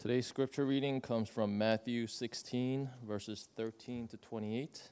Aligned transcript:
Today's 0.00 0.26
scripture 0.26 0.64
reading 0.64 1.02
comes 1.02 1.28
from 1.28 1.58
Matthew 1.58 2.06
16, 2.06 2.88
verses 3.06 3.50
13 3.54 4.08
to 4.08 4.16
28. 4.16 4.88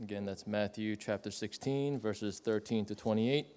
Again, 0.00 0.24
that's 0.24 0.46
Matthew 0.46 0.94
chapter 0.94 1.32
16, 1.32 1.98
verses 1.98 2.38
13 2.38 2.84
to 2.84 2.94
28. 2.94 3.48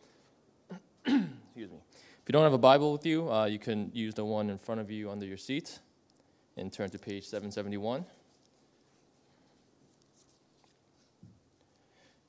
Excuse 1.05 1.69
me. 1.69 1.77
If 1.93 2.23
you 2.27 2.31
don't 2.31 2.41
have 2.41 2.53
a 2.53 2.57
Bible 2.57 2.91
with 2.91 3.05
you, 3.05 3.31
uh, 3.31 3.45
you 3.45 3.59
can 3.59 3.91
use 3.93 4.15
the 4.15 4.25
one 4.25 4.49
in 4.49 4.57
front 4.57 4.81
of 4.81 4.89
you 4.89 5.11
under 5.11 5.23
your 5.23 5.37
seat 5.37 5.77
and 6.57 6.73
turn 6.73 6.89
to 6.89 6.97
page 6.97 7.25
771. 7.25 8.03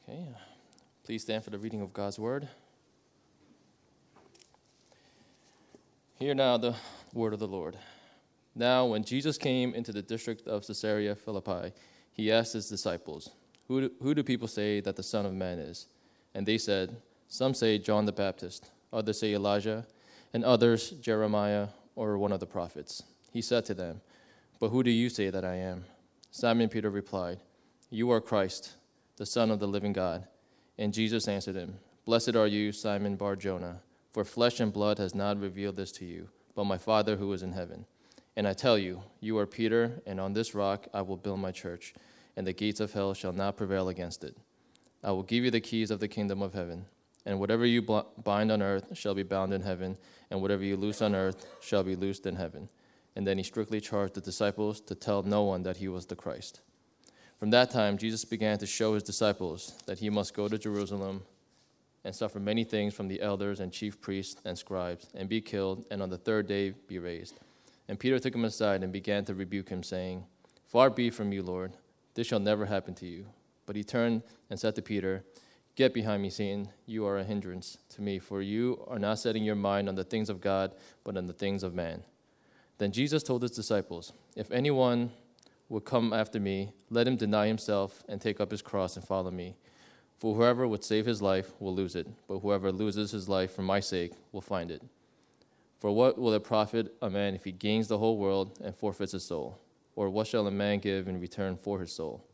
Okay, 0.07 0.29
please 1.05 1.23
stand 1.23 1.43
for 1.43 1.49
the 1.49 1.59
reading 1.59 1.81
of 1.81 1.95
God's 1.95 2.19
word. 2.19 2.51
Hear 6.17 6.35
now 6.35 6.59
the 6.59 6.75
word 7.15 7.33
of 7.33 7.39
the 7.39 7.49
Lord. 7.49 7.79
Now, 8.55 8.87
when 8.87 9.05
Jesus 9.05 9.39
came 9.39 9.75
into 9.75 9.93
the 9.93 10.03
district 10.03 10.47
of 10.47 10.67
Caesarea 10.67 11.15
Philippi, 11.15 11.73
he 12.13 12.33
asked 12.33 12.53
his 12.53 12.69
disciples, 12.69 13.31
who 13.71 13.83
do, 13.83 13.91
who 14.03 14.15
do 14.17 14.25
people 14.25 14.49
say 14.49 14.81
that 14.81 14.97
the 14.97 15.03
Son 15.05 15.25
of 15.25 15.33
Man 15.33 15.61
is? 15.61 15.87
And 16.35 16.45
they 16.45 16.59
said, 16.59 16.97
Some 17.29 17.55
say 17.55 17.79
John 17.79 18.05
the 18.05 18.11
Baptist, 18.11 18.69
others 18.93 19.21
say 19.21 19.33
Elijah, 19.33 19.87
and 20.35 20.45
others 20.45 20.91
Jeremiah 20.91 21.69
or 21.95 22.19
one 22.19 22.33
of 22.33 22.41
the 22.41 22.47
prophets. 22.47 23.05
He 23.33 23.41
said 23.41 23.65
to 23.67 23.75
them, 23.75 24.01
But 24.59 24.71
who 24.71 24.83
do 24.83 24.91
you 24.91 25.09
say 25.09 25.31
that 25.31 25.45
I 25.45 25.55
am? 25.55 25.85
Simon 26.33 26.69
Peter 26.69 26.91
replied, 26.91 27.39
You 27.91 28.11
are 28.11 28.21
Christ, 28.21 28.75
the 29.19 29.27
Son 29.27 29.53
of 29.53 29.61
the 29.61 29.69
living 29.69 29.93
God. 29.93 30.27
And 30.77 30.93
Jesus 30.93 31.29
answered 31.29 31.55
him, 31.55 31.79
Blessed 32.05 32.35
are 32.35 32.49
you, 32.49 32.73
Simon 32.73 33.15
Bar 33.15 33.37
Jonah, 33.37 33.83
for 34.13 34.25
flesh 34.25 34.59
and 34.59 34.73
blood 34.73 34.99
has 34.99 35.15
not 35.15 35.39
revealed 35.39 35.77
this 35.77 35.93
to 35.93 36.05
you, 36.05 36.29
but 36.57 36.65
my 36.65 36.77
Father 36.77 37.15
who 37.15 37.33
is 37.33 37.45
in 37.45 37.53
heaven. 37.53 37.87
And 38.37 38.47
I 38.47 38.53
tell 38.53 38.79
you, 38.79 39.03
you 39.21 39.37
are 39.39 39.47
Peter, 39.47 40.01
and 40.07 40.21
on 40.21 40.33
this 40.33 40.55
rock 40.55 40.87
I 40.95 41.03
will 41.03 41.17
build 41.17 41.41
my 41.41 41.51
church, 41.51 41.95
and 42.37 42.47
the 42.47 42.53
gates 42.53 42.81
of 42.81 42.93
hell 42.93 43.13
shall 43.13 43.33
not 43.33 43.57
prevail 43.57 43.89
against 43.89 44.25
it. 44.25 44.37
I 45.03 45.11
will 45.13 45.23
give 45.23 45.45
you 45.45 45.51
the 45.51 45.61
keys 45.61 45.91
of 45.91 46.01
the 46.01 46.09
kingdom 46.09 46.41
of 46.43 46.55
heaven, 46.55 46.87
and 47.27 47.41
whatever 47.41 47.67
you 47.67 47.83
bind 47.83 48.53
on 48.53 48.63
earth 48.63 48.97
shall 48.97 49.15
be 49.15 49.23
bound 49.23 49.53
in 49.53 49.63
heaven, 49.63 49.99
and 50.31 50.41
whatever 50.41 50.63
you 50.63 50.77
loose 50.77 51.03
on 51.03 51.15
earth 51.15 51.47
shall 51.61 51.83
be 51.83 51.97
loosed 51.97 52.27
in 52.27 52.37
heaven. 52.37 52.69
And 53.17 53.27
then 53.27 53.37
he 53.37 53.45
strictly 53.45 53.81
charged 53.81 54.15
the 54.15 54.21
disciples 54.21 54.81
to 54.83 54.95
tell 54.95 55.23
no 55.23 55.43
one 55.43 55.65
that 55.65 55.79
he 55.79 55.89
was 55.89 56.07
the 56.07 56.17
Christ. 56.17 56.61
From 57.39 57.51
that 57.51 57.71
time, 57.71 57.99
Jesus 57.99 58.25
began 58.25 58.59
to 58.59 58.67
show 58.67 58.95
his 58.95 59.03
disciples 59.03 59.75
that 59.87 59.99
he 59.99 60.09
must 60.09 60.35
go 60.35 60.47
to 60.47 60.59
Jerusalem 60.59 61.23
and 62.05 62.15
suffer 62.15 62.39
many 62.39 62.65
things 62.65 62.95
from 62.95 63.09
the 63.09 63.21
elders 63.21 63.61
and 63.61 63.73
chief 63.73 64.01
priests 64.01 64.41
and 64.45 64.57
scribes, 64.57 65.09
and 65.15 65.29
be 65.29 65.41
killed, 65.41 65.85
and 65.91 66.01
on 66.01 66.11
the 66.11 66.19
third 66.19 66.47
day 66.47 66.71
be 66.87 66.99
raised. 66.99 67.35
And 67.91 67.99
Peter 67.99 68.21
took 68.21 68.37
him 68.37 68.45
aside 68.45 68.85
and 68.85 68.93
began 68.93 69.25
to 69.25 69.35
rebuke 69.35 69.69
him, 69.69 69.83
saying, 69.83 70.23
Far 70.65 70.91
be 70.91 71.11
from 71.11 71.33
you, 71.33 71.43
Lord, 71.43 71.73
this 72.15 72.25
shall 72.25 72.39
never 72.39 72.67
happen 72.67 72.95
to 72.95 73.07
you. 73.07 73.27
But 73.67 73.75
he 73.75 73.83
turned 73.83 74.23
and 74.49 74.61
said 74.61 74.77
to 74.77 74.83
Peter, 74.83 75.25
Get 75.75 75.93
behind 75.93 76.23
me, 76.23 76.31
Satan, 76.31 76.69
you 76.87 77.05
are 77.05 77.19
a 77.19 77.25
hindrance 77.25 77.79
to 77.97 78.01
me, 78.01 78.21
for 78.21 78.43
you 78.43 78.81
are 78.87 79.01
not 79.01 79.19
setting 79.19 79.43
your 79.43 79.57
mind 79.57 79.89
on 79.89 79.97
the 79.97 80.05
things 80.05 80.31
of 80.31 80.41
God, 80.41 80.73
but 81.03 81.17
on 81.17 81.27
the 81.27 81.33
things 81.33 81.65
of 81.65 81.75
man. 81.75 82.05
Then 82.79 82.93
Jesus 82.93 83.25
told 83.25 83.43
his 83.43 83.51
disciples, 83.51 84.13
If 84.37 84.53
anyone 84.53 85.11
would 85.69 85.85
come 85.85 86.13
after 86.13 86.39
me, 86.39 86.71
let 86.91 87.09
him 87.09 87.17
deny 87.17 87.49
himself 87.49 88.05
and 88.09 88.21
take 88.21 88.41
up 88.41 88.53
his 88.53 88.63
cross 88.63 88.95
and 88.95 89.05
follow 89.05 89.33
me. 89.33 89.57
For 90.17 90.37
whoever 90.37 90.69
would 90.69 90.85
save 90.85 91.07
his 91.07 91.21
life 91.21 91.51
will 91.59 91.75
lose 91.75 91.97
it, 91.97 92.07
but 92.29 92.39
whoever 92.39 92.71
loses 92.71 93.11
his 93.11 93.29
life 93.29 93.53
for 93.53 93.63
my 93.63 93.81
sake 93.81 94.13
will 94.31 94.43
find 94.43 94.71
it. 94.71 94.81
For 95.81 95.91
what 95.91 96.19
will 96.19 96.35
it 96.35 96.45
profit 96.45 96.95
a 97.01 97.09
man 97.09 97.35
if 97.35 97.45
he 97.45 97.53
gains 97.53 97.89
the 97.89 97.99
whole 97.99 98.19
world 98.19 98.59
and 98.63 98.77
forfeits 98.77 99.13
his 99.13 99.25
soul? 99.25 99.59
Or 99.97 100.11
what 100.11 100.27
shall 100.27 100.47
a 100.47 100.51
man 100.51 100.79
give 100.79 101.09
in 101.09 101.19
return 101.19 101.57
for 101.57 101.81
his 101.81 101.91
soul? 101.91 102.25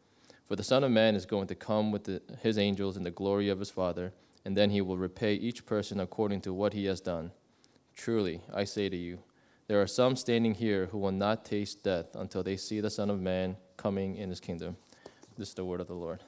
For 0.45 0.57
the 0.57 0.65
Son 0.65 0.85
of 0.85 0.91
Man 0.91 1.15
is 1.15 1.27
going 1.27 1.47
to 1.49 1.55
come 1.55 1.91
with 1.93 2.05
the, 2.05 2.23
his 2.43 2.59
angels 2.59 2.97
in 2.97 3.05
the 3.05 3.11
glory 3.11 3.49
of 3.49 3.61
his 3.61 3.71
Father, 3.71 4.13
and 4.45 4.57
then 4.57 4.71
he 4.71 4.81
will 4.81 4.99
repay 4.99 5.35
each 5.35 5.65
person 5.65 5.99
according 5.99 6.41
to 6.43 6.53
what 6.53 6.73
he 6.73 6.85
has 6.87 7.01
done. 7.01 7.33
Truly, 7.95 8.43
I 8.53 8.65
say 8.65 8.89
to 8.89 8.97
you, 8.97 9.21
there 9.69 9.81
are 9.81 9.87
some 9.89 10.15
standing 10.15 10.55
here 10.55 10.87
who 10.87 10.99
will 10.99 11.13
not 11.13 11.45
taste 11.45 11.83
death 11.83 12.15
until 12.15 12.43
they 12.43 12.57
see 12.57 12.81
the 12.81 12.91
Son 12.91 13.11
of 13.11 13.21
Man 13.21 13.57
coming 13.77 14.17
in 14.17 14.29
his 14.29 14.39
kingdom. 14.39 14.77
This 15.37 15.49
is 15.49 15.55
the 15.55 15.65
word 15.65 15.81
of 15.81 15.89
the 15.89 15.95
Lord. 15.95 16.23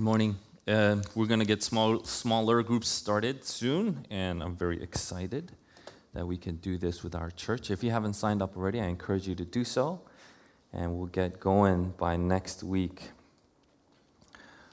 Good 0.00 0.06
morning. 0.06 0.38
Uh, 0.66 0.96
we're 1.14 1.26
going 1.26 1.40
to 1.40 1.46
get 1.46 1.62
small, 1.62 2.02
smaller 2.04 2.62
groups 2.62 2.88
started 2.88 3.44
soon, 3.44 4.06
and 4.08 4.42
I'm 4.42 4.56
very 4.56 4.82
excited 4.82 5.52
that 6.14 6.26
we 6.26 6.38
can 6.38 6.56
do 6.56 6.78
this 6.78 7.04
with 7.04 7.14
our 7.14 7.30
church. 7.30 7.70
If 7.70 7.84
you 7.84 7.90
haven't 7.90 8.14
signed 8.14 8.40
up 8.40 8.56
already, 8.56 8.80
I 8.80 8.86
encourage 8.86 9.28
you 9.28 9.34
to 9.34 9.44
do 9.44 9.62
so, 9.62 10.00
and 10.72 10.96
we'll 10.96 11.08
get 11.08 11.38
going 11.38 11.92
by 11.98 12.16
next 12.16 12.62
week. 12.62 13.10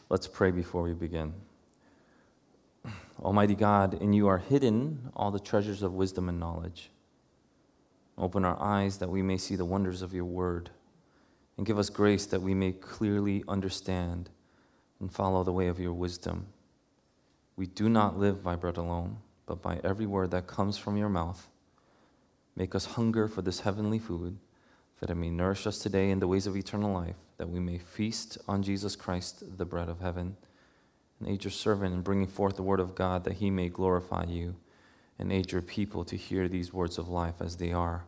Let's 0.08 0.28
pray 0.28 0.52
before 0.52 0.84
we 0.84 0.94
begin. 0.94 1.34
Almighty 3.22 3.56
God, 3.56 3.96
in 3.96 4.14
you 4.14 4.30
are 4.30 4.38
hidden 4.38 5.12
all 5.14 5.32
the 5.32 5.42
treasures 5.42 5.84
of 5.84 5.94
wisdom 5.94 6.30
and 6.30 6.40
knowledge. 6.40 6.90
Open 8.18 8.46
our 8.46 8.58
eyes 8.62 9.00
that 9.00 9.10
we 9.10 9.22
may 9.22 9.36
see 9.36 9.58
the 9.58 9.66
wonders 9.66 10.02
of 10.02 10.14
your 10.14 10.24
word, 10.24 10.70
and 11.58 11.66
give 11.66 11.78
us 11.78 11.90
grace 11.90 12.26
that 12.28 12.42
we 12.42 12.54
may 12.54 12.72
clearly 12.72 13.44
understand 13.46 14.30
and 15.00 15.12
follow 15.12 15.44
the 15.44 15.54
way 15.54 15.68
of 15.68 15.80
your 15.80 15.94
wisdom. 15.94 16.48
We 17.56 17.68
do 17.68 17.90
not 17.90 18.18
live 18.18 18.44
by 18.44 18.56
bread 18.56 18.78
alone, 18.78 19.18
but 19.46 19.62
by 19.62 19.80
every 19.84 20.06
word 20.06 20.32
that 20.32 20.48
comes 20.48 20.78
from 20.78 20.98
your 20.98 21.10
mouth. 21.10 21.48
Make 22.56 22.76
us 22.76 22.86
hunger 22.86 23.28
for 23.28 23.42
this 23.42 23.62
heavenly 23.62 24.00
food, 24.00 24.38
that 25.00 25.10
it 25.10 25.16
may 25.16 25.30
nourish 25.30 25.68
us 25.68 25.80
today 25.80 26.10
in 26.10 26.20
the 26.20 26.28
ways 26.28 26.48
of 26.48 26.58
eternal 26.58 26.92
life, 26.92 27.16
that 27.38 27.50
we 27.50 27.60
may 27.60 27.78
feast 27.78 28.38
on 28.48 28.64
Jesus 28.64 28.96
Christ, 28.96 29.58
the 29.58 29.66
bread 29.66 29.90
of 29.90 30.00
heaven. 30.00 30.38
And 31.20 31.30
aid 31.30 31.44
your 31.44 31.52
servant 31.52 31.94
in 31.94 32.02
bringing 32.02 32.28
forth 32.28 32.56
the 32.56 32.64
word 32.64 32.80
of 32.80 32.96
God, 32.96 33.24
that 33.24 33.34
he 33.34 33.50
may 33.50 33.70
glorify 33.70 34.26
you, 34.26 34.56
and 35.18 35.32
aid 35.32 35.52
your 35.52 35.62
people 35.62 36.04
to 36.06 36.16
hear 36.16 36.48
these 36.48 36.74
words 36.74 36.98
of 36.98 37.10
life 37.10 37.42
as 37.42 37.58
they 37.58 37.72
are 37.72 38.06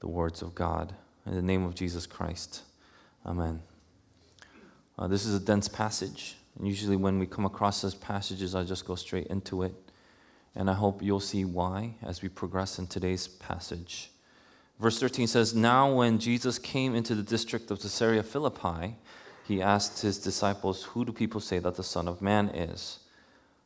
the 0.00 0.08
words 0.08 0.40
of 0.42 0.54
God. 0.54 0.94
In 1.26 1.34
the 1.34 1.42
name 1.42 1.64
of 1.64 1.74
Jesus 1.74 2.06
Christ, 2.06 2.62
amen. 3.26 3.60
Uh, 4.98 5.06
this 5.06 5.26
is 5.26 5.34
a 5.34 5.40
dense 5.40 5.68
passage. 5.68 6.36
And 6.58 6.66
usually, 6.66 6.96
when 6.96 7.18
we 7.18 7.26
come 7.26 7.44
across 7.44 7.82
those 7.82 7.94
passages, 7.94 8.54
I 8.54 8.64
just 8.64 8.86
go 8.86 8.94
straight 8.94 9.26
into 9.26 9.62
it. 9.62 9.74
And 10.54 10.70
I 10.70 10.72
hope 10.72 11.02
you'll 11.02 11.20
see 11.20 11.44
why 11.44 11.94
as 12.02 12.22
we 12.22 12.30
progress 12.30 12.78
in 12.78 12.86
today's 12.86 13.28
passage. 13.28 14.10
Verse 14.80 14.98
13 14.98 15.26
says 15.26 15.54
Now, 15.54 15.92
when 15.92 16.18
Jesus 16.18 16.58
came 16.58 16.94
into 16.94 17.14
the 17.14 17.22
district 17.22 17.70
of 17.70 17.80
Caesarea 17.80 18.22
Philippi, 18.22 18.96
he 19.46 19.60
asked 19.60 20.00
his 20.00 20.18
disciples, 20.18 20.84
Who 20.84 21.04
do 21.04 21.12
people 21.12 21.40
say 21.40 21.58
that 21.58 21.76
the 21.76 21.82
Son 21.82 22.08
of 22.08 22.22
Man 22.22 22.48
is? 22.48 23.00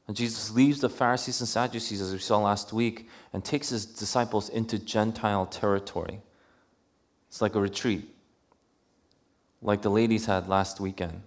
And 0.08 0.16
Jesus 0.16 0.50
leaves 0.50 0.80
the 0.80 0.88
Pharisees 0.88 1.40
and 1.40 1.48
Sadducees, 1.48 2.00
as 2.00 2.12
we 2.12 2.18
saw 2.18 2.38
last 2.38 2.72
week, 2.72 3.08
and 3.32 3.44
takes 3.44 3.68
his 3.68 3.86
disciples 3.86 4.48
into 4.48 4.76
Gentile 4.76 5.46
territory. 5.46 6.20
It's 7.28 7.40
like 7.40 7.54
a 7.54 7.60
retreat 7.60 8.08
like 9.62 9.82
the 9.82 9.90
ladies 9.90 10.26
had 10.26 10.48
last 10.48 10.80
weekend. 10.80 11.22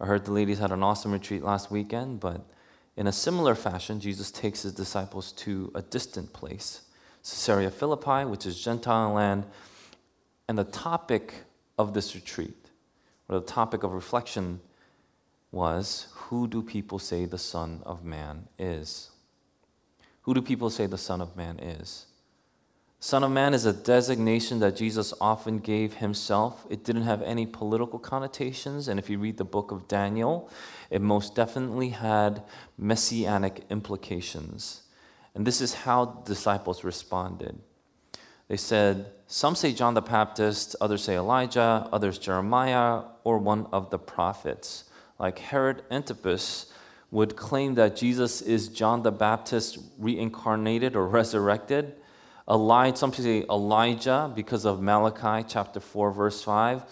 I 0.00 0.06
heard 0.06 0.24
the 0.24 0.32
ladies 0.32 0.58
had 0.58 0.72
an 0.72 0.82
awesome 0.82 1.12
retreat 1.12 1.42
last 1.42 1.70
weekend, 1.70 2.20
but 2.20 2.42
in 2.96 3.06
a 3.06 3.12
similar 3.12 3.54
fashion, 3.54 4.00
Jesus 4.00 4.30
takes 4.30 4.62
his 4.62 4.72
disciples 4.72 5.32
to 5.32 5.70
a 5.74 5.82
distant 5.82 6.32
place, 6.32 6.82
Caesarea 7.22 7.70
Philippi, 7.70 8.24
which 8.24 8.46
is 8.46 8.62
Gentile 8.62 9.12
land. 9.12 9.44
And 10.48 10.58
the 10.58 10.64
topic 10.64 11.34
of 11.78 11.94
this 11.94 12.14
retreat, 12.14 12.70
or 13.28 13.38
the 13.38 13.46
topic 13.46 13.82
of 13.82 13.92
reflection, 13.92 14.60
was 15.52 16.08
Who 16.14 16.48
do 16.48 16.62
people 16.62 16.98
say 16.98 17.24
the 17.24 17.38
Son 17.38 17.82
of 17.84 18.04
Man 18.04 18.48
is? 18.58 19.10
Who 20.22 20.34
do 20.34 20.42
people 20.42 20.70
say 20.70 20.86
the 20.86 20.98
Son 20.98 21.20
of 21.20 21.36
Man 21.36 21.58
is? 21.58 22.06
Son 23.02 23.24
of 23.24 23.30
Man 23.30 23.54
is 23.54 23.64
a 23.64 23.72
designation 23.72 24.58
that 24.58 24.76
Jesus 24.76 25.14
often 25.22 25.58
gave 25.58 25.94
himself. 25.94 26.66
It 26.68 26.84
didn't 26.84 27.04
have 27.04 27.22
any 27.22 27.46
political 27.46 27.98
connotations, 27.98 28.88
and 28.88 28.98
if 28.98 29.08
you 29.08 29.18
read 29.18 29.38
the 29.38 29.44
book 29.44 29.70
of 29.70 29.88
Daniel, 29.88 30.50
it 30.90 31.00
most 31.00 31.34
definitely 31.34 31.88
had 31.88 32.42
messianic 32.76 33.64
implications. 33.70 34.82
And 35.34 35.46
this 35.46 35.62
is 35.62 35.72
how 35.72 36.22
disciples 36.26 36.84
responded. 36.84 37.58
They 38.48 38.58
said, 38.58 39.06
Some 39.26 39.54
say 39.54 39.72
John 39.72 39.94
the 39.94 40.02
Baptist, 40.02 40.76
others 40.78 41.02
say 41.02 41.16
Elijah, 41.16 41.88
others 41.90 42.18
Jeremiah, 42.18 43.04
or 43.24 43.38
one 43.38 43.66
of 43.72 43.88
the 43.88 43.98
prophets. 43.98 44.84
Like 45.18 45.38
Herod 45.38 45.84
Antipas 45.90 46.70
would 47.10 47.34
claim 47.34 47.76
that 47.76 47.96
Jesus 47.96 48.42
is 48.42 48.68
John 48.68 49.04
the 49.04 49.10
Baptist 49.10 49.78
reincarnated 49.98 50.94
or 50.96 51.08
resurrected 51.08 51.94
Elijah, 52.48 52.96
some 52.96 53.10
people 53.10 53.24
say 53.24 53.44
Elijah, 53.48 54.32
because 54.34 54.64
of 54.64 54.80
Malachi 54.80 55.46
chapter 55.48 55.80
4, 55.80 56.12
verse 56.12 56.42
5, 56.42 56.82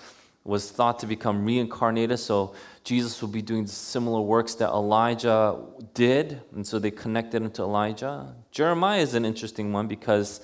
was 0.45 0.71
thought 0.71 0.99
to 1.01 1.07
become 1.07 1.45
reincarnated. 1.45 2.19
So 2.19 2.55
Jesus 2.85 3.21
will 3.21 3.29
be 3.29 3.43
doing 3.43 3.67
similar 3.67 4.21
works 4.21 4.55
that 4.57 4.69
Elijah 4.71 5.61
did. 5.95 6.41
And 6.55 6.67
so 6.67 6.79
they 6.79 6.91
connected 6.91 7.43
him 7.43 7.51
to 7.53 7.63
Elijah. 7.63 8.35
Jeremiah 8.51 9.01
is 9.01 9.15
an 9.15 9.25
interesting 9.25 9.73
one 9.73 9.89
because 9.89 10.41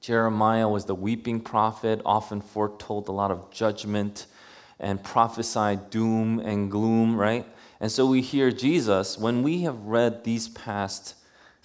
Jeremiah 0.00 0.68
was 0.68 0.84
the 0.84 0.94
weeping 0.94 1.40
prophet, 1.40 2.00
often 2.04 2.40
foretold 2.40 3.08
a 3.08 3.12
lot 3.12 3.32
of 3.32 3.50
judgment 3.50 4.26
and 4.78 5.02
prophesied 5.02 5.90
doom 5.90 6.38
and 6.38 6.70
gloom, 6.70 7.16
right? 7.16 7.44
And 7.80 7.90
so 7.90 8.06
we 8.06 8.20
hear 8.20 8.52
Jesus, 8.52 9.18
when 9.18 9.42
we 9.42 9.62
have 9.62 9.78
read 9.80 10.22
these 10.22 10.48
past 10.48 11.16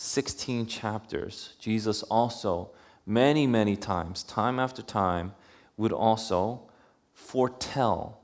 16 0.04 0.66
chapters, 0.66 1.54
Jesus 1.60 2.02
also, 2.02 2.72
many, 3.06 3.46
many 3.46 3.76
times, 3.76 4.24
time 4.24 4.60
after 4.60 4.82
time, 4.82 5.34
would 5.78 5.92
also 5.92 6.64
foretell 7.14 8.20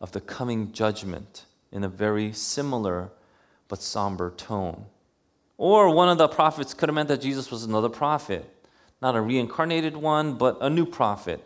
of 0.00 0.10
the 0.10 0.20
coming 0.20 0.72
judgment 0.72 1.44
in 1.70 1.84
a 1.84 1.88
very 1.88 2.32
similar 2.32 3.12
but 3.68 3.80
somber 3.80 4.32
tone. 4.32 4.86
Or 5.58 5.94
one 5.94 6.08
of 6.08 6.18
the 6.18 6.26
prophets 6.26 6.74
could 6.74 6.88
have 6.88 6.94
meant 6.94 7.08
that 7.08 7.20
Jesus 7.20 7.52
was 7.52 7.62
another 7.62 7.88
prophet, 7.88 8.44
not 9.00 9.14
a 9.14 9.20
reincarnated 9.20 9.96
one, 9.96 10.34
but 10.34 10.58
a 10.60 10.68
new 10.68 10.84
prophet. 10.84 11.40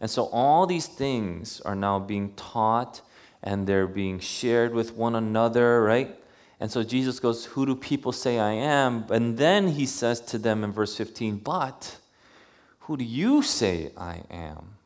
And 0.00 0.10
so 0.10 0.24
all 0.32 0.66
these 0.66 0.88
things 0.88 1.60
are 1.60 1.76
now 1.76 2.00
being 2.00 2.34
taught 2.34 3.02
and 3.40 3.68
they're 3.68 3.86
being 3.86 4.18
shared 4.18 4.74
with 4.74 4.96
one 4.96 5.14
another, 5.14 5.80
right? 5.80 6.18
And 6.62 6.70
so 6.70 6.84
Jesus 6.84 7.18
goes, 7.18 7.46
Who 7.46 7.66
do 7.66 7.74
people 7.74 8.12
say 8.12 8.38
I 8.38 8.52
am? 8.52 9.06
And 9.10 9.36
then 9.36 9.66
he 9.66 9.84
says 9.84 10.20
to 10.20 10.38
them 10.38 10.62
in 10.62 10.70
verse 10.70 10.96
15, 10.96 11.38
But 11.38 11.96
who 12.82 12.96
do 12.96 13.02
you 13.02 13.42
say 13.42 13.90
I 13.96 14.22
am? 14.30 14.76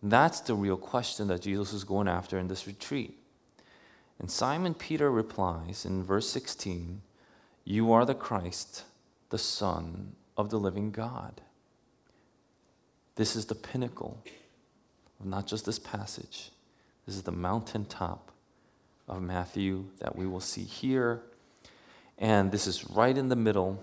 That's 0.00 0.38
the 0.38 0.54
real 0.54 0.76
question 0.76 1.26
that 1.26 1.42
Jesus 1.42 1.72
is 1.72 1.82
going 1.82 2.06
after 2.06 2.38
in 2.38 2.46
this 2.46 2.68
retreat. 2.68 3.18
And 4.20 4.30
Simon 4.30 4.74
Peter 4.74 5.10
replies 5.10 5.84
in 5.84 6.04
verse 6.04 6.30
16, 6.30 7.02
You 7.64 7.90
are 7.90 8.04
the 8.04 8.14
Christ, 8.14 8.84
the 9.30 9.38
Son 9.38 10.12
of 10.36 10.50
the 10.50 10.60
living 10.60 10.92
God. 10.92 11.40
This 13.16 13.34
is 13.34 13.46
the 13.46 13.56
pinnacle 13.56 14.22
of 15.18 15.26
not 15.26 15.48
just 15.48 15.66
this 15.66 15.80
passage, 15.80 16.52
this 17.06 17.16
is 17.16 17.24
the 17.24 17.32
mountaintop 17.32 18.30
of 19.10 19.22
Matthew 19.22 19.84
that 19.98 20.16
we 20.16 20.26
will 20.26 20.40
see 20.40 20.62
here. 20.62 21.20
And 22.18 22.52
this 22.52 22.66
is 22.66 22.88
right 22.90 23.16
in 23.16 23.28
the 23.28 23.36
middle. 23.36 23.82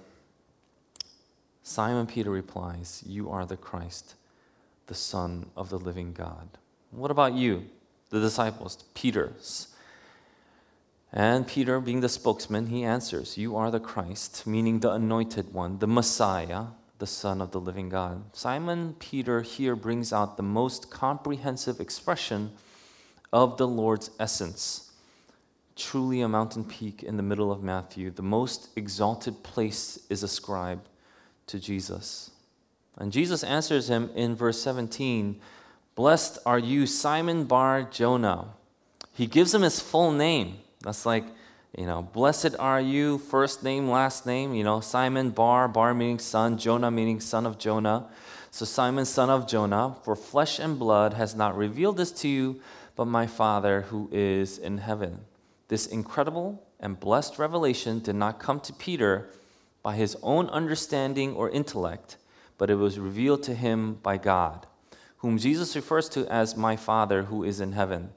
Simon 1.63 2.07
Peter 2.07 2.29
replies, 2.29 3.03
You 3.05 3.29
are 3.29 3.45
the 3.45 3.57
Christ, 3.57 4.15
the 4.87 4.95
Son 4.95 5.47
of 5.55 5.69
the 5.69 5.77
living 5.77 6.13
God. 6.13 6.49
What 6.91 7.11
about 7.11 7.33
you, 7.33 7.65
the 8.09 8.19
disciples, 8.19 8.83
Peter's? 8.93 9.67
And 11.11 11.47
Peter, 11.47 11.79
being 11.79 12.01
the 12.01 12.09
spokesman, 12.09 12.67
he 12.67 12.83
answers, 12.83 13.37
You 13.37 13.55
are 13.55 13.71
the 13.71 13.79
Christ, 13.79 14.45
meaning 14.45 14.79
the 14.79 14.91
anointed 14.91 15.53
one, 15.53 15.79
the 15.79 15.87
Messiah, 15.87 16.65
the 16.99 17.07
Son 17.07 17.41
of 17.41 17.51
the 17.51 17.59
living 17.59 17.89
God. 17.89 18.23
Simon 18.33 18.95
Peter 18.99 19.41
here 19.41 19.75
brings 19.75 20.11
out 20.11 20.37
the 20.37 20.43
most 20.43 20.89
comprehensive 20.89 21.79
expression 21.79 22.51
of 23.31 23.57
the 23.57 23.67
Lord's 23.67 24.09
essence. 24.19 24.86
Truly 25.77 26.21
a 26.21 26.27
mountain 26.27 26.63
peak 26.63 27.03
in 27.03 27.17
the 27.17 27.23
middle 27.23 27.51
of 27.51 27.61
Matthew, 27.61 28.09
the 28.09 28.23
most 28.23 28.69
exalted 28.75 29.43
place 29.43 29.99
is 30.09 30.23
ascribed 30.23 30.89
to 31.45 31.59
Jesus. 31.59 32.31
And 32.97 33.11
Jesus 33.11 33.43
answers 33.43 33.87
him 33.87 34.09
in 34.15 34.35
verse 34.35 34.59
17 34.61 35.39
Blessed 35.93 36.39
are 36.45 36.59
you, 36.59 36.85
Simon 36.85 37.45
Bar 37.45 37.83
Jonah. 37.83 38.49
He 39.13 39.27
gives 39.27 39.53
him 39.53 39.61
his 39.61 39.79
full 39.79 40.11
name. 40.11 40.57
That's 40.81 41.05
like, 41.05 41.25
you 41.75 41.85
know, 41.85 42.01
blessed 42.01 42.55
are 42.59 42.81
you, 42.81 43.17
first 43.17 43.63
name, 43.63 43.89
last 43.89 44.25
name, 44.25 44.53
you 44.53 44.63
know, 44.63 44.79
Simon 44.79 45.31
Bar, 45.31 45.67
Bar 45.67 45.93
meaning 45.93 46.19
son, 46.19 46.57
Jonah 46.57 46.91
meaning 46.91 47.19
son 47.19 47.45
of 47.45 47.57
Jonah. 47.57 48.07
So, 48.51 48.65
Simon, 48.65 49.05
son 49.05 49.29
of 49.29 49.47
Jonah, 49.47 49.95
for 50.03 50.15
flesh 50.15 50.57
and 50.57 50.79
blood 50.79 51.13
has 51.13 51.35
not 51.35 51.55
revealed 51.55 51.97
this 51.97 52.11
to 52.13 52.27
you, 52.27 52.61
but 52.95 53.05
my 53.05 53.27
Father 53.27 53.81
who 53.81 54.09
is 54.11 54.57
in 54.57 54.79
heaven. 54.79 55.19
This 55.67 55.85
incredible 55.85 56.63
and 56.79 56.99
blessed 56.99 57.39
revelation 57.39 57.99
did 57.99 58.15
not 58.15 58.39
come 58.39 58.59
to 58.61 58.73
Peter 58.73 59.29
by 59.83 59.95
his 59.95 60.15
own 60.21 60.47
understanding 60.49 61.33
or 61.33 61.49
intellect 61.49 62.17
but 62.57 62.69
it 62.69 62.75
was 62.75 62.99
revealed 62.99 63.43
to 63.43 63.53
him 63.53 63.95
by 63.95 64.17
God, 64.17 64.65
whom 65.17 65.37
Jesus 65.37 65.75
refers 65.75 66.09
to 66.09 66.25
as 66.27 66.57
my 66.57 66.75
Father 66.75 67.23
who 67.23 67.43
is 67.43 67.59
in 67.59 67.73
heaven. 67.73 68.09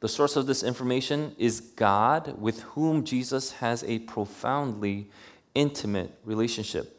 The 0.00 0.08
source 0.08 0.36
of 0.36 0.46
this 0.46 0.62
information 0.62 1.34
is 1.38 1.60
God, 1.60 2.40
with 2.40 2.60
whom 2.60 3.04
Jesus 3.04 3.52
has 3.52 3.82
a 3.84 3.98
profoundly 4.00 5.10
intimate 5.54 6.16
relationship. 6.24 6.94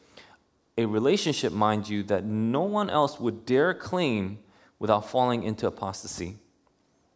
A 0.78 0.86
relationship, 0.86 1.54
mind 1.54 1.88
you, 1.88 2.04
that 2.04 2.26
no 2.26 2.62
one 2.62 2.90
else 2.90 3.20
would 3.20 3.46
dare 3.46 3.74
claim 3.74 4.40
without 4.80 5.10
falling 5.10 5.44
into 5.44 5.68
apostasy. 5.68 6.38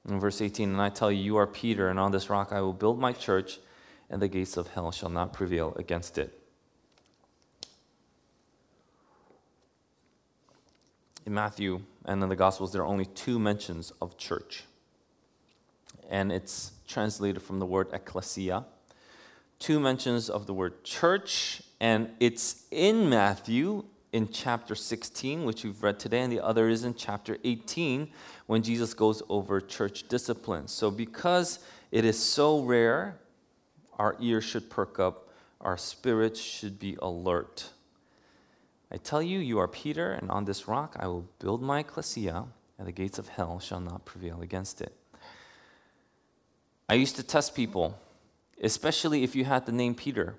In 0.10 0.20
verse 0.20 0.42
18, 0.42 0.70
and 0.70 0.82
I 0.82 0.90
tell 0.90 1.12
you, 1.12 1.24
you 1.24 1.38
are 1.38 1.48
Peter, 1.48 1.90
and 1.90 2.00
on 2.00 2.12
this 2.12 2.30
rock 2.30 2.52
I 2.52 2.62
will 2.62 2.74
build 2.74 3.00
my 3.00 3.14
church, 3.14 3.60
and 4.10 4.22
the 4.22 4.28
gates 4.28 4.58
of 4.58 4.68
hell 4.68 4.92
shall 4.92 5.10
not 5.10 5.34
prevail 5.34 5.74
against 5.78 6.18
it. 6.18 6.44
in 11.26 11.34
Matthew 11.34 11.82
and 12.06 12.22
in 12.22 12.30
the 12.30 12.36
Gospels, 12.36 12.72
there 12.72 12.82
are 12.82 12.88
only 12.88 13.06
two 13.06 13.40
mentions 13.40 13.92
of 14.02 14.18
church. 14.18 14.64
And 16.10 16.32
it's 16.32 16.74
translated 16.88 17.42
from 17.42 17.60
the 17.60 17.66
word 17.66 17.88
ecclesia. 17.94 18.66
Two 19.60 19.80
mentions 19.80 20.30
of 20.30 20.46
the 20.46 20.54
word 20.54 20.84
church, 20.84 21.62
and 21.80 22.10
it's 22.20 22.66
in 22.72 23.10
Matthew 23.10 23.86
in 24.14 24.30
chapter 24.30 24.76
16, 24.76 25.44
which 25.44 25.64
we've 25.64 25.82
read 25.82 26.00
today, 26.00 26.22
and 26.22 26.32
the 26.32 26.40
other 26.40 26.70
is 26.70 26.86
in 26.86 26.94
chapter 26.94 27.38
18 27.44 28.10
when 28.46 28.62
Jesus 28.62 28.94
goes 28.94 29.24
over 29.28 29.60
church 29.60 30.08
discipline. 30.08 30.68
So, 30.68 30.92
because 30.92 31.60
it 31.92 32.06
is 32.06 32.18
so 32.18 32.62
rare, 32.62 33.18
our 33.98 34.16
ears 34.20 34.44
should 34.44 34.70
perk 34.70 35.00
up, 35.00 35.30
our 35.60 35.78
spirits 35.78 36.40
should 36.40 36.80
be 36.80 36.96
alert. 37.02 37.72
I 38.92 38.98
tell 38.98 39.22
you, 39.22 39.40
you 39.40 39.58
are 39.58 39.68
Peter, 39.68 40.12
and 40.12 40.30
on 40.30 40.46
this 40.46 40.68
rock 40.68 40.96
I 41.00 41.08
will 41.08 41.28
build 41.40 41.64
my 41.64 41.80
ecclesia, 41.80 42.46
and 42.78 42.88
the 42.88 42.92
gates 42.92 43.18
of 43.18 43.28
hell 43.30 43.60
shall 43.60 43.80
not 43.80 44.06
prevail 44.06 44.42
against 44.42 44.80
it. 44.80 44.96
I 46.88 46.94
used 46.94 47.16
to 47.16 47.24
test 47.24 47.56
people, 47.56 47.98
especially 48.62 49.24
if 49.24 49.36
you 49.36 49.46
had 49.46 49.66
the 49.66 49.72
name 49.72 49.96
Peter, 49.96 50.36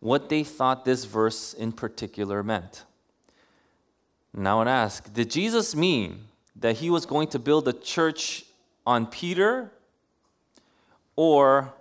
what 0.00 0.28
they 0.28 0.44
thought 0.44 0.84
this 0.84 1.04
verse 1.04 1.52
in 1.54 1.72
particular 1.72 2.42
meant. 2.42 2.84
Now 4.34 4.60
I 4.60 4.70
ask, 4.70 5.12
did 5.12 5.30
Jesus 5.30 5.74
mean 5.74 6.24
that 6.56 6.76
he 6.76 6.90
was 6.90 7.06
going 7.06 7.28
to 7.28 7.38
build 7.38 7.66
a 7.68 7.72
church 7.72 8.44
on 8.86 9.06
Peter 9.06 9.70
or 11.16 11.72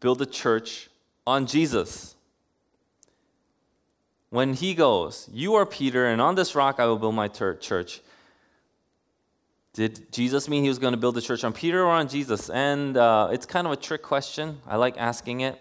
build 0.00 0.22
a 0.22 0.26
church 0.26 0.88
on 1.26 1.46
Jesus? 1.46 2.14
when 4.30 4.54
he 4.54 4.74
goes, 4.74 5.28
You 5.32 5.54
are 5.54 5.66
Peter, 5.66 6.06
and 6.06 6.20
on 6.20 6.34
this 6.34 6.54
rock 6.54 6.78
I 6.78 6.86
will 6.86 6.98
build 6.98 7.14
my 7.14 7.28
church. 7.28 8.00
Did 9.72 10.10
Jesus 10.12 10.48
mean 10.48 10.62
he 10.62 10.68
was 10.68 10.78
going 10.78 10.92
to 10.92 10.98
build 10.98 11.16
a 11.18 11.20
church 11.20 11.44
on 11.44 11.52
Peter 11.52 11.82
or 11.82 11.90
on 11.90 12.08
Jesus? 12.08 12.50
And 12.50 12.96
uh, 12.96 13.28
it's 13.30 13.46
kind 13.46 13.66
of 13.66 13.72
a 13.72 13.76
trick 13.76 14.02
question. 14.02 14.58
I 14.66 14.76
like 14.76 14.96
asking 14.98 15.42
it 15.42 15.58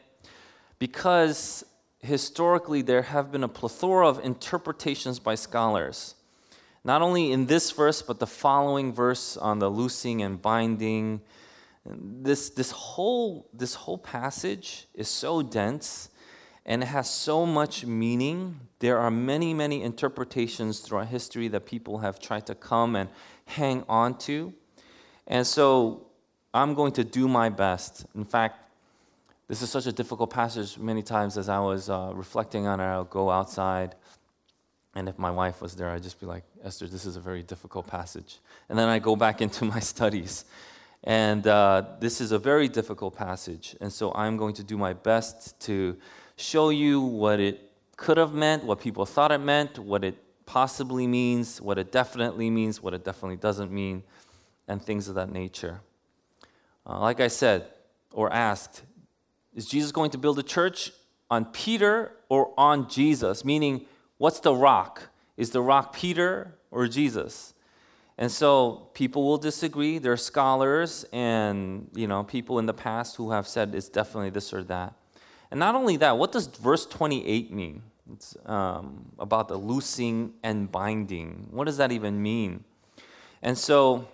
because 0.80 1.66
historically 2.00 2.82
there 2.82 3.02
have 3.04 3.32
been 3.32 3.44
a 3.44 3.48
plethora 3.48 4.08
of 4.08 4.24
interpretations 4.24 5.20
by 5.20 5.36
scholars. 5.36 6.16
Not 6.84 7.02
only 7.02 7.32
in 7.32 7.48
this 7.48 7.72
verse, 7.72 8.02
but 8.02 8.20
the 8.20 8.28
following 8.28 8.94
verse 8.94 9.36
on 9.36 9.60
the 9.60 9.70
loosing 9.70 10.22
and 10.22 10.42
binding. 10.42 11.22
This, 11.86 12.50
this, 12.50 12.72
whole, 12.72 13.50
this 13.54 13.76
whole 13.76 13.98
passage 13.98 14.88
is 14.94 15.08
so 15.08 15.42
dense 15.42 16.10
and 16.66 16.84
it 16.84 16.88
has 16.88 17.10
so 17.10 17.46
much 17.46 17.86
meaning. 17.86 18.60
There 18.80 18.98
are 18.98 19.10
many, 19.10 19.54
many 19.54 19.82
interpretations 19.82 20.80
throughout 20.82 21.08
history 21.08 21.48
that 21.48 21.66
people 21.66 22.00
have 22.00 22.20
tried 22.20 22.46
to 22.48 22.56
come 22.56 22.96
and 22.96 23.10
hang 23.46 23.84
on 23.88 24.18
to. 24.20 24.54
And 25.28 25.48
so 25.48 26.08
I'm 26.54 26.74
going 26.74 26.92
to 26.94 27.06
do 27.06 27.28
my 27.30 27.50
best. 27.50 28.06
In 28.16 28.26
fact, 28.26 28.67
this 29.48 29.62
is 29.62 29.70
such 29.70 29.88
a 29.88 29.92
difficult 29.92 30.30
passage 30.30 30.78
many 30.78 31.02
times 31.02 31.38
as 31.38 31.48
I 31.48 31.60
was 31.60 31.90
uh, 31.90 32.12
reflecting 32.14 32.68
on 32.68 32.80
it. 32.80 32.84
I'll 32.84 33.06
go 33.06 33.30
outside, 33.30 33.96
and 34.94 35.08
if 35.08 35.18
my 35.18 35.32
wife 35.32 35.62
was 35.62 35.76
there, 35.76 35.90
I'd 35.90 36.04
just 36.04 36.20
be 36.20 36.26
like, 36.26 36.44
Esther, 36.64 36.88
this 36.88 37.06
is 37.06 37.16
a 37.16 37.22
very 37.22 37.44
difficult 37.44 37.88
passage. 37.88 38.40
And 38.68 38.78
then 38.78 38.90
I 38.90 39.00
go 39.00 39.16
back 39.16 39.42
into 39.46 39.66
my 39.66 39.80
studies. 39.80 40.46
And 41.04 41.46
uh, 41.48 41.84
this 42.00 42.20
is 42.20 42.32
a 42.32 42.40
very 42.40 42.68
difficult 42.68 43.16
passage. 43.16 43.76
And 43.80 43.94
so 43.94 44.12
I'm 44.14 44.36
going 44.36 44.56
to 44.56 44.64
do 44.64 44.78
my 44.78 44.94
best 44.94 45.60
to 45.62 45.96
show 46.36 46.70
you 46.70 47.02
what 47.02 47.40
it 47.40 47.72
could 47.96 48.18
have 48.18 48.34
meant, 48.34 48.64
what 48.64 48.80
people 48.80 49.06
thought 49.06 49.32
it 49.32 49.40
meant, 49.40 49.80
what 49.80 50.04
it 50.04 50.18
possibly 50.46 51.08
means, 51.08 51.62
what 51.62 51.78
it 51.78 51.92
definitely 51.92 52.50
means, 52.50 52.82
what 52.82 52.94
it 52.94 53.04
definitely 53.06 53.38
doesn't 53.38 53.72
mean, 53.72 54.04
and 54.68 54.82
things 54.82 55.08
of 55.08 55.16
that 55.16 55.32
nature. 55.32 55.80
Uh, 56.86 57.00
like 57.00 57.20
I 57.20 57.28
said, 57.28 57.68
or 58.12 58.32
asked, 58.32 58.84
is 59.58 59.66
Jesus 59.66 59.92
going 59.92 60.12
to 60.12 60.20
build 60.20 60.38
a 60.38 60.44
church 60.44 60.94
on 61.32 61.46
Peter 61.46 62.12
or 62.30 62.54
on 62.58 62.88
Jesus? 62.88 63.44
Meaning, 63.44 63.88
what's 64.20 64.40
the 64.40 64.54
rock? 64.54 65.10
Is 65.36 65.50
the 65.50 65.62
rock 65.62 65.94
Peter 65.94 66.56
or 66.70 66.88
Jesus? 66.88 67.56
And 68.20 68.32
so 68.32 68.90
people 68.94 69.24
will 69.24 69.40
disagree. 69.40 69.98
There 69.98 70.12
are 70.12 70.18
scholars 70.18 71.06
and 71.12 71.90
you 71.96 72.08
know 72.08 72.24
people 72.24 72.60
in 72.60 72.68
the 72.68 72.74
past 72.74 73.16
who 73.16 73.32
have 73.32 73.48
said 73.48 73.74
it's 73.74 73.90
definitely 73.90 74.30
this 74.30 74.54
or 74.54 74.64
that. 74.66 74.94
And 75.50 75.60
not 75.60 75.74
only 75.74 75.98
that, 75.98 76.18
what 76.18 76.32
does 76.32 76.46
verse 76.48 76.86
28 76.86 77.52
mean? 77.52 77.82
It's 78.14 78.38
um, 78.46 79.06
about 79.18 79.48
the 79.48 79.58
loosing 79.58 80.34
and 80.44 80.72
binding. 80.72 81.48
What 81.50 81.66
does 81.66 81.78
that 81.78 81.92
even 81.92 82.22
mean? 82.22 82.64
And 83.42 83.58
so 83.58 84.08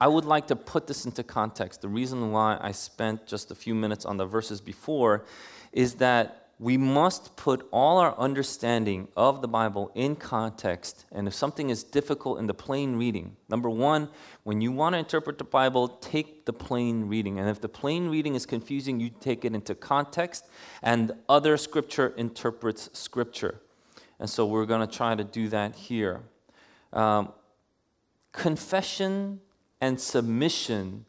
I 0.00 0.06
would 0.06 0.24
like 0.24 0.46
to 0.48 0.56
put 0.56 0.86
this 0.86 1.04
into 1.04 1.22
context. 1.22 1.82
The 1.82 1.88
reason 1.88 2.30
why 2.30 2.58
I 2.60 2.72
spent 2.72 3.26
just 3.26 3.50
a 3.50 3.54
few 3.54 3.74
minutes 3.74 4.04
on 4.04 4.16
the 4.16 4.26
verses 4.26 4.60
before 4.60 5.24
is 5.72 5.94
that 5.94 6.48
we 6.60 6.76
must 6.76 7.36
put 7.36 7.68
all 7.70 7.98
our 7.98 8.18
understanding 8.18 9.06
of 9.16 9.42
the 9.42 9.48
Bible 9.48 9.92
in 9.94 10.16
context. 10.16 11.04
And 11.12 11.28
if 11.28 11.34
something 11.34 11.70
is 11.70 11.84
difficult 11.84 12.40
in 12.40 12.46
the 12.46 12.54
plain 12.54 12.96
reading, 12.96 13.36
number 13.48 13.70
one, 13.70 14.08
when 14.42 14.60
you 14.60 14.72
want 14.72 14.94
to 14.94 14.98
interpret 14.98 15.38
the 15.38 15.44
Bible, 15.44 15.88
take 15.88 16.46
the 16.46 16.52
plain 16.52 17.06
reading. 17.06 17.38
And 17.38 17.48
if 17.48 17.60
the 17.60 17.68
plain 17.68 18.08
reading 18.08 18.34
is 18.34 18.44
confusing, 18.44 18.98
you 18.98 19.10
take 19.20 19.44
it 19.44 19.54
into 19.54 19.74
context, 19.76 20.46
and 20.82 21.12
other 21.28 21.56
scripture 21.56 22.08
interprets 22.16 22.90
scripture. 22.92 23.60
And 24.18 24.28
so 24.28 24.44
we're 24.44 24.66
going 24.66 24.86
to 24.86 24.92
try 24.92 25.14
to 25.14 25.22
do 25.22 25.48
that 25.50 25.76
here. 25.76 26.22
Um, 26.92 27.32
confession 28.32 29.40
and 29.80 30.00
submission 30.00 31.04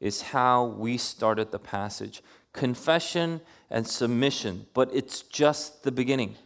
is 0.00 0.22
how 0.22 0.64
we 0.64 0.96
started 0.98 1.50
the 1.50 1.58
passage. 1.58 2.22
Confession 2.52 3.40
and 3.70 3.86
submission, 3.86 4.66
but 4.74 4.90
it's 4.92 5.22
just 5.22 5.82
the 5.82 5.92
beginning. 5.92 6.36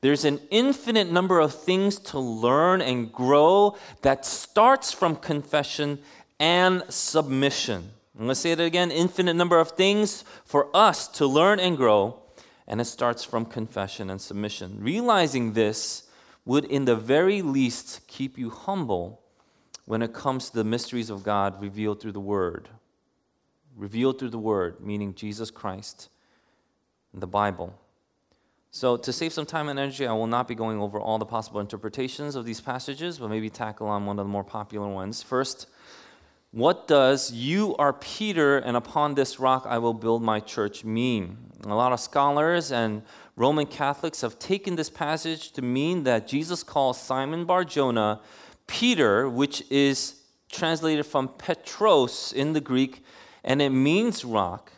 There's 0.00 0.24
an 0.24 0.40
infinite 0.50 1.10
number 1.10 1.40
of 1.40 1.52
things 1.52 1.98
to 1.98 2.18
learn 2.18 2.80
and 2.80 3.12
grow 3.12 3.76
that 4.02 4.24
starts 4.24 4.92
from 4.92 5.16
confession 5.16 5.98
and 6.38 6.82
submission. 6.88 7.90
I'm 8.14 8.24
going 8.24 8.28
to 8.30 8.34
say 8.34 8.52
it 8.52 8.60
again 8.60 8.90
infinite 8.90 9.34
number 9.34 9.58
of 9.58 9.72
things 9.72 10.24
for 10.44 10.68
us 10.74 11.08
to 11.08 11.26
learn 11.26 11.60
and 11.60 11.76
grow, 11.76 12.22
and 12.66 12.80
it 12.80 12.84
starts 12.84 13.24
from 13.24 13.44
confession 13.44 14.10
and 14.10 14.20
submission. 14.20 14.78
Realizing 14.80 15.52
this 15.52 16.08
would, 16.44 16.64
in 16.64 16.84
the 16.84 16.96
very 16.96 17.42
least, 17.42 18.06
keep 18.06 18.38
you 18.38 18.50
humble 18.50 19.20
when 19.88 20.02
it 20.02 20.12
comes 20.12 20.50
to 20.50 20.56
the 20.56 20.64
mysteries 20.64 21.08
of 21.08 21.22
God 21.22 21.62
revealed 21.62 21.98
through 21.98 22.12
the 22.12 22.20
Word. 22.20 22.68
Revealed 23.74 24.18
through 24.18 24.28
the 24.28 24.38
Word, 24.38 24.84
meaning 24.84 25.14
Jesus 25.14 25.50
Christ 25.50 26.10
the 27.14 27.26
Bible. 27.26 27.72
So, 28.70 28.98
to 28.98 29.10
save 29.14 29.32
some 29.32 29.46
time 29.46 29.70
and 29.70 29.78
energy, 29.78 30.06
I 30.06 30.12
will 30.12 30.26
not 30.26 30.46
be 30.46 30.54
going 30.54 30.78
over 30.78 31.00
all 31.00 31.16
the 31.16 31.24
possible 31.24 31.58
interpretations 31.58 32.36
of 32.36 32.44
these 32.44 32.60
passages, 32.60 33.18
but 33.18 33.30
maybe 33.30 33.48
tackle 33.48 33.88
on 33.88 34.04
one 34.04 34.18
of 34.18 34.26
the 34.26 34.30
more 34.30 34.44
popular 34.44 34.86
ones. 34.86 35.22
First, 35.22 35.66
what 36.50 36.86
does 36.86 37.32
you 37.32 37.74
are 37.76 37.94
Peter, 37.94 38.58
and 38.58 38.76
upon 38.76 39.14
this 39.14 39.40
rock 39.40 39.64
I 39.66 39.78
will 39.78 39.94
build 39.94 40.22
my 40.22 40.38
church 40.38 40.84
mean? 40.84 41.38
A 41.64 41.74
lot 41.74 41.94
of 41.94 42.00
scholars 42.00 42.70
and 42.70 43.00
Roman 43.36 43.64
Catholics 43.64 44.20
have 44.20 44.38
taken 44.38 44.76
this 44.76 44.90
passage 44.90 45.52
to 45.52 45.62
mean 45.62 46.02
that 46.02 46.28
Jesus 46.28 46.62
calls 46.62 47.00
Simon 47.00 47.46
Bar 47.46 47.64
Jonah 47.64 48.20
Peter, 48.68 49.28
which 49.28 49.64
is 49.70 50.22
translated 50.48 51.04
from 51.04 51.26
Petros 51.26 52.32
in 52.32 52.52
the 52.52 52.60
Greek, 52.60 53.02
and 53.42 53.60
it 53.60 53.70
means 53.70 54.24
rock. 54.24 54.70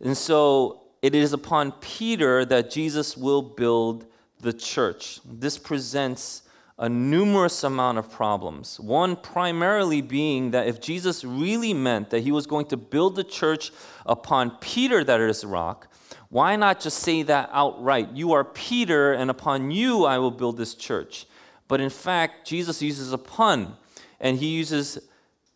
And 0.00 0.16
so 0.16 0.82
it 1.00 1.14
is 1.14 1.32
upon 1.32 1.72
Peter 1.72 2.44
that 2.44 2.70
Jesus 2.70 3.16
will 3.16 3.40
build 3.40 4.06
the 4.40 4.52
church. 4.52 5.20
This 5.24 5.56
presents 5.56 6.42
a 6.78 6.88
numerous 6.88 7.64
amount 7.64 7.96
of 7.96 8.10
problems. 8.10 8.78
One 8.78 9.16
primarily 9.16 10.02
being 10.02 10.50
that 10.50 10.66
if 10.66 10.80
Jesus 10.80 11.24
really 11.24 11.72
meant 11.72 12.10
that 12.10 12.20
he 12.20 12.32
was 12.32 12.46
going 12.46 12.66
to 12.66 12.76
build 12.76 13.16
the 13.16 13.24
church 13.24 13.72
upon 14.04 14.50
Peter 14.60 15.02
that 15.02 15.20
is 15.20 15.44
rock, 15.44 15.88
why 16.28 16.56
not 16.56 16.80
just 16.80 16.98
say 16.98 17.22
that 17.22 17.48
outright? 17.52 18.10
You 18.12 18.32
are 18.32 18.44
Peter, 18.44 19.14
and 19.14 19.30
upon 19.30 19.70
you 19.70 20.04
I 20.04 20.18
will 20.18 20.30
build 20.30 20.58
this 20.58 20.74
church. 20.74 21.26
But 21.68 21.80
in 21.80 21.90
fact, 21.90 22.46
Jesus 22.46 22.80
uses 22.82 23.12
a 23.12 23.18
pun, 23.18 23.76
and 24.20 24.38
he 24.38 24.48
uses 24.48 24.98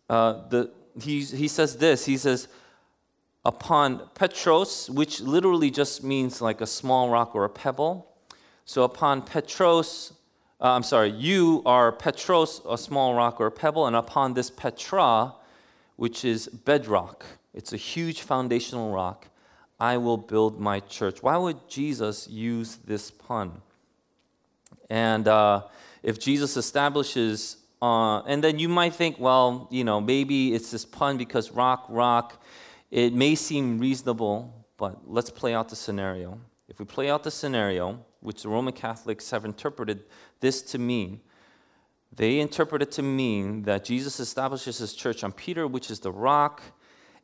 uh, 0.08 0.48
the 0.48 0.70
he, 1.00 1.22
he 1.22 1.48
says 1.48 1.76
this. 1.76 2.04
He 2.04 2.16
says, 2.16 2.48
upon 3.44 4.08
Petros, 4.14 4.90
which 4.90 5.20
literally 5.20 5.70
just 5.70 6.04
means 6.04 6.40
like 6.42 6.60
a 6.60 6.66
small 6.66 7.08
rock 7.10 7.34
or 7.34 7.44
a 7.44 7.48
pebble. 7.48 8.06
So 8.64 8.82
upon 8.82 9.22
Petros, 9.22 10.12
uh, 10.60 10.72
I'm 10.72 10.82
sorry, 10.82 11.10
you 11.10 11.62
are 11.64 11.90
Petros, 11.92 12.60
a 12.68 12.76
small 12.76 13.14
rock 13.14 13.40
or 13.40 13.46
a 13.46 13.50
pebble, 13.50 13.86
and 13.86 13.96
upon 13.96 14.34
this 14.34 14.50
Petra, 14.50 15.34
which 15.96 16.24
is 16.24 16.48
bedrock, 16.48 17.24
it's 17.54 17.72
a 17.72 17.76
huge 17.76 18.22
foundational 18.22 18.92
rock, 18.92 19.26
I 19.78 19.96
will 19.96 20.18
build 20.18 20.60
my 20.60 20.80
church. 20.80 21.22
Why 21.22 21.36
would 21.36 21.68
Jesus 21.68 22.28
use 22.28 22.76
this 22.84 23.10
pun? 23.10 23.62
And 24.90 25.26
uh, 25.26 25.62
if 26.02 26.18
Jesus 26.18 26.56
establishes, 26.56 27.56
uh, 27.82 28.20
and 28.22 28.42
then 28.42 28.58
you 28.58 28.68
might 28.68 28.94
think, 28.94 29.18
well, 29.18 29.68
you 29.70 29.84
know, 29.84 30.00
maybe 30.00 30.54
it's 30.54 30.70
this 30.70 30.84
pun 30.84 31.16
because 31.16 31.50
rock, 31.50 31.86
rock, 31.88 32.42
it 32.90 33.14
may 33.14 33.34
seem 33.34 33.78
reasonable, 33.78 34.66
but 34.76 34.98
let's 35.06 35.30
play 35.30 35.54
out 35.54 35.68
the 35.68 35.76
scenario. 35.76 36.40
If 36.68 36.78
we 36.78 36.84
play 36.84 37.10
out 37.10 37.22
the 37.22 37.30
scenario, 37.30 38.04
which 38.20 38.42
the 38.42 38.48
Roman 38.48 38.72
Catholics 38.72 39.30
have 39.30 39.44
interpreted 39.44 40.04
this 40.40 40.62
to 40.62 40.78
mean, 40.78 41.20
they 42.14 42.40
interpret 42.40 42.82
it 42.82 42.90
to 42.92 43.02
mean 43.02 43.62
that 43.62 43.84
Jesus 43.84 44.18
establishes 44.20 44.78
his 44.78 44.94
church 44.94 45.22
on 45.22 45.32
Peter, 45.32 45.66
which 45.66 45.90
is 45.90 46.00
the 46.00 46.10
rock, 46.10 46.62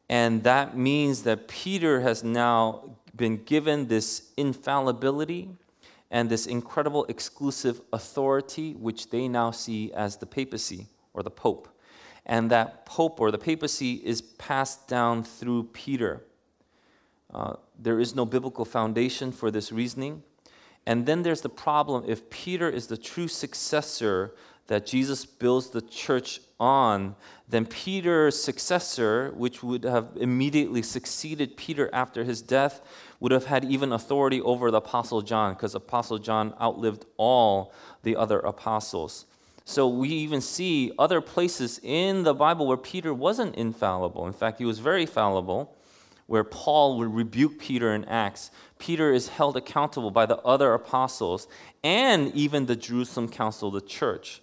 and 0.09 0.45
that 0.45 0.77
means 0.77 1.23
that 1.23 1.49
Peter 1.49 2.01
has 2.01 2.23
now 2.23 2.97
been 3.15 3.43
given 3.45 3.89
this 3.89 4.31
infallibility 4.37 5.49
and 6.17 6.31
this 6.31 6.47
incredible 6.47 7.05
exclusive 7.11 7.83
authority, 7.93 8.73
which 8.73 9.11
they 9.11 9.29
now 9.29 9.51
see 9.51 9.93
as 9.93 10.17
the 10.17 10.25
papacy 10.25 10.87
or 11.13 11.23
the 11.23 11.31
pope 11.31 11.69
and 12.25 12.51
that 12.51 12.87
pope 12.87 13.21
or 13.21 13.31
the 13.31 13.39
papacy 13.39 13.95
is 14.05 14.21
passed 14.21 14.89
down 14.89 15.23
through 15.23 15.65
Peter. 15.73 16.25
Uh, 17.33 17.55
there 17.79 18.01
is 18.01 18.15
no 18.15 18.25
biblical 18.25 18.65
foundation 18.65 19.31
for 19.31 19.51
this 19.51 19.71
reasoning. 19.71 20.23
And 20.87 21.05
then 21.05 21.23
there's 21.23 21.43
the 21.43 21.49
problem 21.49 22.05
if 22.07 22.31
Peter 22.31 22.71
is 22.71 22.87
the 22.87 22.97
true 22.97 23.29
successor 23.29 24.33
that 24.69 24.87
Jesus 24.87 25.27
builds 25.27 25.69
the 25.69 25.83
church 25.83 26.41
on, 26.59 27.15
then 27.49 27.65
Peter's 27.65 28.43
successor, 28.43 29.33
which 29.37 29.63
would 29.63 29.85
have 29.85 30.09
immediately 30.17 30.83
succeeded 30.83 31.57
Peter 31.57 31.89
after 31.93 32.25
his 32.25 32.43
death, 32.43 32.81
would 33.21 33.33
have 33.33 33.47
had 33.47 33.65
even 33.65 33.93
authority 33.93 34.41
over 34.41 34.71
the 34.71 34.79
Apostle 34.79 35.23
John, 35.23 35.55
because 35.55 35.75
Apostle 35.75 36.19
John 36.19 36.55
outlived 36.61 37.07
all 37.17 37.73
the 38.03 38.17
other 38.17 38.41
apostles. 38.41 39.27
So 39.65 39.89
we 39.89 40.09
even 40.09 40.41
see 40.41 40.93
other 40.99 41.21
places 41.21 41.81
in 41.83 42.25
the 42.25 42.35
Bible 42.35 42.67
where 42.67 42.77
Peter 42.77 43.15
wasn't 43.15 43.55
infallible. 43.55 44.27
In 44.27 44.33
fact, 44.33 44.59
he 44.59 44.65
was 44.65 44.79
very 44.81 45.07
fallible, 45.07 45.77
where 46.27 46.45
Paul 46.45 46.99
would 46.99 47.15
rebuke 47.15 47.59
Peter 47.59 47.95
in 47.95 48.05
Acts. 48.07 48.51
Peter 48.79 49.13
is 49.13 49.29
held 49.29 49.57
accountable 49.57 50.11
by 50.11 50.27
the 50.27 50.39
other 50.39 50.75
apostles 50.75 51.47
and 51.85 52.35
even 52.35 52.67
the 52.67 52.77
Jerusalem 52.77 53.29
Council, 53.29 53.71
the 53.71 53.81
church. 53.81 54.43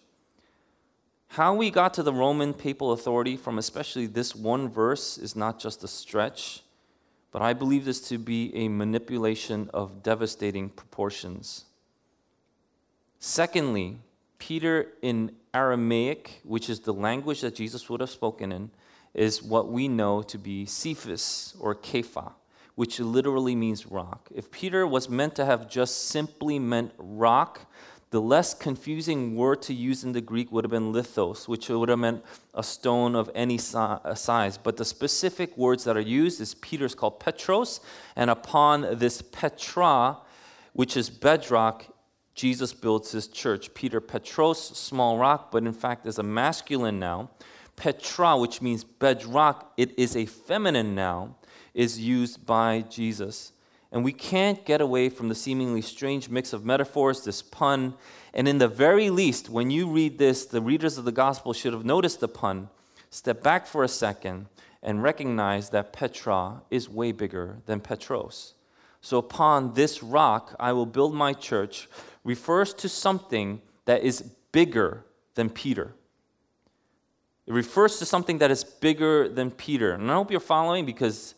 How 1.33 1.55
we 1.55 1.71
got 1.71 1.95
to 1.95 2.03
the 2.03 2.13
Roman 2.13 2.53
papal 2.53 2.91
authority 2.91 3.37
from 3.37 3.57
especially 3.57 4.05
this 4.05 4.35
one 4.35 4.69
verse 4.69 5.17
is 5.17 5.35
not 5.35 5.59
just 5.59 5.83
a 5.83 5.87
stretch, 5.87 6.61
but 7.31 7.41
I 7.41 7.53
believe 7.53 7.85
this 7.85 8.07
to 8.09 8.19
be 8.19 8.55
a 8.55 8.67
manipulation 8.67 9.67
of 9.73 10.03
devastating 10.03 10.69
proportions. 10.69 11.65
Secondly, 13.17 13.97
Peter 14.37 14.89
in 15.01 15.31
Aramaic, 15.55 16.39
which 16.43 16.69
is 16.69 16.81
the 16.81 16.93
language 16.93 17.41
that 17.41 17.55
Jesus 17.55 17.89
would 17.89 18.01
have 18.01 18.11
spoken 18.11 18.51
in, 18.51 18.69
is 19.15 19.41
what 19.41 19.71
we 19.71 19.87
know 19.87 20.21
to 20.21 20.37
be 20.37 20.67
Cephas 20.67 21.55
or 21.59 21.73
Kepha, 21.73 22.33
which 22.75 22.99
literally 22.99 23.55
means 23.55 23.87
rock. 23.87 24.29
If 24.35 24.51
Peter 24.51 24.85
was 24.85 25.09
meant 25.09 25.33
to 25.37 25.45
have 25.45 25.67
just 25.67 26.09
simply 26.09 26.59
meant 26.59 26.91
rock, 26.99 27.61
the 28.13 28.21
less 28.21 28.53
confusing 28.53 29.35
word 29.35 29.59
to 29.59 29.73
use 29.73 30.03
in 30.03 30.11
the 30.11 30.21
Greek 30.21 30.51
would 30.51 30.63
have 30.63 30.69
been 30.69 30.93
lithos, 30.93 31.47
which 31.47 31.67
would 31.67 31.89
have 31.89 31.97
meant 31.97 32.23
a 32.53 32.61
stone 32.61 33.15
of 33.15 33.27
any 33.33 33.59
uh, 33.73 34.13
size. 34.13 34.55
But 34.55 34.77
the 34.77 34.85
specific 34.85 35.57
words 35.57 35.83
that 35.85 35.97
are 35.97 35.99
used 36.21 36.39
is 36.39 36.53
Peter's 36.53 36.93
called 36.93 37.19
Petros, 37.19 37.79
and 38.15 38.29
upon 38.29 38.99
this 38.99 39.23
Petra, 39.23 40.19
which 40.73 40.95
is 40.95 41.09
bedrock, 41.09 41.87
Jesus 42.35 42.71
builds 42.71 43.11
his 43.13 43.27
church. 43.27 43.73
Peter 43.73 43.99
Petros, 43.99 44.61
small 44.61 45.17
rock, 45.17 45.51
but 45.51 45.63
in 45.63 45.73
fact 45.73 46.05
is 46.05 46.19
a 46.19 46.23
masculine 46.23 46.99
noun. 46.99 47.29
Petra, 47.75 48.37
which 48.37 48.61
means 48.61 48.83
bedrock, 48.83 49.73
it 49.75 49.97
is 49.97 50.15
a 50.15 50.27
feminine 50.27 50.93
noun, 50.93 51.33
is 51.73 51.99
used 51.99 52.45
by 52.45 52.81
Jesus. 52.81 53.52
And 53.93 54.03
we 54.03 54.11
can't 54.11 54.65
get 54.65 54.81
away 54.81 55.09
from 55.09 55.29
the 55.29 55.35
seemingly 55.35 55.83
strange 55.83 56.27
mix 56.27 56.51
of 56.51 56.65
metaphors, 56.65 57.23
this 57.23 57.43
pun. 57.43 57.93
And 58.33 58.47
in 58.47 58.57
the 58.57 58.67
very 58.67 59.11
least, 59.11 59.51
when 59.51 59.69
you 59.69 59.87
read 59.87 60.17
this, 60.17 60.45
the 60.45 60.61
readers 60.61 60.97
of 60.97 61.05
the 61.05 61.11
gospel 61.11 61.53
should 61.53 61.73
have 61.73 61.85
noticed 61.85 62.19
the 62.19 62.27
pun. 62.27 62.69
Step 63.11 63.43
back 63.43 63.67
for 63.67 63.83
a 63.83 63.87
second 63.87 64.47
and 64.81 65.03
recognize 65.03 65.69
that 65.69 65.93
Petra 65.93 66.63
is 66.71 66.89
way 66.89 67.11
bigger 67.11 67.59
than 67.67 67.79
Petros. 67.79 68.55
So 68.99 69.19
upon 69.19 69.75
this 69.75 70.01
rock 70.01 70.55
I 70.59 70.73
will 70.73 70.87
build 70.87 71.13
my 71.13 71.33
church 71.33 71.87
refers 72.23 72.73
to 72.75 72.89
something 72.89 73.61
that 73.85 74.01
is 74.01 74.23
bigger 74.51 75.05
than 75.35 75.51
Peter. 75.51 75.93
It 77.45 77.53
refers 77.53 77.99
to 77.99 78.05
something 78.05 78.39
that 78.39 78.49
is 78.49 78.63
bigger 78.63 79.29
than 79.29 79.51
Peter. 79.51 79.91
And 79.91 80.09
I 80.09 80.15
hope 80.15 80.31
you're 80.31 80.39
following 80.39 80.85
because 80.85 81.35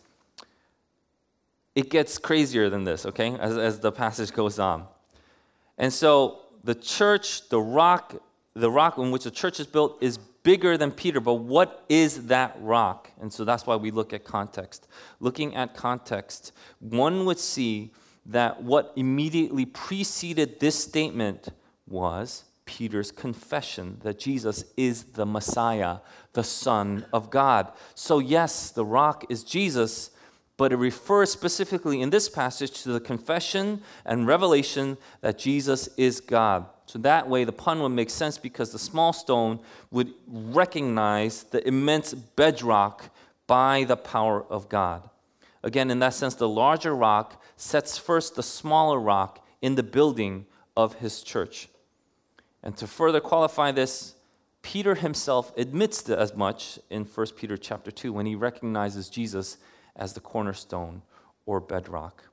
it 1.76 1.90
gets 1.90 2.18
crazier 2.18 2.70
than 2.70 2.86
this, 2.86 3.06
okay, 3.06 3.38
as, 3.40 3.58
as 3.58 3.80
the 3.80 3.92
passage 3.92 4.32
goes 4.32 4.58
on. 4.60 4.86
And 5.78 5.92
so 5.92 6.40
the 6.64 6.76
church, 6.76 7.50
the 7.50 7.60
rock, 7.60 8.16
the 8.54 8.72
rock 8.72 8.98
on 8.98 9.12
which 9.12 9.26
the 9.26 9.32
church 9.32 9.60
is 9.60 9.68
built 9.68 9.98
is 10.02 10.18
bigger 10.18 10.78
than 10.78 10.92
Peter, 10.92 11.20
but 11.20 11.36
what 11.36 11.84
is 11.90 12.28
that 12.28 12.56
rock? 12.62 13.12
And 13.20 13.34
so 13.34 13.44
that's 13.44 13.66
why 13.66 13.76
we 13.76 13.92
look 13.92 14.14
at 14.14 14.24
context. 14.24 14.88
Looking 15.20 15.56
at 15.56 15.76
context, 15.76 16.54
one 16.80 17.26
would 17.26 17.40
see 17.40 17.92
that 18.28 18.64
what 18.64 18.94
immediately 18.96 19.66
preceded 19.66 20.60
this 20.60 20.82
statement 20.82 21.50
was 21.88 22.46
Peter's 22.66 23.12
confession 23.12 23.98
that 24.04 24.18
Jesus 24.18 24.66
is 24.78 25.04
the 25.04 25.26
Messiah, 25.26 25.98
the 26.34 26.44
Son 26.44 27.06
of 27.14 27.30
God. 27.30 27.72
So, 27.94 28.20
yes, 28.20 28.72
the 28.72 28.86
rock 28.86 29.26
is 29.30 29.44
Jesus, 29.44 30.12
but 30.58 30.72
it 30.72 30.78
refers 30.78 31.32
specifically 31.32 32.02
in 32.02 32.10
this 32.10 32.30
passage 32.30 32.84
to 32.84 32.94
the 32.94 33.00
confession 33.00 33.82
and 34.06 34.28
revelation 34.28 34.98
that 35.22 35.38
Jesus 35.38 35.90
is 35.98 36.22
God. 36.22 36.66
So 36.86 37.00
that 37.00 37.28
way, 37.28 37.44
the 37.44 37.52
pun 37.52 37.82
would 37.82 37.90
make 37.90 38.10
sense 38.10 38.38
because 38.38 38.72
the 38.72 38.80
small 38.80 39.12
stone 39.12 39.60
would 39.92 40.14
recognize 40.28 41.44
the 41.44 41.68
immense 41.68 42.14
bedrock 42.14 43.10
by 43.48 43.84
the 43.84 43.98
power 43.98 44.46
of 44.50 44.70
God. 44.70 45.10
Again, 45.64 45.90
in 45.90 46.00
that 46.00 46.14
sense, 46.14 46.36
the 46.36 46.48
larger 46.48 46.96
rock 46.96 47.42
sets 47.58 47.98
first 47.98 48.36
the 48.36 48.44
smaller 48.44 49.00
rock 49.00 49.46
in 49.62 49.76
the 49.76 49.84
building 49.84 50.46
of 50.78 50.96
his 50.96 51.24
church. 51.24 51.68
And 52.62 52.78
to 52.78 52.88
further 52.88 53.20
qualify 53.20 53.72
this, 53.72 54.16
Peter 54.62 54.96
himself 54.96 55.52
admits 55.58 56.08
as 56.10 56.36
much 56.36 56.80
in 56.90 57.04
1 57.04 57.28
Peter 57.36 57.58
chapter 57.58 57.92
2 57.92 58.14
when 58.14 58.26
he 58.26 58.36
recognizes 58.36 59.10
Jesus 59.10 59.58
as 59.96 60.14
the 60.14 60.20
cornerstone 60.20 61.02
or 61.46 61.60
bedrock. 61.60 62.24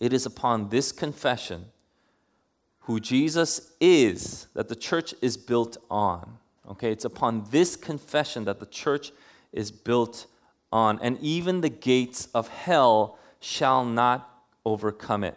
It 0.00 0.12
is 0.12 0.26
upon 0.26 0.70
this 0.70 0.90
confession, 0.90 1.66
who 2.80 2.98
Jesus 2.98 3.72
is, 3.80 4.48
that 4.54 4.68
the 4.68 4.74
church 4.74 5.14
is 5.22 5.36
built 5.36 5.76
on. 5.90 6.38
Okay, 6.68 6.90
it's 6.90 7.04
upon 7.04 7.44
this 7.50 7.76
confession 7.76 8.44
that 8.44 8.58
the 8.58 8.66
church 8.66 9.12
is 9.52 9.70
built 9.70 10.26
on, 10.72 10.98
and 11.00 11.18
even 11.20 11.60
the 11.60 11.68
gates 11.68 12.28
of 12.34 12.48
hell 12.48 13.18
shall 13.40 13.84
not 13.84 14.44
overcome 14.64 15.22
it. 15.22 15.36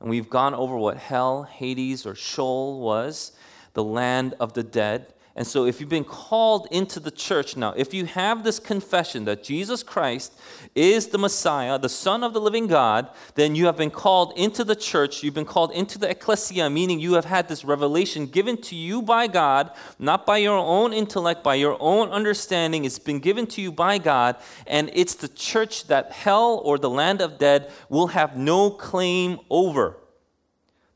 And 0.00 0.10
we've 0.10 0.28
gone 0.28 0.54
over 0.54 0.76
what 0.76 0.98
hell, 0.98 1.44
Hades, 1.44 2.04
or 2.04 2.14
Sheol 2.14 2.80
was 2.80 3.32
the 3.72 3.84
land 3.84 4.34
of 4.38 4.52
the 4.52 4.62
dead. 4.62 5.13
And 5.36 5.44
so, 5.44 5.66
if 5.66 5.80
you've 5.80 5.88
been 5.88 6.04
called 6.04 6.68
into 6.70 7.00
the 7.00 7.10
church 7.10 7.56
now, 7.56 7.74
if 7.76 7.92
you 7.92 8.04
have 8.04 8.44
this 8.44 8.60
confession 8.60 9.24
that 9.24 9.42
Jesus 9.42 9.82
Christ 9.82 10.32
is 10.76 11.08
the 11.08 11.18
Messiah, 11.18 11.76
the 11.76 11.88
Son 11.88 12.22
of 12.22 12.32
the 12.32 12.40
living 12.40 12.68
God, 12.68 13.10
then 13.34 13.56
you 13.56 13.66
have 13.66 13.76
been 13.76 13.90
called 13.90 14.32
into 14.36 14.62
the 14.62 14.76
church. 14.76 15.24
You've 15.24 15.34
been 15.34 15.44
called 15.44 15.72
into 15.72 15.98
the 15.98 16.08
ecclesia, 16.08 16.70
meaning 16.70 17.00
you 17.00 17.14
have 17.14 17.24
had 17.24 17.48
this 17.48 17.64
revelation 17.64 18.26
given 18.26 18.56
to 18.58 18.76
you 18.76 19.02
by 19.02 19.26
God, 19.26 19.72
not 19.98 20.24
by 20.24 20.36
your 20.36 20.56
own 20.56 20.92
intellect, 20.92 21.42
by 21.42 21.56
your 21.56 21.76
own 21.80 22.10
understanding. 22.10 22.84
It's 22.84 23.00
been 23.00 23.18
given 23.18 23.48
to 23.48 23.60
you 23.60 23.72
by 23.72 23.98
God, 23.98 24.36
and 24.68 24.88
it's 24.92 25.16
the 25.16 25.26
church 25.26 25.88
that 25.88 26.12
hell 26.12 26.60
or 26.62 26.78
the 26.78 26.90
land 26.90 27.20
of 27.20 27.38
dead 27.38 27.72
will 27.88 28.08
have 28.08 28.36
no 28.36 28.70
claim 28.70 29.40
over. 29.50 29.96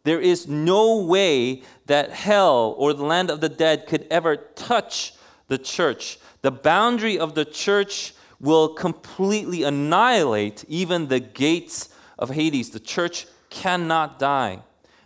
There 0.09 0.21
is 0.21 0.49
no 0.49 1.03
way 1.05 1.65
that 1.89 2.11
hell 2.11 2.75
or 2.79 2.95
the 2.95 3.05
land 3.05 3.31
of 3.31 3.41
the 3.41 3.49
dead 3.49 3.87
could 3.87 4.07
ever 4.11 4.37
touch 4.37 5.15
the 5.49 5.59
church. 5.59 6.19
The 6.43 6.51
boundary 6.51 7.19
of 7.19 7.35
the 7.35 7.45
church 7.45 8.15
will 8.41 8.69
completely 8.69 9.65
annihilate 9.65 10.65
even 10.69 11.09
the 11.09 11.21
gates 11.21 11.89
of 12.19 12.31
Hades. 12.31 12.71
The 12.71 12.81
church 12.81 13.27
cannot 13.51 14.19
die. 14.19 14.61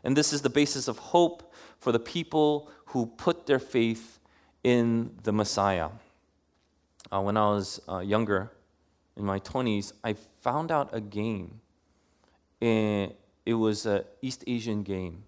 And 0.05 0.16
this 0.16 0.33
is 0.33 0.42
the 0.42 0.51
basis 0.51 0.88
of 0.88 0.99
hope 0.99 1.53
for 1.79 1.92
the 1.92 2.01
people 2.01 2.71
who 2.87 3.07
put 3.07 3.47
their 3.47 3.59
faith 3.59 4.18
in 4.62 5.12
the 5.23 5.33
Messiah. 5.33 5.88
Uh, 7.11 7.21
when 7.21 7.37
I 7.37 7.47
was 7.51 7.81
uh, 7.88 7.99
younger, 7.99 8.53
in 9.16 9.25
my 9.25 9.38
20s, 9.40 9.92
I 10.03 10.14
found 10.40 10.71
out 10.71 10.90
a 10.92 11.01
game 11.01 11.61
in, 12.61 13.12
it 13.45 13.55
was 13.55 13.87
an 13.87 14.05
East 14.23 14.45
Asian 14.47 14.83
game. 14.83 15.25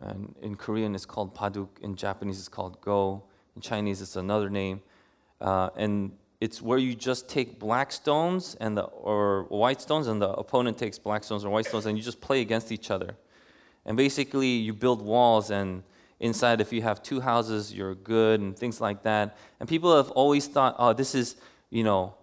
And 0.00 0.34
in 0.40 0.54
Korean, 0.56 0.94
it's 0.94 1.06
called 1.06 1.34
paduk. 1.34 1.68
In 1.82 1.94
Japanese, 1.94 2.38
it's 2.38 2.48
called 2.48 2.80
Go. 2.80 3.24
In 3.54 3.62
Chinese, 3.62 4.00
it's 4.00 4.16
another 4.16 4.48
name. 4.48 4.80
Uh, 5.40 5.70
and 5.76 6.12
it's 6.40 6.62
where 6.62 6.78
you 6.78 6.94
just 6.94 7.28
take 7.28 7.58
black 7.58 7.92
stones 7.92 8.56
and 8.60 8.76
the, 8.76 8.82
or 8.82 9.44
white 9.44 9.80
stones, 9.80 10.06
and 10.06 10.20
the 10.22 10.30
opponent 10.30 10.78
takes 10.78 10.98
black 10.98 11.22
stones 11.22 11.44
or 11.44 11.50
white 11.50 11.66
stones, 11.66 11.86
and 11.86 11.98
you 11.98 12.02
just 12.02 12.20
play 12.20 12.40
against 12.40 12.72
each 12.72 12.90
other. 12.90 13.16
And 13.84 13.96
basically, 13.96 14.48
you 14.48 14.72
build 14.72 15.02
walls, 15.02 15.50
and 15.50 15.82
inside, 16.18 16.60
if 16.60 16.72
you 16.72 16.82
have 16.82 17.02
two 17.02 17.20
houses, 17.20 17.74
you're 17.74 17.94
good, 17.94 18.40
and 18.40 18.56
things 18.56 18.80
like 18.80 19.02
that. 19.02 19.36
And 19.58 19.68
people 19.68 19.94
have 19.96 20.10
always 20.12 20.46
thought, 20.46 20.76
oh, 20.78 20.94
this 20.94 21.14
is, 21.14 21.36
you 21.68 21.84
know, 21.84 22.14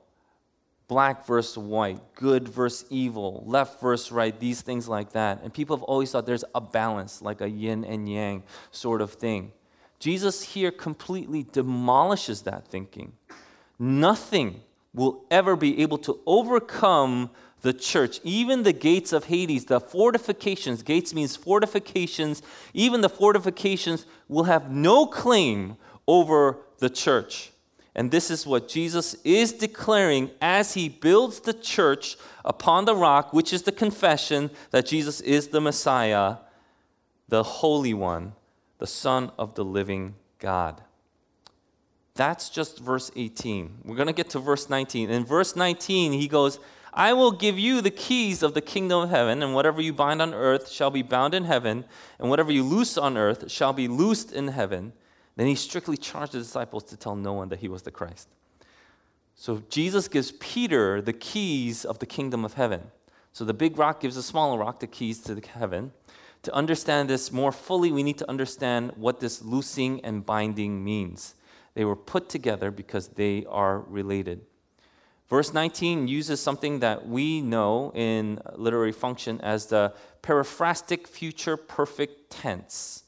black 0.88 1.26
versus 1.26 1.58
white, 1.58 2.00
good 2.16 2.48
versus 2.48 2.86
evil, 2.90 3.44
left 3.46 3.82
versus 3.82 4.12
right, 4.12 4.40
these 4.40 4.62
things 4.62 4.88
like 4.88 5.12
that. 5.12 5.42
And 5.44 5.54
people 5.54 5.76
have 5.76 5.84
always 5.84 6.12
thought 6.12 6.26
there's 6.26 6.46
a 6.56 6.62
balance, 6.62 7.22
like 7.22 7.42
a 7.42 7.50
yin 7.50 7.84
and 7.84 8.08
yang 8.10 8.44
sort 8.72 9.02
of 9.02 9.14
thing. 9.14 9.52
Jesus 10.00 10.44
here 10.44 10.72
completely 10.72 11.46
demolishes 11.52 12.44
that 12.44 12.68
thinking. 12.68 13.14
Nothing 13.80 14.62
will 14.94 15.26
ever 15.30 15.56
be 15.56 15.82
able 15.82 15.98
to 16.00 16.20
overcome 16.26 17.30
the 17.62 17.74
church, 17.74 18.20
even 18.24 18.64
the 18.64 18.74
gates 18.74 19.12
of 19.12 19.26
Hades, 19.26 19.66
the 19.66 19.80
fortifications, 19.80 20.84
gates 20.84 21.14
means 21.14 21.36
fortifications, 21.36 22.42
even 22.74 23.02
the 23.02 23.10
fortifications 23.10 24.06
will 24.28 24.44
have 24.44 24.72
no 24.72 25.08
claim 25.08 25.76
over 26.08 26.60
the 26.78 26.90
church. 26.90 27.52
And 27.98 28.12
this 28.12 28.30
is 28.30 28.46
what 28.46 28.70
Jesus 28.70 29.16
is 29.24 29.52
declaring 29.52 30.30
as 30.40 30.76
he 30.76 30.88
builds 30.88 31.40
the 31.40 31.54
church 31.54 32.16
upon 32.46 32.86
the 32.86 32.96
rock, 32.96 33.34
which 33.34 33.52
is 33.52 33.64
the 33.64 33.72
confession 33.72 34.52
that 34.70 34.86
Jesus 34.86 35.20
is 35.20 35.48
the 35.48 35.60
Messiah, 35.60 36.38
the 37.28 37.42
Holy 37.42 37.96
One, 37.96 38.34
the 38.78 38.86
Son 38.86 39.32
of 39.40 39.56
the 39.56 39.66
living 39.66 40.14
God. 40.38 40.80
That's 42.14 42.50
just 42.50 42.80
verse 42.80 43.10
18. 43.16 43.80
We're 43.84 43.96
going 43.96 44.08
to 44.08 44.14
get 44.14 44.30
to 44.32 44.40
verse 44.40 44.70
19. 44.70 45.10
In 45.10 45.26
verse 45.26 45.56
19, 45.56 46.14
he 46.14 46.28
goes, 46.28 46.60
I 46.94 47.14
will 47.14 47.32
give 47.32 47.58
you 47.58 47.82
the 47.82 47.92
keys 47.92 48.44
of 48.44 48.54
the 48.54 48.62
kingdom 48.62 49.04
of 49.04 49.10
heaven, 49.10 49.42
and 49.42 49.56
whatever 49.56 49.82
you 49.82 49.92
bind 49.92 50.22
on 50.22 50.36
earth 50.36 50.70
shall 50.70 50.92
be 50.92 51.02
bound 51.02 51.34
in 51.34 51.46
heaven, 51.46 51.86
and 52.20 52.30
whatever 52.30 52.52
you 52.52 52.64
loose 52.64 52.96
on 52.96 53.18
earth 53.18 53.52
shall 53.52 53.74
be 53.74 53.88
loosed 53.88 54.32
in 54.32 54.50
heaven. 54.50 54.94
Then 55.38 55.48
he 55.48 55.56
strictly 55.56 55.96
charged 55.96 56.34
the 56.34 56.40
disciples 56.40 56.84
to 56.86 56.98
tell 56.98 57.16
no 57.16 57.32
one 57.32 57.48
that 57.50 57.60
he 57.60 57.70
was 57.70 57.84
the 57.84 57.92
Christ. 57.92 58.28
So 59.36 59.64
Jesus 59.70 60.08
gives 60.08 60.32
Peter 60.34 61.00
the 61.00 61.14
keys 61.14 61.86
of 61.86 62.00
the 62.00 62.08
kingdom 62.08 62.44
of 62.44 62.56
heaven. 62.56 62.92
So 63.34 63.46
the 63.46 63.54
big 63.54 63.78
rock 63.78 64.02
gives 64.02 64.16
the 64.16 64.24
smaller 64.24 64.58
rock 64.58 64.80
the 64.80 64.88
keys 64.88 65.22
to 65.22 65.36
the 65.36 65.48
heaven. 65.48 65.92
To 66.42 66.54
understand 66.54 67.08
this 67.08 67.32
more 67.32 67.52
fully, 67.52 67.92
we 67.92 68.02
need 68.02 68.18
to 68.18 68.30
understand 68.30 68.94
what 68.96 69.20
this 69.20 69.44
loosing 69.44 70.04
and 70.04 70.26
binding 70.26 70.84
means. 70.84 71.36
They 71.76 71.86
were 71.86 71.96
put 71.96 72.30
together 72.30 72.72
because 72.72 73.10
they 73.10 73.46
are 73.48 73.82
related. 73.82 74.42
Verse 75.30 75.54
19 75.54 76.08
uses 76.08 76.40
something 76.40 76.80
that 76.80 77.08
we 77.08 77.42
know 77.42 77.92
in 77.94 78.40
literary 78.56 78.94
function 78.94 79.40
as 79.42 79.68
the 79.68 79.94
periphrastic 80.24 81.06
future 81.06 81.58
perfect 81.58 82.32
tense. 82.32 83.04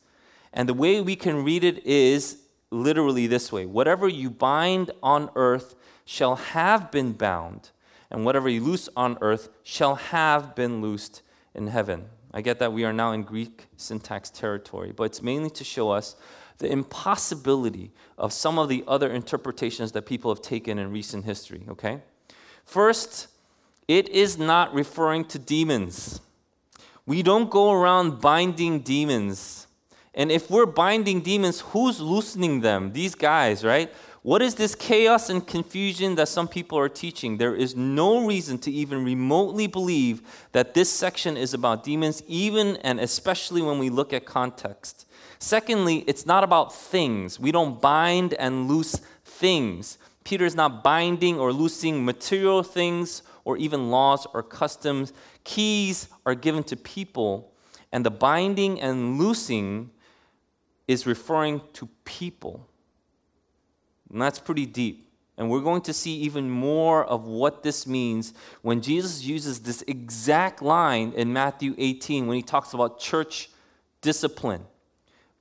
And 0.53 0.67
the 0.67 0.73
way 0.73 1.01
we 1.01 1.15
can 1.15 1.43
read 1.43 1.63
it 1.63 1.85
is 1.85 2.41
literally 2.71 3.27
this 3.27 3.51
way 3.51 3.65
Whatever 3.65 4.07
you 4.07 4.29
bind 4.29 4.91
on 5.01 5.29
earth 5.35 5.75
shall 6.05 6.35
have 6.35 6.91
been 6.91 7.13
bound, 7.13 7.69
and 8.09 8.25
whatever 8.25 8.49
you 8.49 8.63
loose 8.63 8.89
on 8.95 9.17
earth 9.21 9.49
shall 9.63 9.95
have 9.95 10.55
been 10.55 10.81
loosed 10.81 11.21
in 11.53 11.67
heaven. 11.67 12.05
I 12.33 12.41
get 12.41 12.59
that 12.59 12.73
we 12.73 12.83
are 12.83 12.93
now 12.93 13.11
in 13.11 13.23
Greek 13.23 13.67
syntax 13.77 14.29
territory, 14.29 14.91
but 14.95 15.03
it's 15.03 15.21
mainly 15.21 15.49
to 15.51 15.63
show 15.63 15.89
us 15.89 16.15
the 16.59 16.71
impossibility 16.71 17.91
of 18.17 18.33
some 18.33 18.59
of 18.59 18.69
the 18.69 18.83
other 18.87 19.11
interpretations 19.11 19.93
that 19.93 20.05
people 20.05 20.33
have 20.33 20.41
taken 20.41 20.77
in 20.77 20.91
recent 20.91 21.25
history, 21.25 21.63
okay? 21.69 22.01
First, 22.65 23.27
it 23.87 24.09
is 24.09 24.37
not 24.37 24.73
referring 24.73 25.25
to 25.25 25.39
demons. 25.39 26.21
We 27.05 27.23
don't 27.23 27.49
go 27.49 27.71
around 27.71 28.21
binding 28.21 28.81
demons. 28.81 29.65
And 30.13 30.31
if 30.31 30.49
we're 30.49 30.65
binding 30.65 31.21
demons, 31.21 31.61
who's 31.61 31.99
loosening 31.99 32.61
them? 32.61 32.93
These 32.93 33.15
guys, 33.15 33.63
right? 33.63 33.93
What 34.21 34.41
is 34.41 34.55
this 34.55 34.75
chaos 34.75 35.29
and 35.29 35.45
confusion 35.45 36.15
that 36.15 36.27
some 36.27 36.47
people 36.47 36.77
are 36.77 36.89
teaching? 36.89 37.37
There 37.37 37.55
is 37.55 37.75
no 37.75 38.25
reason 38.25 38.57
to 38.59 38.71
even 38.71 39.05
remotely 39.05 39.65
believe 39.67 40.21
that 40.51 40.73
this 40.73 40.91
section 40.91 41.37
is 41.37 41.53
about 41.53 41.85
demons, 41.85 42.21
even 42.27 42.75
and 42.77 42.99
especially 42.99 43.61
when 43.61 43.79
we 43.79 43.89
look 43.89 44.11
at 44.11 44.25
context. 44.25 45.05
Secondly, 45.39 46.03
it's 46.05 46.25
not 46.25 46.43
about 46.43 46.75
things. 46.75 47.39
We 47.39 47.53
don't 47.53 47.79
bind 47.81 48.33
and 48.33 48.67
loose 48.67 48.99
things. 49.23 49.97
Peter 50.25 50.43
is 50.43 50.55
not 50.55 50.83
binding 50.83 51.39
or 51.39 51.53
loosing 51.53 52.03
material 52.03 52.61
things 52.61 53.23
or 53.45 53.55
even 53.55 53.89
laws 53.89 54.27
or 54.33 54.43
customs. 54.43 55.13
Keys 55.45 56.09
are 56.25 56.35
given 56.35 56.63
to 56.65 56.75
people, 56.75 57.53
and 57.93 58.05
the 58.05 58.11
binding 58.11 58.81
and 58.81 59.17
loosing 59.17 59.91
is 60.89 61.05
referring 61.05 61.61
to 61.71 61.87
people. 62.03 62.67
And 64.11 64.19
that's 64.19 64.39
pretty 64.39 64.65
deep. 64.65 65.07
And 65.37 65.47
we're 65.47 65.61
going 65.61 65.83
to 65.83 65.93
see 65.93 66.15
even 66.15 66.49
more 66.49 67.05
of 67.05 67.27
what 67.27 67.61
this 67.61 67.85
means 67.85 68.33
when 68.63 68.81
Jesus 68.81 69.23
uses 69.23 69.59
this 69.59 69.83
exact 69.87 70.63
line 70.63 71.13
in 71.15 71.31
Matthew 71.31 71.75
18 71.77 72.25
when 72.25 72.35
he 72.35 72.41
talks 72.41 72.73
about 72.73 72.99
church 72.99 73.51
discipline. 74.01 74.65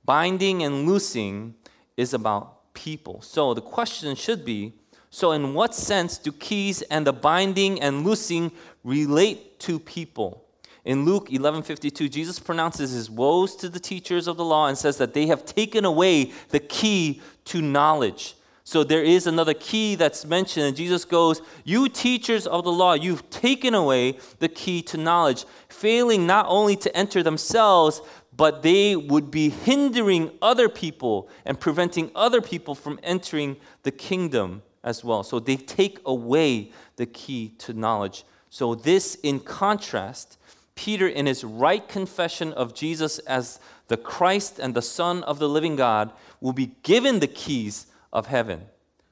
Binding 0.05 0.61
and 0.61 0.85
loosing 0.85 1.55
is 1.97 2.13
about 2.13 2.73
people. 2.75 3.19
So 3.23 3.55
the 3.55 3.61
question 3.61 4.15
should 4.15 4.45
be 4.45 4.73
so, 5.09 5.31
in 5.31 5.55
what 5.55 5.73
sense 5.73 6.19
do 6.19 6.31
keys 6.31 6.83
and 6.83 7.07
the 7.07 7.13
binding 7.13 7.81
and 7.81 8.05
loosing 8.05 8.51
relate 8.83 9.59
to 9.61 9.79
people? 9.79 10.45
In 10.85 11.05
Luke 11.05 11.29
11:52, 11.29 12.09
Jesus 12.09 12.39
pronounces 12.39 12.91
his 12.91 13.09
woes 13.09 13.55
to 13.57 13.69
the 13.69 13.79
teachers 13.79 14.27
of 14.27 14.37
the 14.37 14.45
law 14.45 14.67
and 14.67 14.77
says 14.77 14.97
that 14.97 15.13
they 15.13 15.27
have 15.27 15.45
taken 15.45 15.85
away 15.85 16.31
the 16.49 16.59
key 16.59 17.21
to 17.45 17.61
knowledge. 17.61 18.35
So 18.63 18.83
there 18.83 19.03
is 19.03 19.25
another 19.25 19.55
key 19.55 19.95
that's 19.95 20.25
mentioned, 20.25 20.67
and 20.67 20.77
Jesus 20.77 21.03
goes, 21.03 21.41
You 21.63 21.89
teachers 21.89 22.45
of 22.45 22.63
the 22.63 22.71
law, 22.71 22.93
you've 22.93 23.27
taken 23.31 23.73
away 23.73 24.19
the 24.37 24.47
key 24.47 24.83
to 24.83 24.97
knowledge, 24.97 25.45
failing 25.69 26.27
not 26.27 26.45
only 26.47 26.75
to 26.75 26.95
enter 26.95 27.23
themselves, 27.23 27.99
but 28.31 28.61
they 28.61 28.95
would 28.95 29.31
be 29.31 29.49
hindering 29.49 30.31
other 30.41 30.69
people 30.69 31.29
and 31.45 31.59
preventing 31.59 32.11
other 32.15 32.41
people 32.41 32.75
from 32.75 32.99
entering 33.01 33.57
the 33.81 33.91
kingdom 33.91 34.61
as 34.83 35.03
well. 35.03 35.23
So 35.23 35.39
they 35.39 35.57
take 35.57 35.99
away 36.05 36.71
the 36.95 37.07
key 37.07 37.55
to 37.57 37.73
knowledge. 37.73 38.23
So, 38.49 38.73
this 38.73 39.15
in 39.15 39.39
contrast, 39.39 40.38
Peter, 40.79 41.09
in 41.09 41.25
his 41.25 41.43
right 41.43 41.89
confession 41.89 42.53
of 42.53 42.73
Jesus 42.73 43.19
as 43.19 43.59
the 43.89 43.97
Christ 43.97 44.59
and 44.59 44.73
the 44.73 44.81
Son 44.81 45.23
of 45.23 45.37
the 45.37 45.49
living 45.49 45.75
God, 45.75 46.13
will 46.39 46.53
be 46.53 46.71
given 46.83 47.19
the 47.19 47.27
keys 47.27 47.87
of 48.13 48.27
heaven. 48.27 48.61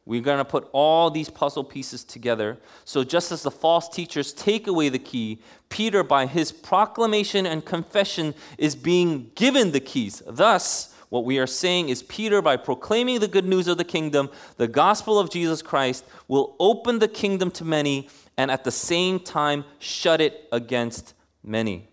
We're 0.06 0.22
going 0.22 0.38
to 0.38 0.46
put 0.46 0.70
all 0.72 1.12
these 1.12 1.30
puzzle 1.30 1.66
pieces 1.66 2.06
together. 2.06 2.58
So, 2.86 3.04
just 3.04 3.34
as 3.34 3.44
the 3.44 3.52
false 3.52 3.90
teachers 3.90 4.32
take 4.32 4.66
away 4.66 4.88
the 4.88 4.98
key, 4.98 5.42
Peter, 5.68 6.04
by 6.04 6.26
his 6.26 6.54
proclamation 6.54 7.46
and 7.46 7.66
confession, 7.66 8.34
is 8.58 8.74
being 8.74 9.32
given 9.36 9.74
the 9.74 9.82
keys. 9.82 10.24
Thus, 10.26 10.96
what 11.10 11.26
we 11.26 11.38
are 11.38 11.46
saying 11.46 11.90
is 11.90 12.02
Peter, 12.02 12.42
by 12.42 12.56
proclaiming 12.56 13.20
the 13.20 13.28
good 13.28 13.46
news 13.46 13.68
of 13.68 13.78
the 13.78 13.84
kingdom, 13.84 14.30
the 14.56 14.70
gospel 14.70 15.20
of 15.20 15.30
Jesus 15.30 15.62
Christ, 15.62 16.06
will 16.30 16.56
open 16.62 17.00
the 17.00 17.10
kingdom 17.10 17.52
to 17.52 17.66
many 17.66 18.08
and 18.38 18.50
at 18.50 18.64
the 18.64 18.72
same 18.72 19.20
time 19.20 19.66
shut 19.80 20.22
it 20.22 20.48
against 20.54 21.14
many. 21.44 21.88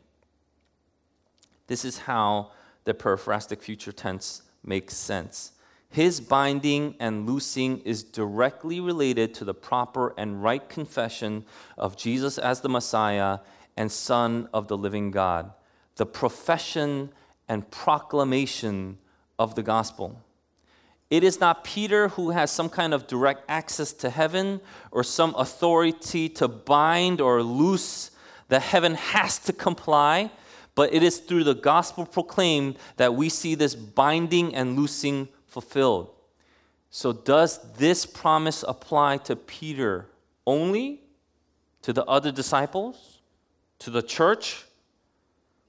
This 1.66 1.84
is 1.84 1.98
how 1.98 2.50
the 2.84 2.94
periphrastic 2.94 3.62
future 3.62 3.92
tense 3.92 4.42
makes 4.62 4.94
sense. 4.94 5.52
His 5.88 6.20
binding 6.20 6.96
and 6.98 7.24
loosing 7.24 7.78
is 7.80 8.02
directly 8.02 8.80
related 8.80 9.32
to 9.34 9.44
the 9.44 9.54
proper 9.54 10.12
and 10.18 10.42
right 10.42 10.68
confession 10.68 11.44
of 11.78 11.96
Jesus 11.96 12.36
as 12.36 12.60
the 12.60 12.68
Messiah 12.68 13.38
and 13.76 13.90
Son 13.90 14.48
of 14.52 14.66
the 14.68 14.76
living 14.76 15.10
God, 15.12 15.52
the 15.96 16.06
profession 16.06 17.10
and 17.48 17.70
proclamation 17.70 18.98
of 19.38 19.54
the 19.54 19.62
gospel. 19.62 20.20
It 21.10 21.22
is 21.22 21.38
not 21.38 21.62
Peter 21.62 22.08
who 22.08 22.30
has 22.30 22.50
some 22.50 22.68
kind 22.68 22.92
of 22.92 23.06
direct 23.06 23.44
access 23.48 23.92
to 23.92 24.10
heaven 24.10 24.60
or 24.90 25.04
some 25.04 25.34
authority 25.36 26.28
to 26.30 26.48
bind 26.48 27.20
or 27.20 27.42
loose 27.42 28.10
that 28.48 28.62
heaven 28.62 28.94
has 28.94 29.38
to 29.40 29.52
comply, 29.52 30.30
but 30.74 30.92
it 30.92 31.02
is 31.02 31.18
through 31.18 31.44
the 31.44 31.54
gospel 31.54 32.04
proclaimed 32.04 32.76
that 32.96 33.14
we 33.14 33.28
see 33.28 33.54
this 33.54 33.74
binding 33.74 34.54
and 34.54 34.76
loosing 34.76 35.28
fulfilled. 35.46 36.10
So, 36.90 37.12
does 37.12 37.58
this 37.76 38.06
promise 38.06 38.64
apply 38.66 39.18
to 39.18 39.36
Peter 39.36 40.06
only? 40.46 41.00
To 41.82 41.92
the 41.92 42.04
other 42.04 42.32
disciples? 42.32 43.20
To 43.80 43.90
the 43.90 44.02
church? 44.02 44.64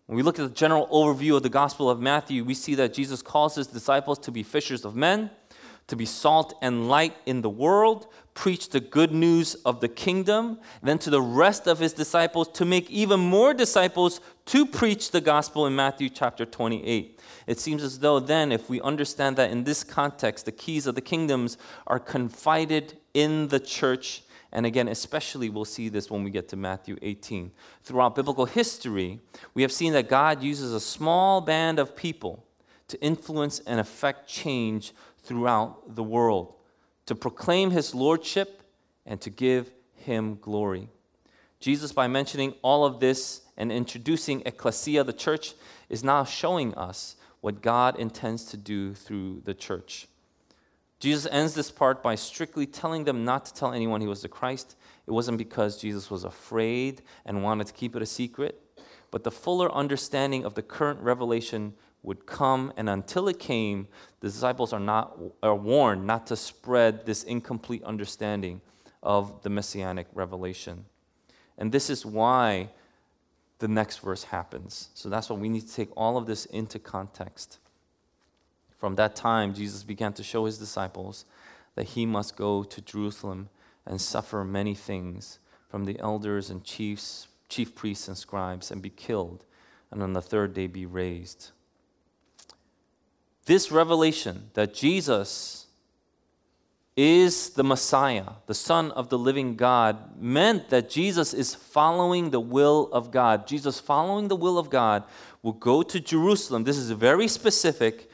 When 0.06 0.16
we 0.16 0.22
look 0.22 0.38
at 0.38 0.48
the 0.48 0.54
general 0.54 0.88
overview 0.88 1.36
of 1.36 1.44
the 1.44 1.50
Gospel 1.50 1.90
of 1.90 2.00
Matthew, 2.00 2.44
we 2.44 2.54
see 2.54 2.76
that 2.76 2.94
Jesus 2.94 3.22
calls 3.22 3.56
his 3.56 3.68
disciples 3.68 4.20
to 4.20 4.32
be 4.32 4.44
fishers 4.44 4.86
of 4.86 4.96
men, 4.96 5.32
to 5.88 5.96
be 5.96 6.06
salt 6.06 6.54
and 6.62 6.88
light 6.88 7.16
in 7.26 7.42
the 7.42 7.50
world, 7.50 8.08
preach 8.36 8.70
the 8.70 8.80
good 8.80 9.12
news 9.12 9.56
of 9.66 9.80
the 9.80 9.88
kingdom, 9.88 10.60
then 10.84 11.00
to 11.00 11.10
the 11.10 11.22
rest 11.22 11.66
of 11.66 11.80
his 11.80 11.94
disciples 11.94 12.48
to 12.50 12.66
make 12.66 12.92
even 12.92 13.20
more 13.20 13.54
disciples 13.54 14.22
to 14.46 14.66
preach 14.66 15.10
the 15.10 15.22
gospel 15.22 15.66
in 15.66 15.76
Matthew 15.76 16.10
chapter 16.10 16.46
28. 16.46 17.20
It 17.48 17.60
seems 17.60 17.82
as 17.82 18.00
though 18.00 18.20
then, 18.20 18.52
if 18.52 18.70
we 18.70 18.80
understand 18.82 19.38
that 19.38 19.50
in 19.50 19.64
this 19.64 19.84
context, 19.84 20.46
the 20.46 20.52
keys 20.52 20.86
of 20.86 20.96
the 20.96 21.02
kingdoms 21.02 21.58
are 21.88 22.00
confided 22.00 22.98
in 23.14 23.48
the 23.48 23.60
church. 23.60 24.24
And 24.52 24.66
again, 24.66 24.90
especially 24.90 25.50
we'll 25.50 25.66
see 25.66 25.90
this 25.90 26.12
when 26.12 26.24
we 26.24 26.30
get 26.30 26.50
to 26.50 26.56
Matthew 26.58 26.98
18. 27.02 27.52
Throughout 27.84 28.16
biblical 28.16 28.46
history, 28.46 29.20
we 29.54 29.62
have 29.62 29.72
seen 29.72 29.94
that 29.94 30.10
God 30.10 30.44
uses 30.44 30.74
a 30.74 30.80
small 30.80 31.40
band 31.42 31.80
of 31.80 31.96
people 31.96 32.46
to 32.90 33.02
influence 33.02 33.60
and 33.60 33.80
affect 33.80 34.28
change 34.28 34.94
throughout 35.24 35.96
the 35.96 36.04
world, 36.04 36.54
to 37.06 37.16
proclaim 37.16 37.72
his 37.72 37.94
lordship 37.94 38.64
and 39.06 39.22
to 39.22 39.30
give 39.30 39.72
him 39.94 40.38
glory. 40.42 40.90
Jesus, 41.60 41.92
by 41.92 42.08
mentioning 42.08 42.54
all 42.62 42.86
of 42.86 43.00
this 43.00 43.42
and 43.58 43.72
introducing 43.72 44.42
ecclesia, 44.46 45.04
the 45.04 45.14
church, 45.14 45.54
is 45.90 46.04
now 46.04 46.24
showing 46.24 46.74
us 46.76 47.16
what 47.42 47.62
God 47.62 47.98
intends 47.98 48.46
to 48.46 48.58
do 48.58 48.94
through 48.94 49.42
the 49.46 49.54
church. 49.54 50.08
Jesus 51.00 51.32
ends 51.32 51.54
this 51.54 51.72
part 51.72 52.02
by 52.02 52.16
strictly 52.16 52.66
telling 52.66 53.04
them 53.04 53.26
not 53.26 53.46
to 53.46 53.54
tell 53.54 53.74
anyone 53.74 54.02
he 54.02 54.08
was 54.08 54.22
the 54.22 54.28
Christ. 54.28 54.76
It 55.06 55.12
wasn't 55.12 55.38
because 55.38 55.80
Jesus 55.80 56.10
was 56.10 56.24
afraid 56.24 57.02
and 57.26 57.44
wanted 57.44 57.68
to 57.68 57.74
keep 57.74 57.96
it 57.96 58.02
a 58.02 58.08
secret, 58.08 58.62
but 59.12 59.24
the 59.24 59.32
fuller 59.32 59.72
understanding 59.72 60.46
of 60.46 60.56
the 60.56 60.64
current 60.64 61.00
revelation 61.02 61.74
would 62.06 62.26
come, 62.26 62.72
and 62.78 62.90
until 62.90 63.28
it 63.28 63.40
came, 63.40 63.88
the 64.20 64.28
disciples 64.28 64.74
are 64.74 64.80
not 64.80 65.18
are 65.42 65.56
warned 65.56 66.06
not 66.06 66.28
to 66.28 66.36
spread 66.36 67.06
this 67.06 67.24
incomplete 67.24 67.84
understanding 67.84 68.62
of 69.02 69.42
the 69.44 69.50
messianic 69.50 70.08
revelation. 70.14 70.86
And 71.58 71.72
this 71.72 71.90
is 71.90 72.06
why 72.06 72.70
the 73.60 73.68
next 73.68 74.00
verse 74.00 74.24
happens. 74.24 74.90
So 74.94 75.10
that's 75.10 75.30
why 75.30 75.38
we 75.38 75.50
need 75.50 75.68
to 75.68 75.74
take 75.74 75.90
all 75.96 76.18
of 76.18 76.26
this 76.26 76.46
into 76.46 76.80
context. 76.80 77.60
From 78.78 78.96
that 78.96 79.16
time, 79.16 79.54
Jesus 79.54 79.84
began 79.84 80.14
to 80.14 80.24
show 80.24 80.46
his 80.46 80.58
disciples 80.58 81.26
that 81.76 81.86
he 81.86 82.06
must 82.06 82.36
go 82.36 82.64
to 82.64 82.82
Jerusalem 82.82 83.50
and 83.86 84.02
suffer 84.02 84.44
many 84.44 84.76
things 84.76 85.40
from 85.70 85.86
the 85.86 86.00
elders 86.00 86.50
and 86.50 86.64
chiefs, 86.64 87.28
chief 87.50 87.74
priests 87.76 88.08
and 88.08 88.18
scribes, 88.18 88.72
and 88.72 88.82
be 88.82 88.90
killed, 88.90 89.46
and 89.92 90.04
on 90.04 90.14
the 90.14 90.22
third 90.22 90.54
day 90.54 90.68
be 90.68 90.86
raised. 90.86 91.52
This 93.46 93.72
revelation 93.72 94.50
that 94.54 94.74
Jesus 94.74 95.68
is 96.98 97.50
the 97.52 97.64
Messiah, 97.64 98.26
the 98.48 98.54
Son 98.54 98.92
of 98.92 99.10
the 99.10 99.18
living 99.18 99.56
God, 99.56 100.20
meant 100.20 100.70
that 100.70 100.90
Jesus 100.90 101.34
is 101.34 101.54
following 101.54 102.30
the 102.30 102.40
will 102.40 102.90
of 102.92 103.12
God. 103.12 103.46
Jesus, 103.48 103.80
following 103.80 104.30
the 104.30 104.36
will 104.36 104.58
of 104.58 104.70
God, 104.70 105.04
will 105.44 105.54
go 105.54 105.84
to 105.84 106.00
Jerusalem. 106.00 106.64
This 106.64 106.78
is 106.78 106.90
very 106.92 107.28
specific. 107.28 108.10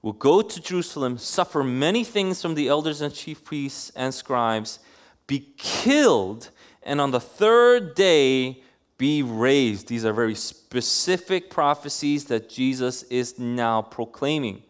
Will 0.00 0.12
go 0.12 0.42
to 0.42 0.60
Jerusalem, 0.60 1.16
suffer 1.16 1.62
many 1.62 2.02
things 2.02 2.42
from 2.42 2.56
the 2.56 2.66
elders 2.66 3.02
and 3.02 3.14
chief 3.14 3.44
priests 3.44 3.92
and 3.94 4.12
scribes, 4.12 4.80
be 5.28 5.52
killed, 5.56 6.50
and 6.82 7.00
on 7.00 7.12
the 7.12 7.20
third 7.20 7.94
day 7.94 8.62
be 8.98 9.22
raised. 9.22 9.86
These 9.86 10.04
are 10.04 10.12
very 10.12 10.34
specific 10.34 11.50
prophecies 11.50 12.24
that 12.24 12.48
Jesus 12.48 13.04
is 13.04 13.38
now 13.38 13.82
proclaiming. 13.82 14.62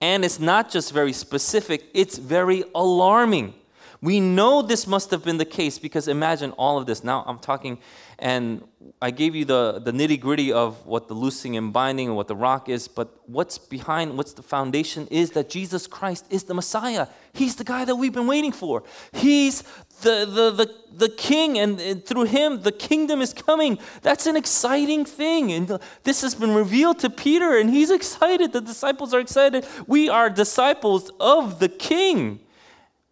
And 0.00 0.24
it's 0.24 0.40
not 0.40 0.70
just 0.70 0.92
very 0.92 1.12
specific, 1.12 1.84
it's 1.92 2.16
very 2.16 2.64
alarming. 2.74 3.54
We 4.02 4.18
know 4.18 4.62
this 4.62 4.86
must 4.86 5.10
have 5.10 5.22
been 5.24 5.36
the 5.36 5.44
case 5.44 5.78
because 5.78 6.08
imagine 6.08 6.52
all 6.52 6.78
of 6.78 6.86
this. 6.86 7.04
Now 7.04 7.22
I'm 7.26 7.38
talking, 7.38 7.78
and 8.18 8.66
I 9.02 9.10
gave 9.10 9.34
you 9.34 9.44
the, 9.44 9.78
the 9.78 9.92
nitty 9.92 10.18
gritty 10.18 10.52
of 10.54 10.86
what 10.86 11.08
the 11.08 11.12
loosing 11.12 11.54
and 11.58 11.70
binding 11.70 12.06
and 12.06 12.16
what 12.16 12.26
the 12.26 12.34
rock 12.34 12.70
is, 12.70 12.88
but 12.88 13.14
what's 13.26 13.58
behind, 13.58 14.16
what's 14.16 14.32
the 14.32 14.42
foundation 14.42 15.06
is 15.10 15.32
that 15.32 15.50
Jesus 15.50 15.86
Christ 15.86 16.24
is 16.30 16.44
the 16.44 16.54
Messiah. 16.54 17.08
He's 17.34 17.56
the 17.56 17.64
guy 17.64 17.84
that 17.84 17.96
we've 17.96 18.12
been 18.12 18.26
waiting 18.26 18.52
for. 18.52 18.84
He's 19.12 19.62
the, 20.00 20.24
the, 20.24 20.50
the, 20.50 20.74
the 21.06 21.08
king, 21.10 21.58
and, 21.58 21.78
and 21.78 22.02
through 22.02 22.24
him, 22.24 22.62
the 22.62 22.72
kingdom 22.72 23.20
is 23.20 23.34
coming. 23.34 23.78
That's 24.00 24.26
an 24.26 24.34
exciting 24.34 25.04
thing. 25.04 25.52
And 25.52 25.78
this 26.04 26.22
has 26.22 26.34
been 26.34 26.54
revealed 26.54 27.00
to 27.00 27.10
Peter, 27.10 27.58
and 27.58 27.68
he's 27.68 27.90
excited. 27.90 28.54
The 28.54 28.62
disciples 28.62 29.12
are 29.12 29.20
excited. 29.20 29.66
We 29.86 30.08
are 30.08 30.30
disciples 30.30 31.10
of 31.20 31.58
the 31.58 31.68
king. 31.68 32.40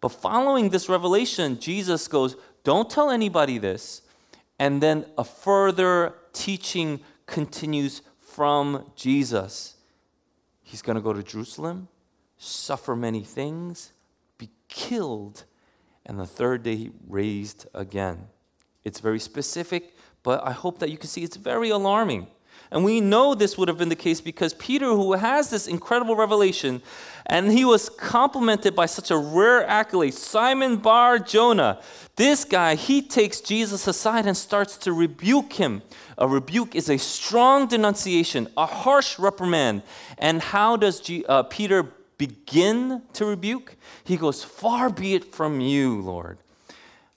But 0.01 0.09
following 0.09 0.69
this 0.69 0.87
revelation, 0.87 1.59
Jesus 1.59 2.07
goes, 2.07 2.35
Don't 2.63 2.89
tell 2.89 3.09
anybody 3.09 3.57
this. 3.57 4.01
And 4.57 4.81
then 4.81 5.05
a 5.17 5.23
further 5.23 6.15
teaching 6.33 7.01
continues 7.25 8.01
from 8.19 8.91
Jesus. 8.95 9.75
He's 10.61 10.81
going 10.81 10.95
to 10.95 11.01
go 11.01 11.13
to 11.13 11.23
Jerusalem, 11.23 11.87
suffer 12.37 12.95
many 12.95 13.23
things, 13.23 13.91
be 14.37 14.49
killed, 14.67 15.45
and 16.05 16.19
the 16.19 16.27
third 16.27 16.63
day 16.63 16.91
raised 17.07 17.67
again. 17.73 18.27
It's 18.83 18.99
very 18.99 19.19
specific, 19.19 19.95
but 20.23 20.45
I 20.45 20.51
hope 20.51 20.79
that 20.79 20.89
you 20.89 20.97
can 20.97 21.09
see 21.09 21.23
it's 21.23 21.37
very 21.37 21.69
alarming. 21.69 22.27
And 22.71 22.83
we 22.83 23.01
know 23.01 23.33
this 23.33 23.57
would 23.57 23.67
have 23.67 23.79
been 23.79 23.89
the 23.89 23.95
case 23.95 24.21
because 24.21 24.53
Peter, 24.53 24.87
who 24.87 25.13
has 25.13 25.49
this 25.49 25.67
incredible 25.67 26.15
revelation, 26.15 26.81
and 27.25 27.51
he 27.51 27.65
was 27.65 27.89
complimented 27.89 28.75
by 28.75 28.85
such 28.85 29.09
a 29.09 29.17
rare 29.17 29.65
accolade, 29.65 30.13
Simon 30.13 30.77
Bar 30.77 31.19
Jonah. 31.19 31.81
This 32.15 32.45
guy, 32.45 32.75
he 32.75 33.01
takes 33.01 33.41
Jesus 33.41 33.87
aside 33.87 34.25
and 34.27 34.35
starts 34.35 34.77
to 34.79 34.93
rebuke 34.93 35.53
him. 35.53 35.81
A 36.17 36.27
rebuke 36.27 36.75
is 36.75 36.89
a 36.89 36.97
strong 36.97 37.67
denunciation, 37.67 38.49
a 38.57 38.65
harsh 38.65 39.17
reprimand. 39.17 39.83
And 40.17 40.41
how 40.41 40.75
does 40.75 40.99
G- 40.99 41.25
uh, 41.27 41.43
Peter 41.43 41.83
begin 42.17 43.01
to 43.13 43.25
rebuke? 43.25 43.75
He 44.03 44.17
goes, 44.17 44.43
Far 44.43 44.89
be 44.89 45.15
it 45.15 45.33
from 45.33 45.59
you, 45.59 46.01
Lord. 46.01 46.39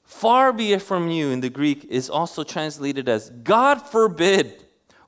Far 0.05 0.53
be 0.53 0.73
it 0.73 0.83
from 0.83 1.09
you 1.09 1.31
in 1.31 1.41
the 1.41 1.51
Greek 1.51 1.85
is 1.87 2.09
also 2.09 2.45
translated 2.45 3.09
as 3.09 3.31
God 3.31 3.77
forbid 3.83 4.62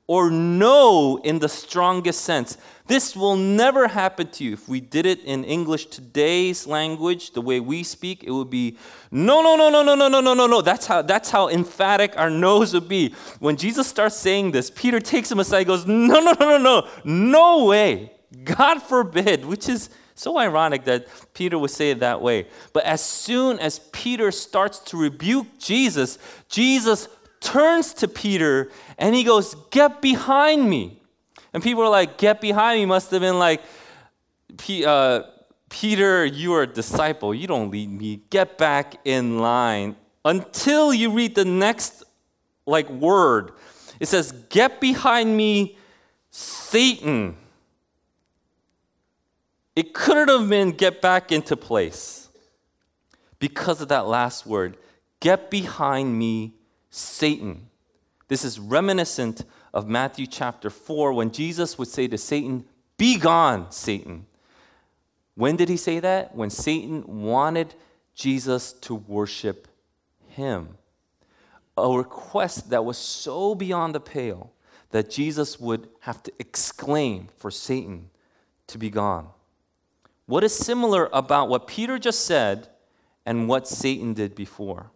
or 0.07 0.29
no 0.29 1.17
in 1.23 1.39
the 1.39 1.49
strongest 1.49 2.21
sense. 2.21 2.57
This 2.87 3.15
will 3.15 3.35
never 3.35 3.87
happen 3.87 4.27
to 4.27 4.43
you. 4.43 4.53
If 4.53 4.69
we 4.69 4.79
did 4.79 5.07
it 5.07 5.23
in 5.23 5.43
English 5.43 5.87
today's 5.87 6.67
language, 6.67 7.31
the 7.31 7.41
way 7.41 7.59
we 7.59 7.81
speak, 7.81 8.23
it 8.23 8.29
would 8.29 8.51
be 8.51 8.77
no, 9.09 9.41
no, 9.41 9.55
no, 9.55 9.69
no, 9.69 9.81
no, 9.81 9.95
no, 9.95 10.07
no, 10.07 10.21
no, 10.21 10.33
no, 10.35 10.45
no. 10.45 10.61
That's 10.61 10.85
how 10.85 11.01
that's 11.01 11.31
how 11.31 11.49
emphatic 11.49 12.15
our 12.17 12.29
no's 12.29 12.75
would 12.75 12.87
be. 12.87 13.15
When 13.39 13.57
Jesus 13.57 13.87
starts 13.87 14.15
saying 14.15 14.51
this, 14.51 14.69
Peter 14.69 14.99
takes 14.99 15.31
him 15.31 15.39
aside, 15.39 15.65
goes, 15.65 15.87
no, 15.87 16.19
no, 16.19 16.33
no, 16.39 16.57
no, 16.57 16.57
no, 16.57 16.87
no 17.03 17.65
way. 17.65 18.11
God 18.43 18.83
forbid, 18.83 19.45
which 19.45 19.67
is 19.67 19.89
so 20.13 20.37
ironic 20.37 20.85
that 20.85 21.07
Peter 21.33 21.57
would 21.57 21.71
say 21.71 21.89
it 21.91 21.99
that 21.99 22.21
way. 22.21 22.47
But 22.71 22.85
as 22.85 23.03
soon 23.03 23.59
as 23.59 23.79
Peter 23.91 24.31
starts 24.31 24.79
to 24.79 24.97
rebuke 24.97 25.57
Jesus, 25.57 26.19
Jesus 26.47 27.07
turns 27.45 27.93
to 27.93 28.07
Peter 28.07 28.71
and 28.97 29.15
he 29.15 29.23
goes, 29.23 29.55
Get 29.71 30.01
behind 30.01 30.69
me. 30.69 31.01
And 31.53 31.63
people 31.63 31.83
are 31.83 31.89
like, 31.89 32.17
Get 32.17 32.41
behind 32.41 32.79
me 32.79 32.85
must 32.85 33.11
have 33.11 33.21
been 33.21 33.39
like, 33.39 33.61
uh, 34.85 35.21
Peter, 35.69 36.25
you 36.25 36.53
are 36.53 36.63
a 36.63 36.67
disciple. 36.67 37.33
You 37.33 37.47
don't 37.47 37.69
lead 37.69 37.89
me. 37.89 38.21
Get 38.29 38.57
back 38.57 38.95
in 39.05 39.39
line 39.39 39.95
until 40.23 40.93
you 40.93 41.11
read 41.11 41.35
the 41.35 41.45
next 41.45 42.03
like 42.65 42.89
word. 42.89 43.51
It 43.99 44.07
says, 44.07 44.31
Get 44.49 44.81
behind 44.81 45.35
me, 45.35 45.77
Satan. 46.31 47.37
It 49.75 49.93
couldn't 49.93 50.29
have 50.29 50.49
been 50.49 50.71
get 50.71 51.01
back 51.01 51.31
into 51.31 51.57
place 51.57 52.29
because 53.39 53.81
of 53.81 53.89
that 53.89 54.07
last 54.07 54.45
word. 54.45 54.77
Get 55.19 55.51
behind 55.51 56.17
me, 56.17 56.53
Satan. 56.95 57.67
This 58.29 58.45
is 58.45 58.57
reminiscent 58.57 59.43
of 59.73 59.89
Matthew 59.89 60.25
chapter 60.25 60.69
4 60.69 61.11
when 61.11 61.29
Jesus 61.29 61.77
would 61.77 61.89
say 61.89 62.07
to 62.07 62.17
Satan, 62.17 62.63
Be 62.97 63.17
gone, 63.17 63.69
Satan. 63.71 64.25
When 65.35 65.57
did 65.57 65.67
he 65.67 65.75
say 65.75 65.99
that? 65.99 66.33
When 66.33 66.49
Satan 66.49 67.03
wanted 67.05 67.75
Jesus 68.13 68.71
to 68.71 68.95
worship 68.95 69.67
him. 70.29 70.77
A 71.77 71.89
request 71.89 72.69
that 72.69 72.85
was 72.85 72.97
so 72.97 73.53
beyond 73.53 73.93
the 73.93 73.99
pale 73.99 74.53
that 74.91 75.09
Jesus 75.09 75.59
would 75.59 75.89
have 75.99 76.23
to 76.23 76.31
exclaim 76.39 77.27
for 77.35 77.51
Satan 77.51 78.09
to 78.67 78.77
be 78.77 78.89
gone. 78.89 79.27
What 80.27 80.45
is 80.45 80.55
similar 80.55 81.09
about 81.11 81.49
what 81.49 81.67
Peter 81.67 81.99
just 81.99 82.25
said 82.25 82.69
and 83.25 83.49
what 83.49 83.67
Satan 83.67 84.13
did 84.13 84.33
before? 84.33 84.91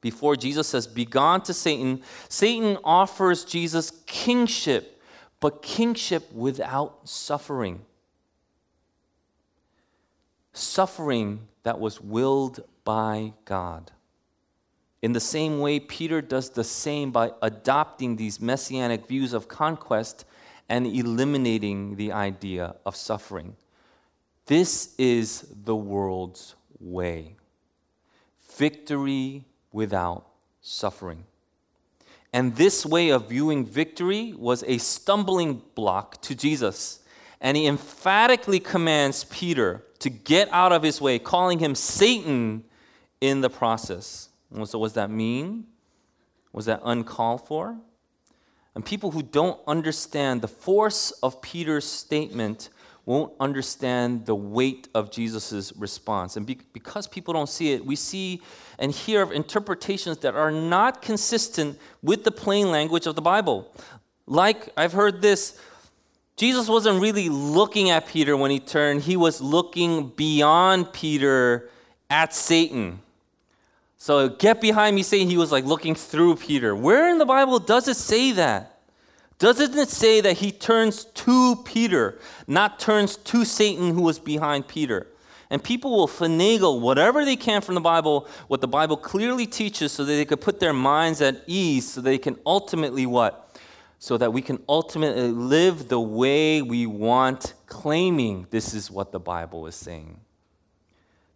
Before 0.00 0.36
Jesus 0.36 0.68
says, 0.68 0.86
Begone 0.86 1.42
to 1.42 1.54
Satan, 1.54 2.02
Satan 2.28 2.78
offers 2.84 3.44
Jesus 3.44 3.90
kingship, 4.06 5.00
but 5.40 5.62
kingship 5.62 6.32
without 6.32 7.08
suffering. 7.08 7.82
Suffering 10.52 11.48
that 11.62 11.78
was 11.78 12.00
willed 12.00 12.64
by 12.84 13.32
God. 13.44 13.92
In 15.02 15.12
the 15.12 15.20
same 15.20 15.60
way, 15.60 15.78
Peter 15.78 16.20
does 16.20 16.50
the 16.50 16.64
same 16.64 17.12
by 17.12 17.32
adopting 17.40 18.16
these 18.16 18.40
messianic 18.40 19.06
views 19.06 19.32
of 19.32 19.46
conquest 19.46 20.24
and 20.68 20.86
eliminating 20.86 21.96
the 21.96 22.12
idea 22.12 22.74
of 22.84 22.96
suffering. 22.96 23.56
This 24.46 24.94
is 24.98 25.46
the 25.64 25.76
world's 25.76 26.56
way. 26.80 27.36
Victory 28.56 29.44
without 29.72 30.26
suffering. 30.60 31.24
And 32.32 32.56
this 32.56 32.84
way 32.84 33.10
of 33.10 33.28
viewing 33.28 33.64
victory 33.64 34.34
was 34.36 34.62
a 34.66 34.78
stumbling 34.78 35.62
block 35.74 36.20
to 36.22 36.34
Jesus. 36.34 37.00
And 37.40 37.56
he 37.56 37.66
emphatically 37.66 38.60
commands 38.60 39.24
Peter 39.24 39.84
to 40.00 40.10
get 40.10 40.48
out 40.52 40.72
of 40.72 40.82
his 40.82 41.00
way, 41.00 41.18
calling 41.18 41.58
him 41.58 41.74
Satan 41.74 42.64
in 43.20 43.40
the 43.40 43.50
process. 43.50 44.28
So, 44.64 44.78
was 44.78 44.94
that 44.94 45.10
mean? 45.10 45.66
Was 46.52 46.66
that 46.66 46.80
uncalled 46.84 47.46
for? 47.46 47.76
And 48.74 48.84
people 48.84 49.10
who 49.10 49.22
don't 49.22 49.60
understand 49.66 50.40
the 50.40 50.48
force 50.48 51.10
of 51.22 51.42
Peter's 51.42 51.84
statement 51.84 52.70
won't 53.08 53.32
understand 53.40 54.26
the 54.26 54.34
weight 54.34 54.86
of 54.94 55.10
Jesus' 55.10 55.72
response. 55.78 56.36
And 56.36 56.44
be- 56.44 56.60
because 56.74 57.06
people 57.06 57.32
don't 57.32 57.48
see 57.48 57.72
it, 57.72 57.86
we 57.86 57.96
see 57.96 58.42
and 58.78 58.92
hear 58.92 59.22
of 59.22 59.32
interpretations 59.32 60.18
that 60.18 60.34
are 60.34 60.50
not 60.50 61.00
consistent 61.00 61.78
with 62.02 62.24
the 62.24 62.30
plain 62.30 62.70
language 62.70 63.06
of 63.06 63.14
the 63.14 63.22
Bible. 63.22 63.72
Like 64.26 64.68
I've 64.76 64.92
heard 64.92 65.22
this 65.22 65.58
Jesus 66.36 66.68
wasn't 66.68 67.00
really 67.00 67.30
looking 67.30 67.88
at 67.88 68.06
Peter 68.06 68.36
when 68.36 68.50
he 68.50 68.60
turned, 68.60 69.00
he 69.00 69.16
was 69.16 69.40
looking 69.40 70.10
beyond 70.10 70.92
Peter 70.92 71.70
at 72.10 72.34
Satan. 72.34 73.00
So 73.96 74.28
get 74.28 74.60
behind 74.60 74.94
me, 74.94 75.02
Satan. 75.02 75.28
He 75.28 75.38
was 75.38 75.50
like 75.50 75.64
looking 75.64 75.94
through 75.94 76.36
Peter. 76.36 76.76
Where 76.76 77.10
in 77.10 77.16
the 77.16 77.26
Bible 77.26 77.58
does 77.58 77.88
it 77.88 77.96
say 77.96 78.32
that? 78.32 78.77
Doesn't 79.38 79.78
it 79.78 79.88
say 79.88 80.20
that 80.20 80.38
he 80.38 80.50
turns 80.50 81.04
to 81.04 81.56
Peter, 81.64 82.18
not 82.48 82.80
turns 82.80 83.16
to 83.16 83.44
Satan 83.44 83.94
who 83.94 84.02
was 84.02 84.18
behind 84.18 84.66
Peter? 84.66 85.06
And 85.48 85.62
people 85.62 85.96
will 85.96 86.08
finagle 86.08 86.80
whatever 86.80 87.24
they 87.24 87.36
can 87.36 87.62
from 87.62 87.76
the 87.76 87.80
Bible, 87.80 88.26
what 88.48 88.60
the 88.60 88.68
Bible 88.68 88.96
clearly 88.96 89.46
teaches, 89.46 89.92
so 89.92 90.04
that 90.04 90.12
they 90.12 90.24
could 90.24 90.40
put 90.40 90.60
their 90.60 90.72
minds 90.72 91.22
at 91.22 91.42
ease, 91.46 91.92
so 91.92 92.00
they 92.00 92.18
can 92.18 92.36
ultimately 92.44 93.06
what? 93.06 93.56
So 94.00 94.18
that 94.18 94.32
we 94.32 94.42
can 94.42 94.62
ultimately 94.68 95.30
live 95.30 95.88
the 95.88 96.00
way 96.00 96.60
we 96.60 96.86
want, 96.86 97.54
claiming 97.66 98.46
this 98.50 98.74
is 98.74 98.90
what 98.90 99.12
the 99.12 99.20
Bible 99.20 99.66
is 99.66 99.74
saying. 99.76 100.20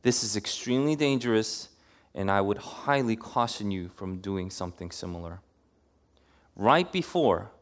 This 0.02 0.24
is 0.24 0.36
extremely 0.36 0.96
dangerous, 0.96 1.68
and 2.14 2.30
I 2.30 2.40
would 2.40 2.58
highly 2.58 3.16
caution 3.16 3.70
you 3.70 3.88
from 3.88 4.18
doing 4.18 4.50
something 4.50 4.90
similar. 4.90 5.40
Right 6.56 6.90
before 6.92 7.52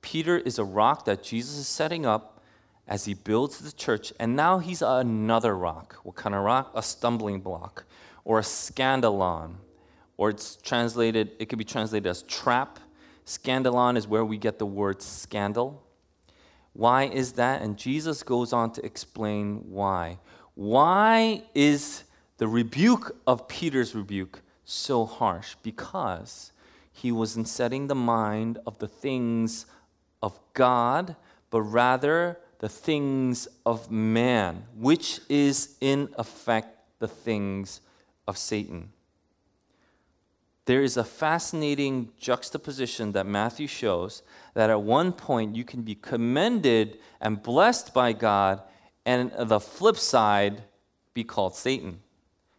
Peter 0.00 0.38
is 0.38 0.58
a 0.58 0.64
rock 0.64 1.04
that 1.04 1.22
Jesus 1.22 1.56
is 1.56 1.66
setting 1.66 2.06
up 2.06 2.42
as 2.86 3.04
he 3.04 3.14
builds 3.14 3.58
the 3.58 3.72
church, 3.72 4.12
and 4.18 4.34
now 4.34 4.58
he's 4.58 4.82
another 4.82 5.56
rock. 5.56 5.96
What 6.02 6.16
kind 6.16 6.34
of 6.34 6.42
rock? 6.42 6.70
A 6.74 6.82
stumbling 6.82 7.40
block 7.40 7.84
or 8.24 8.38
a 8.38 8.42
scandalon 8.42 9.56
or 10.18 10.30
it's 10.30 10.56
translated, 10.56 11.30
it 11.38 11.48
could 11.48 11.58
be 11.58 11.64
translated 11.64 12.06
as 12.06 12.22
trap. 12.24 12.78
Scandalon 13.24 13.96
is 13.96 14.06
where 14.06 14.24
we 14.24 14.36
get 14.36 14.58
the 14.58 14.66
word 14.66 15.00
scandal. 15.00 15.82
Why 16.74 17.04
is 17.04 17.32
that? 17.34 17.62
And 17.62 17.78
Jesus 17.78 18.22
goes 18.22 18.52
on 18.52 18.72
to 18.72 18.84
explain 18.84 19.70
why. 19.70 20.18
Why 20.54 21.44
is 21.54 22.02
the 22.38 22.48
rebuke 22.48 23.16
of 23.26 23.48
Peter's 23.48 23.94
rebuke 23.94 24.42
so 24.64 25.06
harsh? 25.06 25.54
Because 25.62 26.52
he 26.92 27.12
was 27.12 27.36
in 27.36 27.44
setting 27.44 27.86
the 27.86 27.94
mind 27.94 28.58
of 28.66 28.78
the 28.78 28.88
things 28.88 29.66
of 30.22 30.38
God, 30.54 31.16
but 31.50 31.62
rather 31.62 32.38
the 32.58 32.68
things 32.68 33.48
of 33.64 33.90
man, 33.90 34.64
which 34.76 35.20
is 35.28 35.76
in 35.80 36.08
effect 36.18 36.78
the 36.98 37.08
things 37.08 37.80
of 38.26 38.36
Satan. 38.36 38.90
There 40.64 40.82
is 40.82 40.98
a 40.98 41.04
fascinating 41.04 42.10
juxtaposition 42.18 43.12
that 43.12 43.26
Matthew 43.26 43.66
shows 43.66 44.22
that 44.52 44.68
at 44.68 44.82
one 44.82 45.12
point 45.12 45.56
you 45.56 45.64
can 45.64 45.82
be 45.82 45.94
commended 45.94 46.98
and 47.20 47.42
blessed 47.42 47.94
by 47.94 48.12
God, 48.12 48.60
and 49.06 49.32
the 49.38 49.60
flip 49.60 49.96
side 49.96 50.64
be 51.14 51.24
called 51.24 51.54
Satan. 51.54 52.00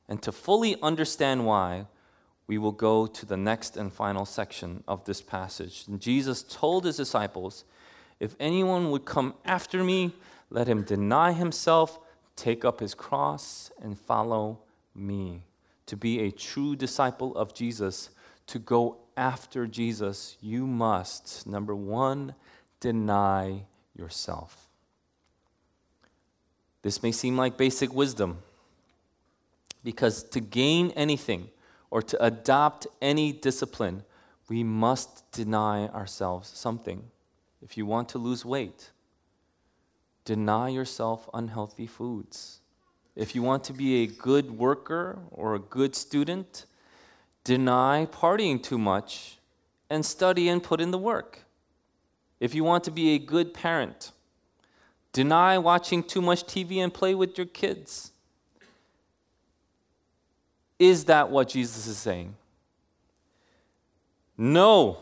And 0.08 0.24
to 0.24 0.32
fully 0.32 0.76
understand 0.82 1.46
why, 1.46 1.86
we 2.50 2.58
will 2.58 2.72
go 2.72 3.06
to 3.06 3.28
the 3.28 3.38
next 3.38 3.78
and 3.78 3.94
final 3.94 4.26
section 4.26 4.84
of 4.88 5.06
this 5.06 5.22
passage. 5.22 5.84
And 5.88 6.02
Jesus 6.02 6.42
told 6.42 6.84
his 6.84 6.98
disciples, 6.98 7.64
If 8.20 8.36
anyone 8.40 8.90
would 8.90 9.06
come 9.06 9.36
after 9.46 9.84
me, 9.84 10.16
let 10.50 10.68
him 10.68 10.82
deny 10.82 11.32
himself, 11.32 12.00
take 12.36 12.66
up 12.66 12.80
his 12.80 12.96
cross, 12.96 13.72
and 13.80 13.96
follow 13.96 14.58
me. 14.96 15.44
To 15.86 15.96
be 15.96 16.22
a 16.22 16.32
true 16.32 16.76
disciple 16.76 17.38
of 17.38 17.54
Jesus, 17.54 18.10
to 18.48 18.58
go 18.58 18.98
after 19.16 19.68
Jesus, 19.68 20.36
you 20.42 20.66
must, 20.66 21.46
number 21.46 21.76
one, 21.76 22.34
deny 22.80 23.62
yourself. 23.96 24.70
This 26.82 27.04
may 27.04 27.12
seem 27.12 27.38
like 27.38 27.58
basic 27.58 27.94
wisdom 27.94 28.40
because 29.84 30.24
to 30.24 30.40
gain 30.40 30.90
anything, 30.96 31.50
or 31.92 32.02
to 32.02 32.24
adopt 32.24 32.88
any 33.02 33.32
discipline, 33.32 34.04
we 34.48 34.64
must 34.64 35.32
deny 35.32 35.88
ourselves 35.88 36.50
something. 36.50 37.04
If 37.62 37.78
you 37.78 37.86
want 37.86 38.10
to 38.10 38.18
lose 38.18 38.46
weight, 38.46 38.92
deny 40.26 40.70
yourself 40.70 41.30
unhealthy 41.34 41.88
foods. 41.88 42.62
If 43.16 43.36
you 43.36 43.44
want 43.44 43.64
to 43.66 43.74
be 43.74 44.04
a 44.04 44.08
good 44.08 44.58
worker 44.58 45.20
or 45.32 45.56
a 45.56 45.60
good 45.60 45.96
student, 45.96 46.66
deny 47.44 48.08
partying 48.12 48.62
too 48.62 48.78
much 48.78 49.40
and 49.90 50.06
study 50.06 50.48
and 50.48 50.64
put 50.64 50.80
in 50.80 50.92
the 50.92 50.98
work. 50.98 51.40
If 52.40 52.56
you 52.56 52.64
want 52.64 52.84
to 52.86 52.92
be 52.92 53.16
a 53.16 53.20
good 53.20 53.54
parent, 53.54 54.12
deny 55.12 55.58
watching 55.58 56.04
too 56.04 56.22
much 56.22 56.44
TV 56.46 56.78
and 56.78 56.94
play 56.94 57.14
with 57.14 57.38
your 57.38 57.48
kids. 57.48 58.12
Is 60.80 61.06
that 61.06 61.30
what 61.30 61.50
Jesus 61.50 61.86
is 61.86 61.98
saying? 61.98 62.36
No. 64.38 65.00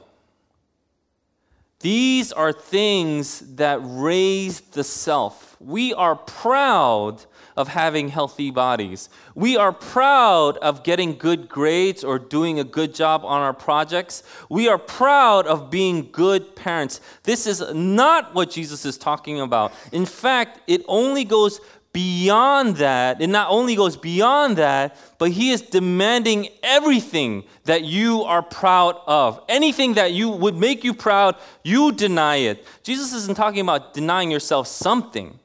These 1.79 2.31
are 2.31 2.51
things 2.51 3.39
that 3.55 3.79
raise 3.83 4.61
the 4.61 4.83
self. 4.83 5.55
We 5.59 5.93
are 5.93 6.15
proud 6.15 7.23
of 7.55 7.67
having 7.67 8.09
healthy 8.09 8.49
bodies. 8.49 9.09
We 9.35 9.57
are 9.57 9.71
proud 9.71 10.57
of 10.57 10.83
getting 10.83 11.17
good 11.17 11.49
grades 11.49 12.03
or 12.03 12.17
doing 12.17 12.59
a 12.59 12.63
good 12.63 12.95
job 12.95 13.23
on 13.23 13.41
our 13.41 13.53
projects. 13.53 14.23
We 14.49 14.67
are 14.67 14.77
proud 14.77 15.45
of 15.45 15.69
being 15.69 16.09
good 16.11 16.55
parents. 16.55 16.99
This 17.23 17.45
is 17.45 17.63
not 17.73 18.33
what 18.33 18.51
Jesus 18.51 18.85
is 18.85 18.97
talking 18.97 19.39
about. 19.39 19.71
In 19.91 20.05
fact, 20.05 20.61
it 20.67 20.83
only 20.87 21.23
goes 21.23 21.59
beyond 21.97 22.75
that, 22.75 23.19
it 23.19 23.25
not 23.25 23.49
only 23.49 23.75
goes 23.75 23.97
beyond 23.97 24.55
that, 24.57 24.95
but 25.17 25.31
he 25.31 25.49
is 25.49 25.63
demanding 25.63 26.47
everything 26.61 27.43
that 27.63 27.85
you 27.85 28.21
are 28.21 28.43
proud 28.43 29.01
of. 29.07 29.43
Anything 29.49 29.95
that 29.95 30.11
you 30.11 30.29
would 30.29 30.55
make 30.55 30.83
you 30.83 30.93
proud, 30.93 31.35
you 31.63 31.91
deny 31.91 32.35
it. 32.35 32.63
Jesus 32.83 33.13
isn't 33.13 33.35
talking 33.35 33.61
about 33.61 33.95
denying 33.95 34.29
yourself 34.29 34.67
something. 34.67 35.39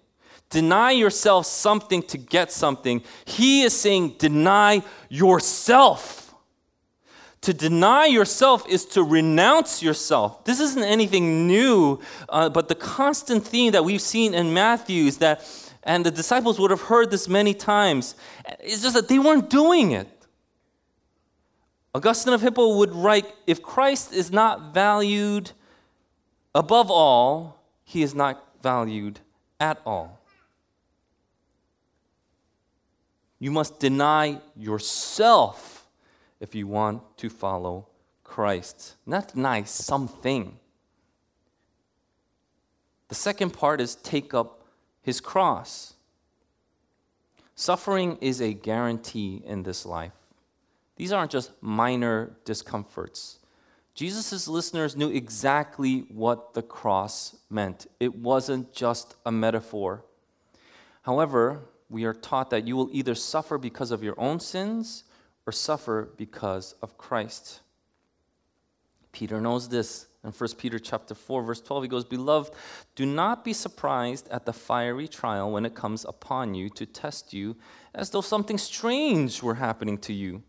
Deny 0.51 0.91
yourself 0.91 1.47
something 1.47 2.03
to 2.03 2.19
get 2.19 2.53
something. 2.53 3.03
He 3.25 3.63
is 3.63 3.73
saying, 3.73 4.17
deny 4.19 4.83
yourself. 5.09 6.35
To 7.41 7.55
deny 7.55 8.05
yourself 8.05 8.69
is 8.69 8.85
to 8.95 9.03
renounce 9.03 9.83
yourself. 9.83 10.45
This 10.45 10.61
isn't 10.61 10.85
anything 10.85 11.47
new, 11.49 11.99
uh, 12.29 12.51
but 12.51 12.69
the 12.69 12.75
constant 12.75 13.43
theme 13.43 13.73
that 13.73 13.87
we've 13.87 14.03
seen 14.03 14.35
in 14.35 14.53
Matthew 14.53 15.07
is 15.07 15.17
that 15.19 15.41
and 15.85 16.07
the 16.07 16.11
disciples 16.11 16.59
would 16.59 16.71
have 16.71 16.83
heard 16.83 17.11
this 17.11 17.29
many 17.29 17.55
times. 17.55 18.15
It's 18.61 18.83
just 18.83 18.95
that 18.95 19.09
they 19.09 19.19
weren't 19.19 19.51
doing 19.51 19.93
it. 19.93 20.09
Augustine 21.95 22.33
of 22.33 22.41
Hippo 22.41 22.77
would 22.79 22.95
write 22.95 23.27
if 23.47 23.63
Christ 23.63 24.13
is 24.13 24.31
not 24.31 24.73
valued 24.73 25.51
above 26.55 26.91
all, 26.91 27.63
he 27.85 28.03
is 28.03 28.15
not 28.15 28.43
valued 28.63 29.21
at 29.61 29.81
all. 29.85 30.21
You 33.39 33.51
must 33.51 33.81
deny 33.81 34.39
yourself 34.57 35.87
if 36.41 36.55
you 36.55 36.67
want 36.67 37.03
to 37.19 37.29
follow 37.29 37.89
Christ, 38.25 38.95
not 39.05 39.35
deny 39.35 39.65
something. 39.65 40.59
The 43.09 43.15
second 43.15 43.51
part 43.51 43.81
is 43.81 43.97
take 43.97 44.33
up 44.33 44.62
his 45.03 45.21
cross. 45.21 45.95
Suffering 47.55 48.19
is 48.21 48.41
a 48.41 48.55
guarantee 48.55 49.43
in 49.45 49.63
this 49.63 49.85
life. 49.85 50.13
These 50.97 51.13
aren't 51.13 51.31
just 51.31 51.51
minor 51.61 52.37
discomforts. 52.45 53.39
Jesus' 53.95 54.49
listeners 54.49 54.97
knew 54.97 55.11
exactly 55.11 56.07
what 56.09 56.55
the 56.55 56.63
cross 56.63 57.37
meant. 57.51 57.87
It 58.01 58.15
wasn't 58.15 58.73
just 58.73 59.17
a 59.27 59.33
metaphor. 59.33 60.05
However, 61.03 61.69
we 61.91 62.05
are 62.05 62.15
taught 62.15 62.51
that 62.51 62.67
you 62.67 62.75
will 62.75 62.89
either 62.93 63.15
suffer 63.15 63.59
because 63.59 63.91
of 63.91 64.03
your 64.03 64.19
own 64.19 64.41
sins 64.41 65.05
or 65.47 65.53
suffer 65.53 66.11
because 66.17 66.75
of 66.81 66.97
Christ. 66.97 67.61
Peter 69.13 69.41
knows 69.41 69.69
this 69.69 70.07
in 70.25 70.31
1 70.31 70.51
Peter 70.57 70.79
chapter 70.79 71.15
4 71.15 71.43
verse 71.43 71.61
12 71.61 71.85
he 71.85 71.89
goes 71.89 72.05
beloved 72.05 72.53
do 72.95 73.05
not 73.05 73.45
be 73.45 73.53
surprised 73.53 74.29
at 74.29 74.47
the 74.47 74.53
fiery 74.53 75.09
trial 75.09 75.51
when 75.51 75.67
it 75.67 75.75
comes 75.75 76.05
upon 76.05 76.55
you 76.55 76.69
to 76.71 76.87
test 76.87 77.33
you 77.33 77.57
as 77.95 78.11
though 78.11 78.21
something 78.21 78.59
strange 78.59 79.43
were 79.43 79.57
happening 79.57 79.99
to 79.99 80.13
you. 80.13 80.43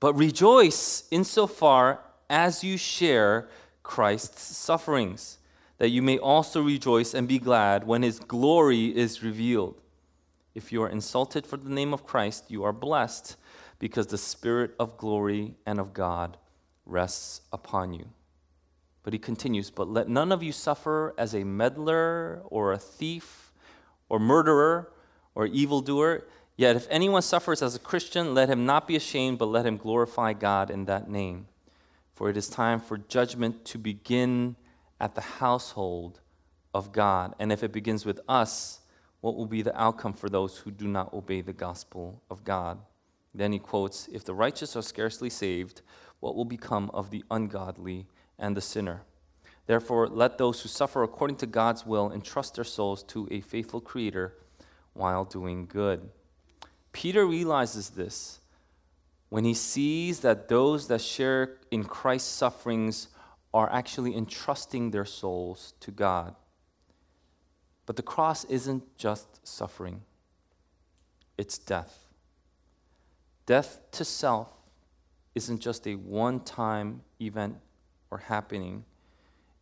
But 0.00 0.14
rejoice 0.14 1.04
insofar 1.10 2.00
as 2.28 2.62
you 2.62 2.76
share 2.76 3.48
Christ's 3.82 4.42
sufferings 4.42 5.38
that 5.78 5.88
you 5.88 6.02
may 6.02 6.18
also 6.18 6.62
rejoice 6.62 7.14
and 7.14 7.26
be 7.26 7.38
glad 7.38 7.86
when 7.86 8.02
his 8.02 8.18
glory 8.18 8.96
is 8.96 9.22
revealed. 9.22 9.80
If 10.54 10.70
you 10.70 10.82
are 10.82 10.88
insulted 10.88 11.46
for 11.46 11.56
the 11.56 11.70
name 11.70 11.94
of 11.94 12.06
Christ 12.06 12.50
you 12.50 12.62
are 12.64 12.72
blessed 12.72 13.36
because 13.78 14.08
the 14.08 14.18
spirit 14.18 14.74
of 14.78 14.98
glory 14.98 15.54
and 15.64 15.80
of 15.80 15.94
God 15.94 16.36
rests 16.84 17.40
upon 17.52 17.94
you 17.94 18.06
but 19.04 19.12
he 19.12 19.18
continues, 19.18 19.70
But 19.70 19.88
let 19.88 20.08
none 20.08 20.32
of 20.32 20.42
you 20.42 20.50
suffer 20.50 21.14
as 21.16 21.34
a 21.34 21.44
meddler 21.44 22.42
or 22.46 22.72
a 22.72 22.78
thief 22.78 23.52
or 24.08 24.18
murderer 24.18 24.90
or 25.34 25.46
evildoer. 25.46 26.24
Yet 26.56 26.74
if 26.74 26.86
anyone 26.90 27.22
suffers 27.22 27.62
as 27.62 27.76
a 27.76 27.78
Christian, 27.78 28.34
let 28.34 28.48
him 28.48 28.64
not 28.64 28.88
be 28.88 28.96
ashamed, 28.96 29.38
but 29.38 29.46
let 29.46 29.66
him 29.66 29.76
glorify 29.76 30.32
God 30.32 30.70
in 30.70 30.86
that 30.86 31.08
name. 31.08 31.46
For 32.12 32.30
it 32.30 32.36
is 32.36 32.48
time 32.48 32.80
for 32.80 32.96
judgment 32.96 33.64
to 33.66 33.78
begin 33.78 34.56
at 35.00 35.14
the 35.14 35.20
household 35.20 36.20
of 36.72 36.92
God. 36.92 37.34
And 37.38 37.52
if 37.52 37.62
it 37.62 37.72
begins 37.72 38.06
with 38.06 38.20
us, 38.28 38.80
what 39.20 39.36
will 39.36 39.46
be 39.46 39.62
the 39.62 39.78
outcome 39.78 40.14
for 40.14 40.28
those 40.28 40.58
who 40.58 40.70
do 40.70 40.88
not 40.88 41.12
obey 41.12 41.40
the 41.40 41.52
gospel 41.52 42.22
of 42.30 42.44
God? 42.44 42.78
Then 43.34 43.52
he 43.52 43.58
quotes 43.58 44.08
If 44.08 44.24
the 44.24 44.34
righteous 44.34 44.76
are 44.76 44.82
scarcely 44.82 45.28
saved, 45.28 45.82
what 46.20 46.36
will 46.36 46.44
become 46.44 46.90
of 46.94 47.10
the 47.10 47.24
ungodly 47.30 48.06
and 48.38 48.56
the 48.56 48.60
sinner. 48.60 49.02
Therefore, 49.66 50.08
let 50.08 50.38
those 50.38 50.60
who 50.62 50.68
suffer 50.68 51.02
according 51.02 51.36
to 51.38 51.46
God's 51.46 51.86
will 51.86 52.12
entrust 52.12 52.54
their 52.54 52.64
souls 52.64 53.02
to 53.04 53.28
a 53.30 53.40
faithful 53.40 53.80
Creator 53.80 54.34
while 54.92 55.24
doing 55.24 55.66
good. 55.66 56.10
Peter 56.92 57.26
realizes 57.26 57.90
this 57.90 58.40
when 59.30 59.44
he 59.44 59.54
sees 59.54 60.20
that 60.20 60.48
those 60.48 60.86
that 60.88 61.00
share 61.00 61.56
in 61.70 61.84
Christ's 61.84 62.30
sufferings 62.30 63.08
are 63.52 63.72
actually 63.72 64.16
entrusting 64.16 64.90
their 64.90 65.04
souls 65.04 65.74
to 65.80 65.90
God. 65.90 66.34
But 67.86 67.96
the 67.96 68.02
cross 68.02 68.44
isn't 68.44 68.96
just 68.96 69.46
suffering, 69.46 70.02
it's 71.36 71.58
death. 71.58 72.08
Death 73.46 73.80
to 73.92 74.04
self 74.04 74.48
isn't 75.34 75.60
just 75.60 75.86
a 75.86 75.94
one 75.96 76.40
time 76.40 77.02
event 77.20 77.56
or 78.14 78.18
happening, 78.18 78.84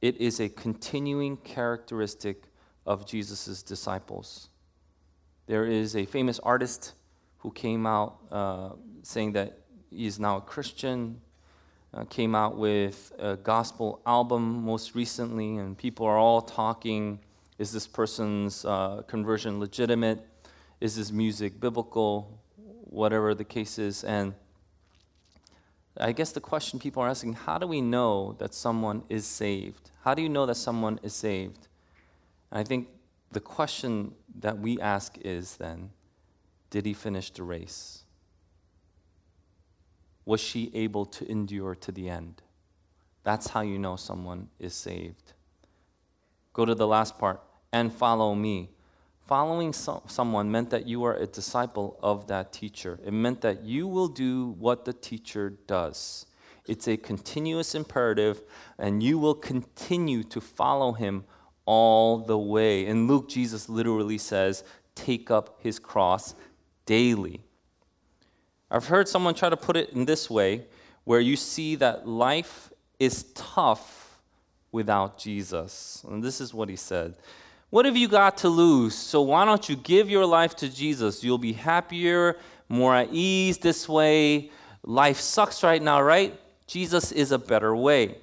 it 0.03 0.21
is 0.21 0.39
a 0.39 0.49
continuing 0.49 1.39
characteristic 1.39 2.43
of 2.85 3.07
Jesus' 3.07 3.63
disciples. 3.63 4.51
There 5.47 5.65
is 5.65 5.97
a 5.97 6.05
famous 6.05 6.39
artist 6.41 6.93
who 7.39 7.51
came 7.51 7.87
out 7.87 8.19
uh, 8.31 8.71
saying 9.03 9.33
that 9.33 9.59
he 9.91 10.07
is 10.07 10.21
now 10.21 10.37
a 10.37 10.41
Christian, 10.43 11.21
uh, 11.95 12.05
came 12.05 12.35
out 12.35 12.59
with 12.59 13.13
a 13.19 13.37
gospel 13.37 14.03
album 14.05 14.65
most 14.65 14.95
recently, 14.95 15.57
and 15.57 15.79
people 15.79 16.05
are 16.05 16.19
all 16.19 16.43
talking 16.43 17.19
is 17.59 17.73
this 17.73 17.87
person's 17.87 18.65
uh, 18.65 19.03
conversion 19.07 19.61
legitimate? 19.61 20.27
Is 20.81 20.97
this 20.97 21.13
music 21.13 21.61
biblical? 21.61 22.41
Whatever 22.85 23.35
the 23.35 23.45
case 23.45 23.79
is. 23.79 24.05
And 24.05 24.35
I 25.97 26.13
guess 26.13 26.33
the 26.33 26.41
question 26.41 26.79
people 26.79 27.03
are 27.03 27.09
asking 27.09 27.35
how 27.35 27.59
do 27.59 27.67
we 27.67 27.81
know 27.81 28.35
that 28.39 28.55
someone 28.55 29.03
is 29.09 29.27
saved? 29.27 29.91
How 30.03 30.15
do 30.15 30.23
you 30.23 30.29
know 30.29 30.47
that 30.47 30.57
someone 30.57 30.99
is 31.03 31.15
saved? 31.15 31.69
And 32.51 32.61
I 32.61 32.65
think 32.65 32.89
the 33.31 33.41
question 33.41 34.15
that 34.41 34.59
we 34.59 34.81
ask 34.81 35.17
is 35.19 35.57
then 35.57 35.91
did 36.71 36.87
he 36.87 36.95
finish 36.95 37.31
the 37.31 37.43
race? 37.43 38.05
Was 40.25 40.41
she 40.41 40.71
able 40.73 41.05
to 41.07 41.31
endure 41.31 41.75
to 41.75 41.93
the 41.93 42.09
end? 42.09 42.43
That's 43.25 43.49
how 43.49 43.61
you 43.61 43.79
know 43.79 43.97
someone 43.97 44.49
is 44.59 44.75
saved. 44.75 45.35
Go 46.53 46.65
to 46.65 46.75
the 46.75 46.87
last 46.87 47.19
part 47.19 47.43
and 47.73 47.93
follow 47.93 48.35
me. 48.35 48.71
Following 49.33 49.73
so- 49.73 50.03
someone 50.09 50.51
meant 50.51 50.69
that 50.69 50.87
you 50.87 51.05
are 51.05 51.17
a 51.17 51.27
disciple 51.27 51.99
of 52.03 52.27
that 52.27 52.53
teacher. 52.53 53.01
It 53.03 53.15
meant 53.15 53.41
that 53.41 53.65
you 53.65 53.89
will 53.89 54.09
do 54.09 54.51
what 54.59 54.85
the 54.85 54.93
teacher 54.93 55.49
does. 55.67 56.27
It's 56.67 56.87
a 56.87 56.99
continuous 56.99 57.75
imperative, 57.75 58.43
and 58.77 59.03
you 59.03 59.17
will 59.17 59.35
continue 59.35 60.23
to 60.25 60.39
follow 60.39 60.93
him 60.93 61.25
all 61.65 62.19
the 62.19 62.37
way. 62.37 62.85
In 62.85 63.07
Luke, 63.07 63.27
Jesus 63.31 63.71
literally 63.71 64.19
says, 64.19 64.65
Take 64.95 65.31
up 65.31 65.57
his 65.63 65.79
cross 65.79 66.35
daily. 66.85 67.41
I've 68.71 68.89
heard 68.89 69.09
someone 69.09 69.35
try 69.35 69.49
to 69.49 69.57
put 69.57 69.79
it 69.79 69.95
in 69.95 70.05
this 70.05 70.29
way 70.29 70.67
where 71.05 71.21
you 71.21 71.37
see 71.37 71.75
that 71.77 72.07
life 72.07 72.71
is 72.99 73.23
tough 73.33 74.21
without 74.73 75.17
Jesus. 75.17 76.05
And 76.07 76.23
this 76.23 76.39
is 76.39 76.53
what 76.53 76.69
he 76.69 76.77
said 76.77 77.15
what 77.73 77.87
have 77.87 77.97
you 77.97 78.07
got 78.07 78.37
to 78.37 78.51
lose? 78.51 78.95
So 78.95 79.23
why 79.23 79.47
don't 79.47 79.67
you 79.67 79.77
give 79.77 80.11
your 80.11 80.27
life 80.27 80.55
to 80.57 80.69
Jesus? 80.69 81.25
You'll 81.25 81.39
be 81.39 81.55
happier, 81.55 82.37
more 82.69 82.95
at 82.95 83.09
ease 83.13 83.57
this 83.57 83.89
way. 83.89 84.51
Life 84.85 85.19
sucks 85.19 85.63
right 85.63 85.81
now, 85.81 86.03
right? 86.03 86.39
Jesus 86.67 87.13
is 87.13 87.33
a 87.33 87.39
better 87.39 87.75
way. 87.75 88.19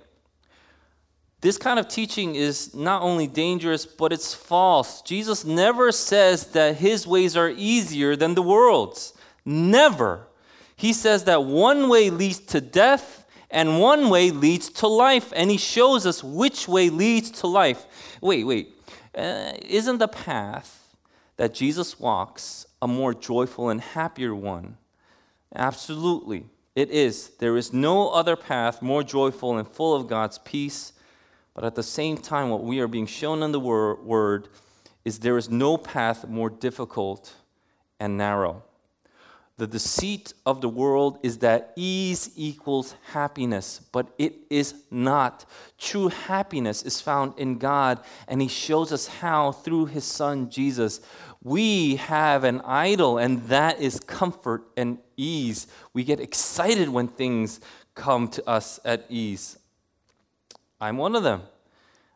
This 1.41 1.57
kind 1.57 1.79
of 1.79 1.87
teaching 1.87 2.35
is 2.35 2.75
not 2.75 3.01
only 3.01 3.25
dangerous, 3.25 3.87
but 3.87 4.13
it's 4.13 4.35
false. 4.35 5.01
Jesus 5.01 5.43
never 5.43 5.91
says 5.91 6.51
that 6.51 6.75
his 6.75 7.07
ways 7.07 7.35
are 7.35 7.49
easier 7.49 8.15
than 8.15 8.35
the 8.35 8.43
world's. 8.43 9.13
Never. 9.45 10.27
He 10.75 10.93
says 10.93 11.23
that 11.23 11.43
one 11.43 11.89
way 11.89 12.11
leads 12.11 12.37
to 12.37 12.61
death 12.61 13.25
and 13.49 13.79
one 13.79 14.11
way 14.11 14.29
leads 14.29 14.69
to 14.69 14.87
life, 14.87 15.33
and 15.35 15.49
he 15.49 15.57
shows 15.57 16.05
us 16.05 16.23
which 16.23 16.67
way 16.67 16.91
leads 16.91 17.31
to 17.31 17.47
life. 17.47 17.87
Wait, 18.21 18.43
wait. 18.43 18.78
Uh, 19.15 19.53
isn't 19.67 19.97
the 19.97 20.07
path 20.07 20.95
that 21.37 21.53
Jesus 21.53 21.99
walks 21.99 22.65
a 22.81 22.87
more 22.87 23.13
joyful 23.13 23.69
and 23.69 23.81
happier 23.81 24.35
one? 24.35 24.77
Absolutely, 25.55 26.45
it 26.75 26.89
is. 26.91 27.29
There 27.39 27.57
is 27.57 27.73
no 27.73 28.09
other 28.09 28.35
path 28.35 28.81
more 28.81 29.03
joyful 29.03 29.57
and 29.57 29.67
full 29.67 29.95
of 29.95 30.07
God's 30.07 30.37
peace. 30.39 30.93
But 31.53 31.63
at 31.63 31.75
the 31.75 31.83
same 31.83 32.17
time, 32.17 32.49
what 32.49 32.63
we 32.63 32.79
are 32.79 32.87
being 32.87 33.07
shown 33.07 33.43
in 33.43 33.51
the 33.51 33.59
wor- 33.59 33.95
word 33.95 34.47
is 35.03 35.19
there 35.19 35.37
is 35.37 35.49
no 35.49 35.77
path 35.77 36.27
more 36.27 36.49
difficult 36.49 37.33
and 37.99 38.17
narrow. 38.17 38.63
The 39.59 39.67
deceit 39.67 40.33
of 40.45 40.61
the 40.61 40.69
world 40.69 41.19
is 41.21 41.39
that 41.39 41.73
ease 41.75 42.31
equals 42.37 42.95
happiness, 43.11 43.81
but 43.91 44.07
it 44.17 44.35
is 44.49 44.73
not. 44.89 45.43
True 45.77 46.07
happiness 46.07 46.81
is 46.81 47.01
found 47.01 47.37
in 47.37 47.57
God, 47.57 47.99
and 48.29 48.41
He 48.41 48.47
shows 48.47 48.93
us 48.93 49.07
how 49.07 49.51
through 49.51 49.87
His 49.87 50.05
Son 50.05 50.49
Jesus. 50.49 51.01
We 51.43 51.97
have 51.97 52.45
an 52.45 52.61
idol, 52.61 53.17
and 53.17 53.43
that 53.49 53.81
is 53.81 53.99
comfort 53.99 54.63
and 54.77 54.97
ease. 55.17 55.67
We 55.93 56.05
get 56.05 56.21
excited 56.21 56.87
when 56.87 57.09
things 57.09 57.59
come 57.95 58.29
to 58.29 58.49
us 58.49 58.79
at 58.85 59.07
ease. 59.09 59.57
I'm 60.79 60.95
one 60.95 61.17
of 61.17 61.23
them. 61.23 61.41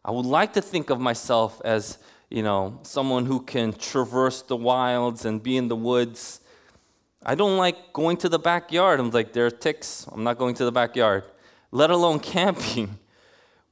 I 0.05 0.11
would 0.11 0.25
like 0.25 0.53
to 0.53 0.61
think 0.61 0.89
of 0.89 1.01
myself 1.01 1.61
as, 1.65 1.97
you 2.29 2.41
know, 2.41 2.79
someone 2.83 3.25
who 3.25 3.41
can 3.41 3.73
traverse 3.73 4.43
the 4.43 4.55
wilds 4.55 5.25
and 5.25 5.43
be 5.43 5.57
in 5.57 5.67
the 5.67 5.75
woods 5.75 6.39
I 7.25 7.35
don't 7.35 7.57
like 7.57 7.93
going 7.93 8.17
to 8.17 8.29
the 8.29 8.39
backyard. 8.39 8.99
I'm 8.99 9.11
like, 9.11 9.33
there 9.33 9.45
are 9.45 9.51
ticks. 9.51 10.05
I'm 10.11 10.23
not 10.23 10.37
going 10.37 10.55
to 10.55 10.65
the 10.65 10.71
backyard, 10.71 11.23
let 11.71 11.89
alone 11.89 12.19
camping. 12.33 12.99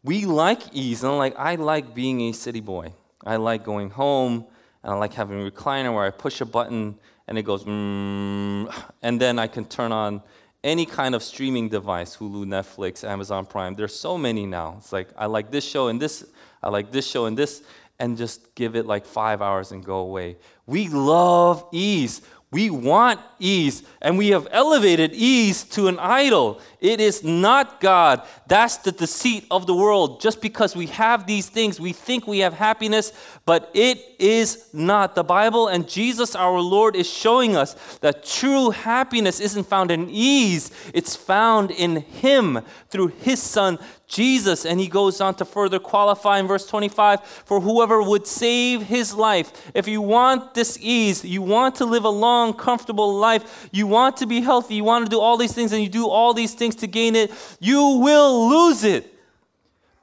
We 0.03 0.25
like 0.25 0.61
ease. 0.73 1.03
And 1.03 1.11
I'm 1.11 1.17
like, 1.17 1.37
I 1.37 1.55
like 1.55 1.93
being 1.93 2.21
a 2.21 2.31
city 2.31 2.61
boy. 2.61 2.93
I 3.23 3.35
like 3.35 3.63
going 3.63 3.91
home, 3.91 4.45
and 4.83 4.93
I 4.93 4.95
like 4.95 5.13
having 5.13 5.45
a 5.45 5.51
recliner 5.51 5.93
where 5.93 6.05
I 6.05 6.09
push 6.09 6.41
a 6.41 6.45
button 6.45 6.97
and 7.27 7.37
it 7.37 7.43
goes, 7.43 7.63
mm, 7.63 8.73
and 9.01 9.21
then 9.21 9.39
I 9.39 9.47
can 9.47 9.65
turn 9.65 9.91
on 9.91 10.21
any 10.63 10.85
kind 10.85 11.15
of 11.15 11.23
streaming 11.23 11.69
device 11.69 12.17
Hulu, 12.17 12.45
Netflix, 12.45 13.07
Amazon 13.07 13.45
Prime. 13.45 13.75
There's 13.75 13.97
so 13.97 14.17
many 14.17 14.45
now. 14.45 14.75
It's 14.77 14.91
like, 14.91 15.09
I 15.17 15.25
like 15.25 15.49
this 15.49 15.65
show 15.65 15.87
and 15.87 15.99
this, 15.99 16.25
I 16.61 16.69
like 16.69 16.91
this 16.91 17.07
show 17.07 17.25
and 17.25 17.37
this, 17.37 17.63
and 17.99 18.17
just 18.17 18.53
give 18.53 18.75
it 18.75 18.85
like 18.85 19.05
five 19.05 19.41
hours 19.41 19.71
and 19.71 19.83
go 19.83 19.99
away. 19.99 20.37
We 20.65 20.89
love 20.89 21.65
ease. 21.71 22.21
We 22.51 22.69
want 22.69 23.21
ease, 23.39 23.81
and 24.01 24.17
we 24.17 24.27
have 24.29 24.45
elevated 24.51 25.13
ease 25.13 25.63
to 25.69 25.87
an 25.87 25.97
idol. 25.99 26.59
It 26.81 26.99
is 26.99 27.23
not 27.23 27.79
God. 27.79 28.27
That's 28.45 28.75
the 28.75 28.91
deceit 28.91 29.45
of 29.49 29.67
the 29.67 29.73
world. 29.73 30.19
Just 30.19 30.41
because 30.41 30.75
we 30.75 30.87
have 30.87 31.25
these 31.25 31.47
things, 31.47 31.79
we 31.79 31.93
think 31.93 32.27
we 32.27 32.39
have 32.39 32.53
happiness, 32.53 33.13
but 33.45 33.71
it 33.73 33.99
is 34.19 34.65
not. 34.73 35.15
The 35.15 35.23
Bible 35.23 35.69
and 35.69 35.87
Jesus 35.87 36.35
our 36.35 36.59
Lord 36.59 36.97
is 36.97 37.09
showing 37.09 37.55
us 37.55 37.73
that 37.99 38.25
true 38.25 38.71
happiness 38.71 39.39
isn't 39.39 39.67
found 39.67 39.89
in 39.89 40.09
ease, 40.09 40.71
it's 40.93 41.15
found 41.15 41.71
in 41.71 42.01
Him 42.01 42.59
through 42.89 43.07
His 43.07 43.41
Son, 43.41 43.79
Jesus. 44.11 44.65
And 44.65 44.79
he 44.79 44.87
goes 44.87 45.21
on 45.21 45.35
to 45.35 45.45
further 45.45 45.79
qualify 45.79 46.39
in 46.39 46.47
verse 46.47 46.67
25 46.67 47.23
for 47.23 47.61
whoever 47.61 48.03
would 48.03 48.27
save 48.27 48.83
his 48.83 49.13
life. 49.13 49.71
If 49.73 49.87
you 49.87 50.01
want 50.01 50.53
this 50.53 50.77
ease, 50.81 51.23
you 51.23 51.41
want 51.41 51.75
to 51.75 51.85
live 51.85 52.03
a 52.03 52.09
long, 52.09 52.53
comfortable 52.53 53.17
life, 53.17 53.69
you 53.71 53.87
want 53.87 54.17
to 54.17 54.27
be 54.27 54.41
healthy, 54.41 54.75
you 54.75 54.83
want 54.83 55.05
to 55.05 55.09
do 55.09 55.19
all 55.19 55.37
these 55.37 55.53
things, 55.53 55.71
and 55.71 55.81
you 55.81 55.89
do 55.89 56.07
all 56.07 56.33
these 56.33 56.53
things 56.53 56.75
to 56.75 56.87
gain 56.87 57.15
it, 57.15 57.31
you 57.59 57.81
will 58.01 58.49
lose 58.49 58.83
it. 58.83 59.11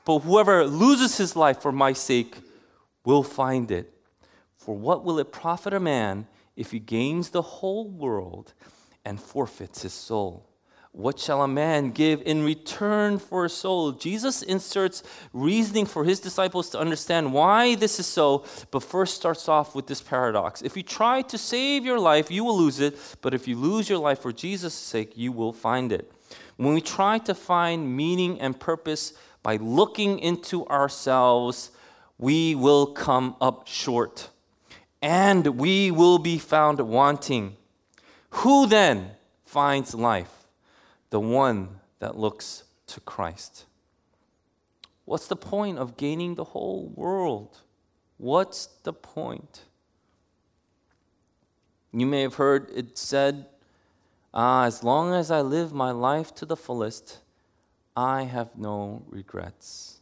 But 0.05 0.21
whoever 0.21 0.65
loses 0.65 1.19
his 1.19 1.37
life 1.37 1.61
for 1.61 1.71
my 1.71 1.93
sake 1.93 2.35
will 3.05 3.23
find 3.23 3.71
it. 3.71 3.93
For 4.57 4.75
what 4.75 5.05
will 5.05 5.19
it 5.19 5.31
profit 5.33 5.75
a 5.75 5.81
man 5.81 6.27
if 6.57 6.71
he 6.71 6.79
gains 6.79 7.31
the 7.31 7.43
whole 7.43 7.87
world 7.87 8.55
and 9.05 9.21
forfeits 9.21 9.83
his 9.83 9.93
soul? 9.93 10.48
What 10.93 11.19
shall 11.19 11.43
a 11.43 11.49
man 11.49 11.91
give 11.91 12.23
in 12.23 12.43
return 12.43 13.19
for 13.19 13.45
a 13.45 13.49
soul? 13.49 13.93
Jesus 13.93 14.43
inserts 14.43 15.03
reasoning 15.33 15.87
for 15.87 16.05
his 16.05 16.19
disciples 16.19 16.71
to 16.71 16.79
understand 16.79 17.33
why 17.33 17.75
this 17.75 18.01
is 18.01 18.07
so, 18.07 18.45
but 18.71 18.83
first 18.83 19.15
starts 19.15 19.49
off 19.49 19.75
with 19.75 19.87
this 19.87 20.01
paradox. 20.01 20.63
If 20.63 20.77
you 20.77 20.83
try 20.83 21.23
to 21.23 21.39
save 21.39 21.85
your 21.85 22.01
life, 22.01 22.31
you 22.31 22.43
will 22.43 22.57
lose 22.57 22.81
it, 22.81 22.99
but 23.21 23.35
if 23.35 23.47
you 23.47 23.57
lose 23.57 23.89
your 23.89 23.99
life 23.99 24.21
for 24.21 24.33
Jesus' 24.33 24.75
sake, 24.75 25.13
you 25.17 25.31
will 25.31 25.53
find 25.53 25.93
it. 25.93 26.11
When 26.57 26.75
we 26.75 26.81
try 26.81 27.19
to 27.19 27.35
find 27.35 27.97
meaning 27.97 28.41
and 28.41 28.59
purpose 28.59 29.13
by 29.43 29.57
looking 29.57 30.19
into 30.19 30.67
ourselves, 30.67 31.71
we 32.19 32.55
will 32.55 32.87
come 32.87 33.37
up 33.41 33.69
short 33.69 34.31
and 35.01 35.47
we 35.47 35.91
will 35.91 36.19
be 36.19 36.39
found 36.39 36.81
wanting. 36.81 37.57
Who 38.31 38.67
then 38.67 39.13
finds 39.45 39.95
life? 39.95 40.38
The 41.11 41.21
one 41.21 41.81
that 41.99 42.17
looks 42.17 42.65
to 42.89 43.01
Christ. 43.01 43.65
What's 45.05 45.27
the 45.27 45.37
point 45.37 45.79
of 45.79 45.97
gaining 45.97 46.35
the 46.35 46.45
whole 46.45 46.93
world? 46.95 47.63
What's 48.19 48.67
the 48.83 48.93
point? 48.93 49.63
You 51.93 52.07
may 52.07 52.23
have 52.23 52.35
heard 52.35 52.71
it 52.75 52.99
said, 52.99 53.47
ah, 54.35 54.65
as 54.65 54.85
long 54.85 55.15
as 55.15 55.31
I 55.31 55.41
live 55.41 55.73
my 55.73 55.91
life 55.91 56.35
to 56.37 56.47
the 56.47 56.57
fullest, 56.57 57.21
I 57.97 58.25
have 58.25 58.57
no 58.57 59.03
regrets. 59.09 59.99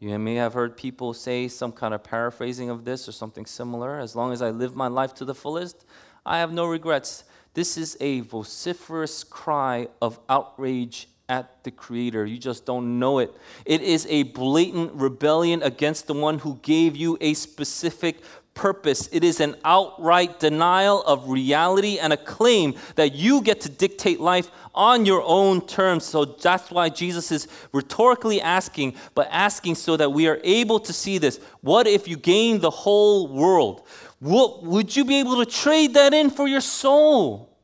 You 0.00 0.16
may 0.18 0.36
have 0.36 0.54
heard 0.54 0.76
people 0.76 1.12
say 1.12 1.48
some 1.48 1.72
kind 1.72 1.92
of 1.92 2.04
paraphrasing 2.04 2.70
of 2.70 2.84
this 2.84 3.08
or 3.08 3.12
something 3.12 3.46
similar. 3.46 3.98
As 3.98 4.14
long 4.14 4.32
as 4.32 4.40
I 4.40 4.50
live 4.50 4.76
my 4.76 4.86
life 4.86 5.12
to 5.14 5.24
the 5.24 5.34
fullest, 5.34 5.84
I 6.24 6.38
have 6.38 6.52
no 6.52 6.66
regrets. 6.66 7.24
This 7.54 7.76
is 7.76 7.96
a 8.00 8.20
vociferous 8.20 9.24
cry 9.24 9.88
of 10.00 10.18
outrage 10.28 11.08
at 11.28 11.62
the 11.64 11.70
Creator. 11.70 12.24
You 12.26 12.38
just 12.38 12.64
don't 12.64 12.98
know 12.98 13.18
it. 13.18 13.34
It 13.64 13.82
is 13.82 14.06
a 14.08 14.22
blatant 14.24 14.92
rebellion 14.94 15.62
against 15.62 16.06
the 16.06 16.14
one 16.14 16.38
who 16.38 16.58
gave 16.62 16.96
you 16.96 17.18
a 17.20 17.34
specific 17.34 18.22
purpose. 18.54 19.08
It 19.12 19.22
is 19.22 19.38
an 19.40 19.54
outright 19.64 20.40
denial 20.40 21.02
of 21.02 21.28
reality 21.28 21.98
and 21.98 22.12
a 22.12 22.16
claim 22.16 22.74
that 22.96 23.14
you 23.14 23.40
get 23.40 23.60
to 23.62 23.68
dictate 23.68 24.18
life 24.18 24.50
on 24.74 25.06
your 25.06 25.22
own 25.22 25.64
terms. 25.66 26.04
So 26.04 26.24
that's 26.24 26.70
why 26.70 26.88
Jesus 26.88 27.30
is 27.30 27.46
rhetorically 27.72 28.40
asking, 28.40 28.94
but 29.14 29.28
asking 29.30 29.76
so 29.76 29.96
that 29.96 30.12
we 30.12 30.26
are 30.26 30.40
able 30.42 30.80
to 30.80 30.92
see 30.92 31.18
this. 31.18 31.38
What 31.60 31.86
if 31.86 32.08
you 32.08 32.16
gain 32.16 32.58
the 32.58 32.70
whole 32.70 33.28
world? 33.28 33.86
What, 34.20 34.64
would 34.64 34.94
you 34.96 35.04
be 35.04 35.20
able 35.20 35.44
to 35.44 35.50
trade 35.50 35.94
that 35.94 36.12
in 36.12 36.30
for 36.30 36.48
your 36.48 36.60
soul? 36.60 37.56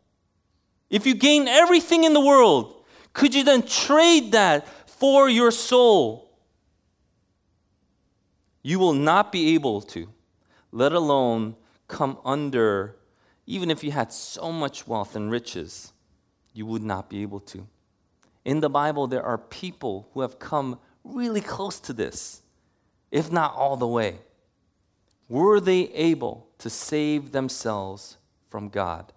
If 0.89 1.07
you 1.07 1.15
gain 1.15 1.49
everything 1.49 2.05
in 2.05 2.13
the 2.13 2.25
world, 2.25 2.85
could 3.13 3.35
you 3.35 3.43
then 3.45 3.63
trade 3.63 4.33
that 4.33 4.69
for 4.89 5.29
your 5.29 5.51
soul? 5.51 6.31
You 8.63 8.79
will 8.79 8.93
not 8.93 9.33
be 9.33 9.55
able 9.55 9.83
to 9.83 10.09
let 10.71 10.93
alone 10.93 11.57
come 11.87 12.19
under, 12.25 12.97
even 13.47 13.71
if 13.71 13.85
you 13.85 13.93
had 13.93 14.13
so 14.13 14.51
much 14.51 14.89
wealth 14.89 15.15
and 15.15 15.31
riches, 15.31 15.93
you 16.53 16.67
would 16.67 16.83
not 16.83 17.11
be 17.11 17.23
able 17.23 17.41
to. 17.41 17.67
In 18.45 18.61
the 18.61 18.71
Bible, 18.71 19.07
there 19.07 19.23
are 19.23 19.39
people 19.39 20.09
who 20.13 20.21
have 20.21 20.39
come 20.39 20.79
really 21.05 21.41
close 21.41 21.79
to 21.81 21.93
this, 21.93 22.43
if 23.11 23.31
not 23.31 23.55
all 23.55 23.77
the 23.77 23.87
way. 23.87 24.19
Were 25.29 25.61
they 25.61 25.89
able 25.93 26.49
to 26.59 26.69
save 26.71 27.33
themselves 27.33 28.19
from 28.51 28.69
God? 28.69 29.13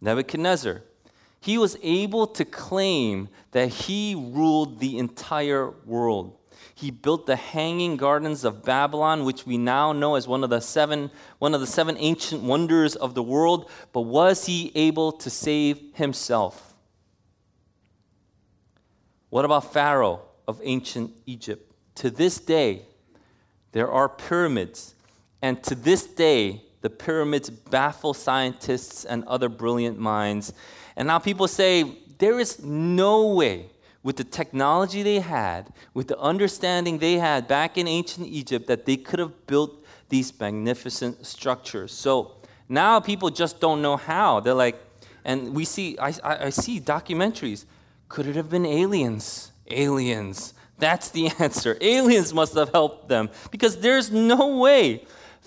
Nebuchadnezzar, 0.00 0.82
he 1.40 1.58
was 1.58 1.76
able 1.82 2.26
to 2.28 2.44
claim 2.44 3.28
that 3.50 3.68
he 3.68 4.14
ruled 4.14 4.78
the 4.78 4.98
entire 4.98 5.70
world. 5.84 6.38
He 6.74 6.90
built 6.90 7.26
the 7.26 7.36
hanging 7.36 7.96
gardens 7.96 8.44
of 8.44 8.64
Babylon, 8.64 9.24
which 9.24 9.46
we 9.46 9.58
now 9.58 9.92
know 9.92 10.14
as 10.14 10.28
one 10.28 10.44
of 10.44 10.50
the 10.50 10.60
seven, 10.60 11.10
one 11.38 11.54
of 11.54 11.60
the 11.60 11.66
seven 11.66 11.96
ancient 11.98 12.42
wonders 12.42 12.94
of 12.94 13.14
the 13.14 13.22
world. 13.22 13.68
But 13.92 14.02
was 14.02 14.46
he 14.46 14.70
able 14.74 15.12
to 15.12 15.30
save 15.30 15.80
himself? 15.94 16.74
What 19.30 19.44
about 19.44 19.72
Pharaoh 19.72 20.22
of 20.46 20.60
ancient 20.62 21.12
Egypt? 21.26 21.72
To 21.96 22.10
this 22.10 22.38
day, 22.38 22.82
there 23.72 23.90
are 23.90 24.08
pyramids, 24.08 24.94
and 25.42 25.62
to 25.64 25.74
this 25.74 26.06
day, 26.06 26.62
the 26.82 26.90
pyramids 26.90 27.50
baffle 27.50 28.14
scientists 28.14 29.04
and 29.04 29.24
other 29.24 29.48
brilliant 29.48 29.98
minds. 29.98 30.52
And 30.96 31.08
now 31.08 31.18
people 31.18 31.48
say 31.48 31.98
there 32.18 32.38
is 32.38 32.62
no 32.62 33.34
way 33.34 33.66
with 34.04 34.16
the 34.16 34.24
technology 34.24 35.02
they 35.02 35.20
had, 35.20 35.72
with 35.94 36.08
the 36.08 36.18
understanding 36.18 36.98
they 36.98 37.14
had 37.14 37.46
back 37.46 37.76
in 37.76 37.86
ancient 37.86 38.26
Egypt, 38.26 38.66
that 38.66 38.84
they 38.86 38.96
could 38.96 39.18
have 39.18 39.46
built 39.46 39.84
these 40.08 40.38
magnificent 40.38 41.24
structures. 41.24 41.92
So 41.92 42.36
now 42.68 43.00
people 43.00 43.30
just 43.30 43.60
don't 43.60 43.80
know 43.80 43.96
how. 43.96 44.40
They're 44.40 44.54
like, 44.54 44.80
and 45.24 45.54
we 45.54 45.64
see, 45.64 45.96
I, 45.98 46.08
I, 46.22 46.46
I 46.46 46.50
see 46.50 46.80
documentaries. 46.80 47.64
Could 48.08 48.26
it 48.26 48.36
have 48.36 48.50
been 48.50 48.66
aliens? 48.66 49.52
Aliens. 49.70 50.54
That's 50.78 51.10
the 51.10 51.28
answer. 51.38 51.78
Aliens 51.80 52.34
must 52.34 52.54
have 52.54 52.70
helped 52.70 53.08
them 53.08 53.30
because 53.52 53.76
there's 53.78 54.10
no 54.10 54.58
way 54.58 55.04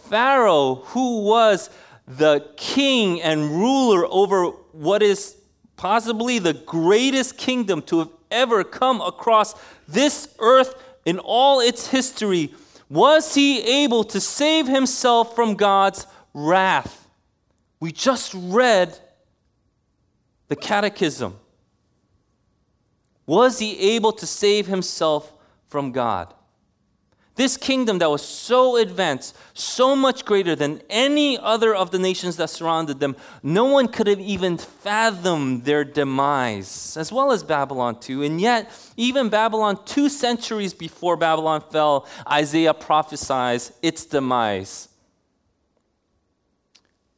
Pharaoh, 0.10 0.76
who 0.76 1.24
was 1.24 1.70
the 2.08 2.47
king 2.56 3.22
and 3.22 3.49
ruler 3.49 4.06
over 4.10 4.45
what 4.72 5.01
is 5.01 5.36
possibly 5.76 6.39
the 6.39 6.53
greatest 6.53 7.38
kingdom 7.38 7.82
to 7.84 7.99
have 7.99 8.10
ever 8.32 8.64
come 8.64 9.01
across 9.01 9.56
this 9.88 10.34
earth 10.39 10.76
in 11.06 11.20
all 11.20 11.60
its 11.60 11.88
history, 11.88 12.53
was 12.89 13.34
he 13.34 13.62
able 13.84 14.03
to 14.03 14.20
save 14.22 14.68
himself 14.68 15.36
from 15.36 15.56
God's 15.56 16.06
wrath? 16.34 17.08
We 17.80 17.91
just 17.91 18.34
read 18.36 18.97
the 20.47 20.56
catechism. 20.56 21.36
Was 23.26 23.58
he 23.58 23.95
able 23.95 24.12
to 24.14 24.28
save 24.28 24.68
himself 24.68 25.34
from 25.68 25.91
God? 25.91 26.34
This 27.36 27.57
kingdom 27.57 27.99
that 27.99 28.09
was 28.09 28.25
so 28.25 28.77
advanced, 28.77 29.36
so 29.53 29.93
much 29.93 30.23
greater 30.23 30.55
than 30.55 30.81
any 30.89 31.38
other 31.38 31.75
of 31.75 31.91
the 31.91 31.99
nations 31.99 32.38
that 32.38 32.49
surrounded 32.49 33.01
them, 33.01 33.17
no 33.43 33.65
one 33.65 33.89
could 33.89 34.07
have 34.07 34.21
even 34.21 34.57
fathomed 34.57 35.65
their 35.65 35.83
demise, 35.83 36.95
as 36.95 37.11
well 37.11 37.33
as 37.33 37.43
Babylon 37.43 37.99
too. 37.99 38.23
And 38.23 38.39
yet, 38.39 38.71
even 38.95 39.27
Babylon, 39.27 39.77
two 39.83 40.07
centuries 40.07 40.73
before 40.73 41.17
Babylon 41.17 41.61
fell, 41.69 42.07
Isaiah 42.31 42.73
prophesies 42.73 43.73
its 43.81 44.05
demise. 44.05 44.88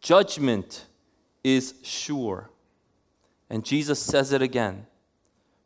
Judgment 0.01 0.87
is 1.43 1.75
sure. 1.83 2.49
And 3.51 3.63
Jesus 3.63 3.99
says 3.99 4.31
it 4.31 4.41
again 4.41 4.87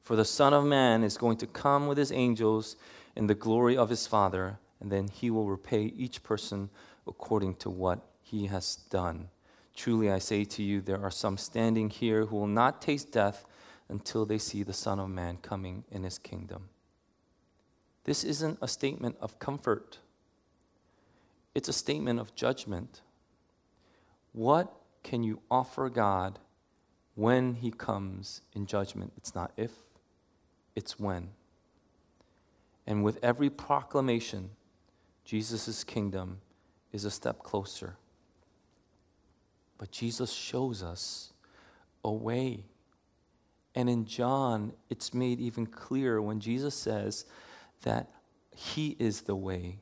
For 0.04 0.18
the 0.18 0.26
Son 0.26 0.54
of 0.54 0.66
Man 0.66 1.06
is 1.06 1.18
going 1.18 1.38
to 1.38 1.48
come 1.48 1.88
with 1.88 1.98
his 1.98 2.12
angels 2.12 2.76
in 3.16 3.28
the 3.28 3.36
glory 3.36 3.78
of 3.78 3.90
his 3.90 4.08
Father, 4.08 4.60
and 4.80 4.92
then 4.92 5.08
he 5.08 5.30
will 5.30 5.46
repay 5.46 5.86
each 5.96 6.24
person 6.24 6.70
according 7.08 7.56
to 7.56 7.70
what 7.70 8.00
he 8.22 8.48
has 8.48 8.76
done. 8.76 9.30
Truly, 9.76 10.12
I 10.12 10.20
say 10.20 10.44
to 10.46 10.64
you, 10.64 10.82
there 10.82 11.02
are 11.02 11.12
some 11.12 11.38
standing 11.38 11.90
here 11.90 12.26
who 12.26 12.38
will 12.38 12.48
not 12.48 12.82
taste 12.82 13.12
death 13.12 13.46
until 13.90 14.26
they 14.26 14.38
see 14.38 14.64
the 14.64 14.74
Son 14.74 15.00
of 15.00 15.10
Man 15.10 15.38
coming 15.42 15.84
in 15.92 16.04
his 16.04 16.18
kingdom. 16.18 16.70
This 18.04 18.24
isn't 18.24 18.58
a 18.62 18.68
statement 18.68 19.18
of 19.22 19.40
comfort, 19.40 20.00
it's 21.54 21.70
a 21.70 21.74
statement 21.74 22.20
of 22.20 22.34
judgment. 22.36 23.02
What 24.34 24.74
can 25.04 25.24
you 25.24 25.42
offer 25.52 25.90
God 25.90 26.40
when 27.16 27.56
he 27.56 27.70
comes 27.70 28.42
in 28.54 28.66
judgment? 28.66 29.12
It's 29.18 29.36
not 29.36 29.52
if, 29.58 29.72
it's 30.76 30.98
when. 30.98 31.32
And 32.88 33.04
with 33.04 33.20
every 33.24 33.50
proclamation, 33.50 34.52
Jesus' 35.24 35.84
kingdom 35.84 36.40
is 36.92 37.06
a 37.06 37.12
step 37.12 37.40
closer. 37.40 37.96
But 39.78 39.92
Jesus 39.92 40.32
shows 40.32 40.84
us 40.84 41.34
a 42.04 42.12
way. 42.12 42.66
And 43.74 43.90
in 43.90 44.06
John, 44.06 44.74
it's 44.90 45.14
made 45.14 45.40
even 45.40 45.66
clearer 45.66 46.22
when 46.22 46.40
Jesus 46.40 46.76
says 46.76 47.26
that 47.84 48.10
He 48.56 48.96
is 49.00 49.22
the 49.22 49.36
way, 49.36 49.80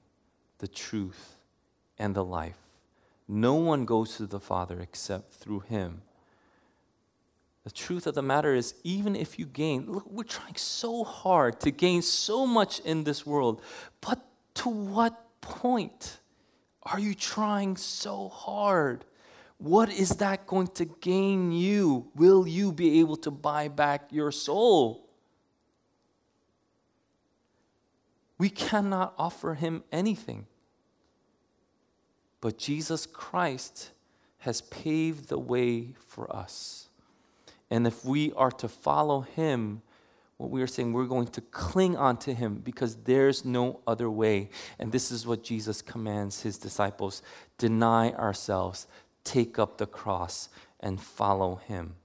the 0.59 0.67
truth, 0.67 1.37
and 1.97 2.15
the 2.15 2.23
life. 2.23 2.59
No 3.27 3.55
one 3.55 3.85
goes 3.85 4.17
to 4.17 4.25
the 4.25 4.39
Father 4.39 4.79
except 4.79 5.33
through 5.33 5.61
Him. 5.61 6.01
The 7.63 7.71
truth 7.71 8.07
of 8.07 8.15
the 8.15 8.21
matter 8.21 8.55
is, 8.55 8.73
even 8.83 9.15
if 9.15 9.37
you 9.37 9.45
gain, 9.45 9.91
look, 9.91 10.09
we're 10.09 10.23
trying 10.23 10.55
so 10.55 11.03
hard 11.03 11.59
to 11.61 11.71
gain 11.71 12.01
so 12.01 12.47
much 12.47 12.79
in 12.79 13.03
this 13.03 13.25
world, 13.25 13.61
but 14.01 14.25
to 14.55 14.69
what 14.69 15.41
point 15.41 16.19
are 16.83 16.99
you 16.99 17.13
trying 17.13 17.77
so 17.77 18.29
hard? 18.29 19.05
What 19.57 19.89
is 19.89 20.09
that 20.17 20.47
going 20.47 20.67
to 20.67 20.85
gain 20.85 21.51
you? 21.51 22.09
Will 22.15 22.47
you 22.47 22.71
be 22.71 23.01
able 23.01 23.17
to 23.17 23.31
buy 23.31 23.67
back 23.67 24.07
your 24.09 24.31
soul? 24.31 25.09
We 28.37 28.49
cannot 28.49 29.13
offer 29.17 29.53
him 29.55 29.83
anything. 29.91 30.47
But 32.41 32.57
Jesus 32.57 33.05
Christ 33.05 33.91
has 34.39 34.61
paved 34.61 35.27
the 35.27 35.37
way 35.37 35.93
for 36.07 36.33
us. 36.33 36.88
And 37.69 37.85
if 37.85 38.03
we 38.03 38.33
are 38.33 38.51
to 38.51 38.67
follow 38.67 39.21
him, 39.21 39.81
what 40.37 40.49
we 40.49 40.61
are 40.61 40.67
saying, 40.67 40.93
we're 40.93 41.05
going 41.05 41.27
to 41.27 41.41
cling 41.41 41.97
on 41.97 42.17
to 42.17 42.33
him 42.33 42.61
because 42.63 42.95
there's 42.95 43.43
no 43.43 43.81
other 43.85 44.09
way. 44.09 44.49
And 44.79 44.91
this 44.91 45.11
is 45.11 45.27
what 45.27 45.43
Jesus 45.43 45.81
commands 45.81 46.41
his 46.41 46.57
disciples 46.57 47.21
deny 47.57 48.11
ourselves, 48.11 48.87
take 49.23 49.59
up 49.59 49.77
the 49.77 49.85
cross, 49.85 50.49
and 50.79 50.99
follow 50.99 51.55
him. 51.55 51.95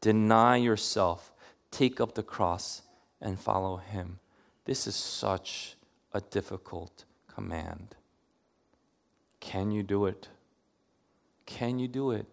Deny 0.00 0.56
yourself, 0.56 1.32
take 1.70 2.00
up 2.00 2.14
the 2.14 2.22
cross, 2.22 2.82
and 3.20 3.38
follow 3.38 3.76
him. 3.76 4.18
This 4.64 4.86
is 4.86 4.96
such 4.96 5.76
a 6.12 6.20
difficult 6.20 7.04
command. 7.32 7.94
Can 9.40 9.70
you 9.70 9.82
do 9.82 10.06
it? 10.06 10.28
Can 11.46 11.78
you 11.78 11.86
do 11.86 12.10
it? 12.10 12.26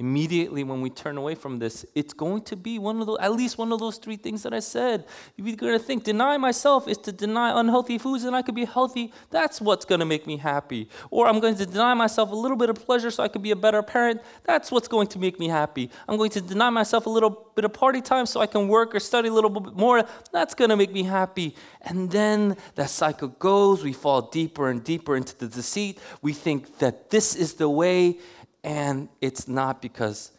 Immediately 0.00 0.64
when 0.64 0.80
we 0.80 0.88
turn 0.88 1.18
away 1.18 1.34
from 1.34 1.58
this, 1.58 1.84
it's 1.94 2.14
going 2.14 2.40
to 2.40 2.56
be 2.56 2.78
one 2.78 3.00
of 3.02 3.06
those, 3.06 3.18
at 3.20 3.32
least 3.32 3.58
one 3.58 3.70
of 3.70 3.78
those 3.78 3.98
three 3.98 4.16
things 4.16 4.42
that 4.42 4.54
I 4.54 4.60
said. 4.60 5.04
You're 5.36 5.54
going 5.54 5.78
to 5.78 5.78
think, 5.78 6.04
deny 6.04 6.38
myself 6.38 6.88
is 6.88 6.96
to 6.98 7.12
deny 7.12 7.60
unhealthy 7.60 7.98
foods 7.98 8.24
and 8.24 8.34
I 8.34 8.40
could 8.40 8.54
be 8.54 8.64
healthy. 8.64 9.12
That's 9.28 9.60
what's 9.60 9.84
going 9.84 9.98
to 9.98 10.06
make 10.06 10.26
me 10.26 10.38
happy. 10.38 10.88
Or 11.10 11.26
I'm 11.26 11.38
going 11.38 11.54
to 11.56 11.66
deny 11.66 11.92
myself 11.92 12.30
a 12.30 12.34
little 12.34 12.56
bit 12.56 12.70
of 12.70 12.76
pleasure 12.76 13.10
so 13.10 13.22
I 13.22 13.28
could 13.28 13.42
be 13.42 13.50
a 13.50 13.56
better 13.56 13.82
parent. 13.82 14.22
That's 14.44 14.72
what's 14.72 14.88
going 14.88 15.08
to 15.08 15.18
make 15.18 15.38
me 15.38 15.48
happy. 15.48 15.90
I'm 16.08 16.16
going 16.16 16.30
to 16.30 16.40
deny 16.40 16.70
myself 16.70 17.04
a 17.04 17.10
little 17.10 17.48
bit 17.54 17.66
of 17.66 17.74
party 17.74 18.00
time 18.00 18.24
so 18.24 18.40
I 18.40 18.46
can 18.46 18.68
work 18.68 18.94
or 18.94 19.00
study 19.00 19.28
a 19.28 19.32
little 19.34 19.50
bit 19.50 19.74
more. 19.74 20.02
That's 20.32 20.54
going 20.54 20.70
to 20.70 20.76
make 20.76 20.92
me 20.92 21.02
happy. 21.02 21.54
And 21.82 22.10
then 22.10 22.56
that 22.76 22.88
cycle 22.88 23.28
goes. 23.28 23.84
We 23.84 23.92
fall 23.92 24.22
deeper 24.22 24.70
and 24.70 24.82
deeper 24.82 25.14
into 25.14 25.36
the 25.36 25.46
deceit. 25.46 25.98
We 26.22 26.32
think 26.32 26.78
that 26.78 27.10
this 27.10 27.36
is 27.36 27.54
the 27.54 27.68
way 27.68 28.18
and 28.62 29.08
it's 29.20 29.48
not 29.48 29.80
because, 29.80 30.32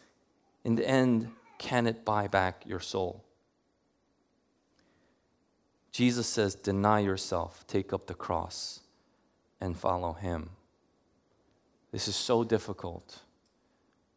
in 0.64 0.76
the 0.76 0.88
end, 0.88 1.30
can 1.58 1.86
it 1.86 2.04
buy 2.04 2.28
back 2.28 2.64
your 2.66 2.80
soul? 2.80 3.24
Jesus 5.90 6.26
says, 6.26 6.54
Deny 6.54 7.00
yourself, 7.00 7.64
take 7.66 7.92
up 7.92 8.06
the 8.06 8.14
cross, 8.14 8.80
and 9.60 9.76
follow 9.76 10.12
him. 10.14 10.50
This 11.92 12.08
is 12.08 12.16
so 12.16 12.42
difficult. 12.42 13.20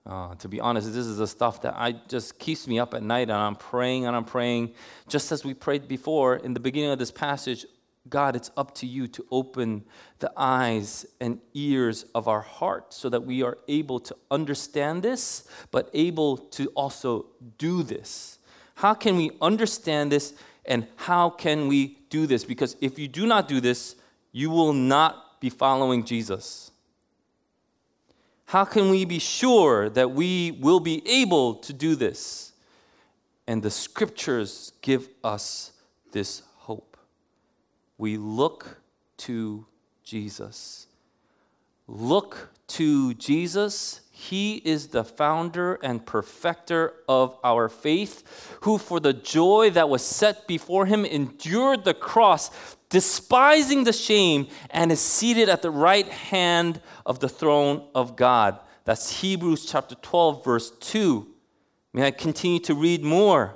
Uh, 0.06 0.36
to 0.36 0.48
be 0.48 0.62
honest, 0.62 0.88
this 0.88 1.06
is 1.06 1.18
the 1.18 1.28
stuff 1.28 1.62
that 1.64 1.74
I 1.76 1.94
just 2.08 2.38
keeps 2.38 2.68
me 2.68 2.80
up 2.80 2.94
at 2.94 3.02
night, 3.02 3.24
and 3.24 3.32
I'm 3.32 3.56
praying 3.56 4.06
and 4.06 4.16
I'm 4.16 4.24
praying. 4.24 4.74
Just 5.08 5.32
as 5.32 5.44
we 5.44 5.54
prayed 5.54 5.88
before 5.88 6.36
in 6.36 6.54
the 6.54 6.60
beginning 6.60 6.92
of 6.92 7.00
this 7.00 7.12
passage, 7.12 7.66
God, 8.08 8.36
it's 8.36 8.52
up 8.56 8.76
to 8.76 8.86
you 8.86 9.08
to 9.08 9.26
open 9.32 9.84
the 10.20 10.32
eyes 10.38 11.06
and 11.20 11.40
ears 11.54 12.06
of 12.14 12.28
our 12.28 12.42
heart 12.42 12.94
so 12.94 13.10
that 13.10 13.26
we 13.26 13.42
are 13.42 13.58
able 13.68 14.00
to 14.02 14.16
understand 14.30 15.02
this, 15.02 15.48
but 15.72 15.90
able 15.94 16.38
to 16.38 16.68
also 16.76 17.26
do 17.58 17.82
this. 17.82 18.38
How 18.76 18.94
can 18.94 19.18
we 19.18 19.32
understand 19.42 20.12
this 20.12 20.34
and 20.66 20.86
how 20.98 21.30
can 21.30 21.68
we 21.68 21.98
do 22.10 22.28
this? 22.28 22.44
Because 22.44 22.76
if 22.80 23.00
you 23.00 23.08
do 23.08 23.26
not 23.26 23.48
do 23.48 23.60
this, 23.60 23.96
you 24.32 24.50
will 24.50 24.74
not 24.74 25.40
be 25.40 25.50
following 25.50 26.04
Jesus. 26.04 26.72
How 28.46 28.66
can 28.66 28.90
we 28.90 29.06
be 29.06 29.20
sure 29.20 29.90
that 29.90 30.12
we 30.12 30.52
will 30.52 30.80
be 30.80 31.02
able 31.08 31.56
to 31.56 31.74
do 31.74 31.96
this? 31.96 32.54
And 33.48 33.64
the 33.64 33.72
scriptures 33.72 34.74
give 34.82 35.08
us 35.24 35.72
this 36.12 36.44
we 37.98 38.18
look 38.18 38.82
to 39.18 39.66
Jesus. 40.04 40.88
Look 41.88 42.50
to 42.68 43.14
Jesus. 43.14 44.02
He 44.12 44.56
is 44.58 44.88
the 44.88 45.04
founder 45.04 45.76
and 45.84 46.06
perfecter 46.06 46.94
of 47.08 47.38
our 47.44 47.70
faith, 47.70 48.58
who 48.62 48.78
for 48.78 49.00
the 49.00 49.14
joy 49.14 49.70
that 49.72 49.90
was 49.90 50.04
set 50.04 50.48
before 50.48 50.86
him 50.86 51.06
endured 51.06 51.84
the 51.84 51.94
cross, 51.94 52.50
despising 52.90 53.84
the 53.84 53.94
shame, 53.94 54.48
and 54.70 54.92
is 54.92 55.02
seated 55.02 55.50
at 55.50 55.62
the 55.62 55.70
right 55.70 56.08
hand 56.08 56.82
of 57.06 57.20
the 57.20 57.30
throne 57.30 57.86
of 57.94 58.16
God. 58.16 58.60
That's 58.86 59.22
Hebrews 59.22 59.66
chapter 59.66 59.96
12, 59.96 60.46
verse 60.46 60.72
2. 60.80 61.28
May 61.94 62.08
I 62.08 62.12
continue 62.12 62.60
to 62.60 62.74
read 62.74 63.04
more? 63.04 63.56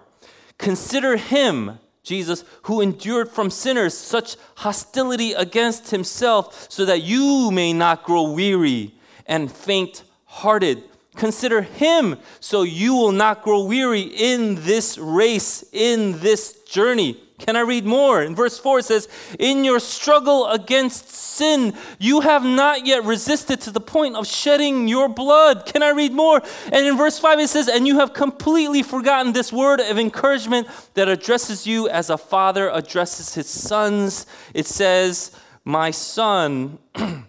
Consider 0.57 1.17
him 1.17 1.79
Jesus, 2.03 2.43
who 2.63 2.81
endured 2.81 3.29
from 3.29 3.49
sinners 3.49 3.97
such 3.97 4.37
hostility 4.55 5.33
against 5.33 5.91
himself, 5.91 6.67
so 6.69 6.85
that 6.85 7.03
you 7.03 7.51
may 7.51 7.73
not 7.73 8.03
grow 8.03 8.31
weary 8.31 8.95
and 9.25 9.51
faint 9.51 10.03
hearted. 10.25 10.83
Consider 11.15 11.61
him 11.61 12.17
so 12.39 12.63
you 12.63 12.93
will 12.93 13.11
not 13.11 13.43
grow 13.43 13.63
weary 13.65 14.01
in 14.01 14.55
this 14.63 14.97
race, 14.97 15.63
in 15.73 16.19
this 16.19 16.63
journey. 16.63 17.21
Can 17.39 17.55
I 17.55 17.61
read 17.61 17.85
more? 17.85 18.21
In 18.21 18.35
verse 18.35 18.59
4, 18.59 18.79
it 18.79 18.85
says, 18.85 19.07
In 19.39 19.63
your 19.63 19.79
struggle 19.79 20.47
against 20.47 21.09
sin, 21.09 21.73
you 21.97 22.19
have 22.19 22.43
not 22.43 22.85
yet 22.85 23.05
resisted 23.05 23.61
to 23.61 23.71
the 23.71 23.79
point 23.79 24.17
of 24.17 24.27
shedding 24.27 24.89
your 24.89 25.07
blood. 25.07 25.65
Can 25.65 25.81
I 25.81 25.91
read 25.91 26.11
more? 26.11 26.41
And 26.71 26.85
in 26.85 26.97
verse 26.97 27.17
5, 27.17 27.39
it 27.39 27.47
says, 27.47 27.69
And 27.69 27.87
you 27.87 27.99
have 27.99 28.13
completely 28.13 28.83
forgotten 28.83 29.31
this 29.31 29.53
word 29.53 29.79
of 29.79 29.97
encouragement 29.97 30.67
that 30.95 31.07
addresses 31.07 31.65
you 31.65 31.87
as 31.87 32.09
a 32.09 32.17
father 32.17 32.69
addresses 32.69 33.33
his 33.33 33.47
sons. 33.47 34.25
It 34.53 34.65
says, 34.65 35.31
My 35.63 35.91
son, 35.91 36.77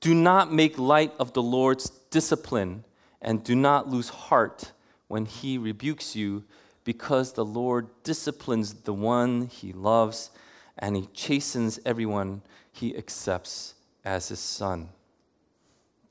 do 0.00 0.14
not 0.14 0.50
make 0.50 0.78
light 0.78 1.12
of 1.18 1.34
the 1.34 1.42
Lord's 1.42 1.90
discipline, 2.10 2.84
and 3.20 3.44
do 3.44 3.54
not 3.54 3.88
lose 3.88 4.08
heart 4.08 4.72
when 5.08 5.26
he 5.26 5.58
rebukes 5.58 6.16
you 6.16 6.42
because 6.84 7.32
the 7.32 7.44
Lord 7.44 7.88
disciplines 8.02 8.74
the 8.74 8.92
one 8.92 9.46
he 9.46 9.72
loves 9.72 10.30
and 10.78 10.96
he 10.96 11.08
chastens 11.12 11.78
everyone 11.84 12.42
he 12.72 12.96
accepts 12.96 13.74
as 14.04 14.28
his 14.28 14.40
son. 14.40 14.88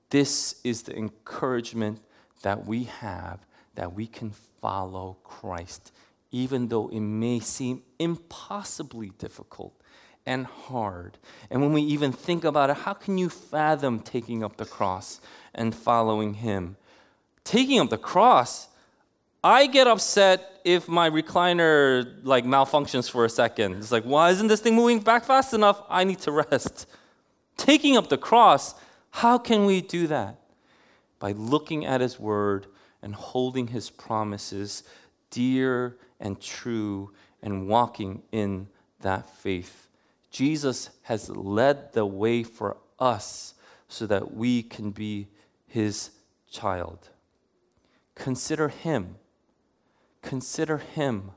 This 0.10 0.62
is 0.64 0.84
the 0.84 0.96
encouragement 0.96 2.00
that 2.42 2.66
we 2.66 2.84
have 2.84 3.40
that 3.76 3.94
we 3.94 4.08
can 4.08 4.32
follow 4.62 5.18
Christ, 5.24 5.92
even 6.32 6.68
though 6.68 6.90
it 6.90 7.00
may 7.00 7.40
seem 7.40 7.82
impossibly 8.00 9.10
difficult 9.18 9.74
and 10.26 10.46
hard. 10.46 11.18
And 11.50 11.62
when 11.62 11.74
we 11.74 11.82
even 11.82 12.12
think 12.12 12.44
about 12.44 12.70
it, 12.70 12.78
how 12.78 12.94
can 12.94 13.18
you 13.18 13.30
fathom 13.30 14.00
taking 14.00 14.44
up 14.44 14.58
the 14.58 14.66
cross 14.66 15.20
and 15.54 15.74
following 15.74 16.36
him? 16.36 16.78
Taking 17.44 17.80
up 17.80 17.90
the 17.90 17.98
cross 17.98 18.68
I 19.44 19.66
get 19.66 19.88
upset 19.88 20.62
if 20.64 20.88
my 20.88 21.10
recliner 21.10 22.16
like 22.24 22.46
malfunctions 22.46 23.10
for 23.10 23.26
a 23.26 23.30
second. 23.30 23.76
It's 23.76 23.92
like, 23.92 24.04
why 24.04 24.30
isn't 24.30 24.48
this 24.48 24.62
thing 24.62 24.76
moving 24.76 25.00
back 25.00 25.26
fast 25.26 25.54
enough? 25.54 25.82
I 25.90 26.04
need 26.04 26.20
to 26.20 26.32
rest. 26.32 26.86
Taking 27.58 27.98
up 27.98 28.10
the 28.10 28.18
cross, 28.18 28.76
how 29.10 29.38
can 29.38 29.66
we 29.66 29.82
do 29.82 30.08
that? 30.08 30.38
By 31.20 31.32
looking 31.32 31.86
at 31.86 32.02
his 32.02 32.20
word 32.20 32.68
and 33.02 33.16
holding 33.16 33.68
his 33.68 33.90
promises 33.90 34.84
dear 35.32 35.98
and 36.20 36.40
true 36.40 37.12
and 37.42 37.68
walking 37.68 38.22
in 38.32 38.68
that 39.00 39.28
faith. 39.38 39.88
Jesus 40.30 40.92
has 41.04 41.30
led 41.30 41.94
the 41.94 42.06
way 42.06 42.44
for 42.44 42.78
us 43.00 43.56
so 43.90 44.06
that 44.06 44.34
we 44.34 44.62
can 44.62 44.92
be 44.92 45.28
his 45.68 46.12
child. 46.50 47.10
Consider 48.14 48.70
him 48.70 49.16
Consider 50.22 50.78
him. 50.78 51.32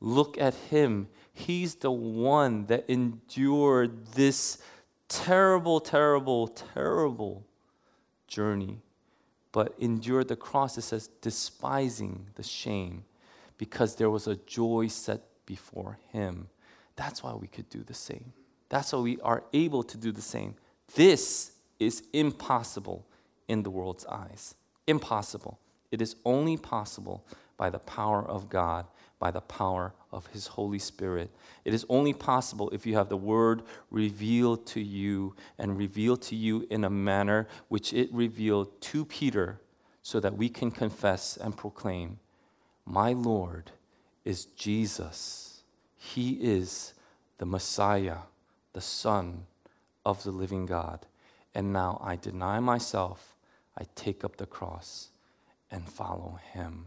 Look 0.00 0.38
at 0.38 0.54
him. 0.54 1.08
He's 1.32 1.76
the 1.76 1.90
one 1.90 2.66
that 2.66 2.84
endured 2.88 4.06
this 4.08 4.58
terrible, 5.08 5.80
terrible, 5.80 6.48
terrible 6.48 7.44
journey, 8.26 8.80
but 9.52 9.74
endured 9.78 10.28
the 10.28 10.36
cross, 10.36 10.78
it 10.78 10.82
says, 10.82 11.08
despising 11.20 12.26
the 12.34 12.42
shame, 12.42 13.04
because 13.58 13.96
there 13.96 14.10
was 14.10 14.26
a 14.26 14.36
joy 14.36 14.88
set 14.88 15.22
before 15.46 15.98
him. 16.12 16.48
That's 16.96 17.22
why 17.22 17.34
we 17.34 17.46
could 17.46 17.68
do 17.68 17.82
the 17.82 17.94
same. 17.94 18.32
That's 18.68 18.92
why 18.92 19.00
we 19.00 19.20
are 19.20 19.44
able 19.52 19.82
to 19.82 19.98
do 19.98 20.12
the 20.12 20.22
same. 20.22 20.54
This 20.94 21.52
is 21.78 22.02
impossible 22.12 23.06
in 23.48 23.62
the 23.62 23.70
world's 23.70 24.06
eyes. 24.06 24.54
Impossible. 24.86 25.58
It 25.90 26.00
is 26.00 26.16
only 26.24 26.56
possible 26.56 27.24
by 27.62 27.70
the 27.70 27.78
power 27.78 28.28
of 28.28 28.48
God, 28.48 28.86
by 29.20 29.30
the 29.30 29.40
power 29.40 29.94
of 30.10 30.26
His 30.26 30.48
Holy 30.48 30.80
Spirit. 30.80 31.30
It 31.64 31.72
is 31.72 31.86
only 31.88 32.12
possible 32.12 32.68
if 32.70 32.84
you 32.84 32.96
have 32.96 33.08
the 33.08 33.16
Word 33.16 33.62
revealed 33.88 34.66
to 34.66 34.80
you 34.80 35.36
and 35.60 35.78
revealed 35.78 36.22
to 36.22 36.34
you 36.34 36.66
in 36.70 36.82
a 36.82 36.90
manner 36.90 37.46
which 37.68 37.92
it 37.92 38.12
revealed 38.12 38.80
to 38.80 39.04
Peter 39.04 39.60
so 40.02 40.18
that 40.18 40.36
we 40.36 40.48
can 40.48 40.72
confess 40.72 41.36
and 41.36 41.56
proclaim, 41.56 42.18
My 42.84 43.12
Lord 43.12 43.70
is 44.24 44.46
Jesus. 44.46 45.62
He 45.96 46.32
is 46.42 46.94
the 47.38 47.46
Messiah, 47.46 48.22
the 48.72 48.80
Son 48.80 49.46
of 50.04 50.24
the 50.24 50.32
living 50.32 50.66
God. 50.66 51.06
And 51.54 51.72
now 51.72 52.00
I 52.02 52.16
deny 52.16 52.58
myself, 52.58 53.36
I 53.78 53.84
take 53.94 54.24
up 54.24 54.38
the 54.38 54.46
cross 54.46 55.10
and 55.70 55.88
follow 55.88 56.40
him 56.52 56.86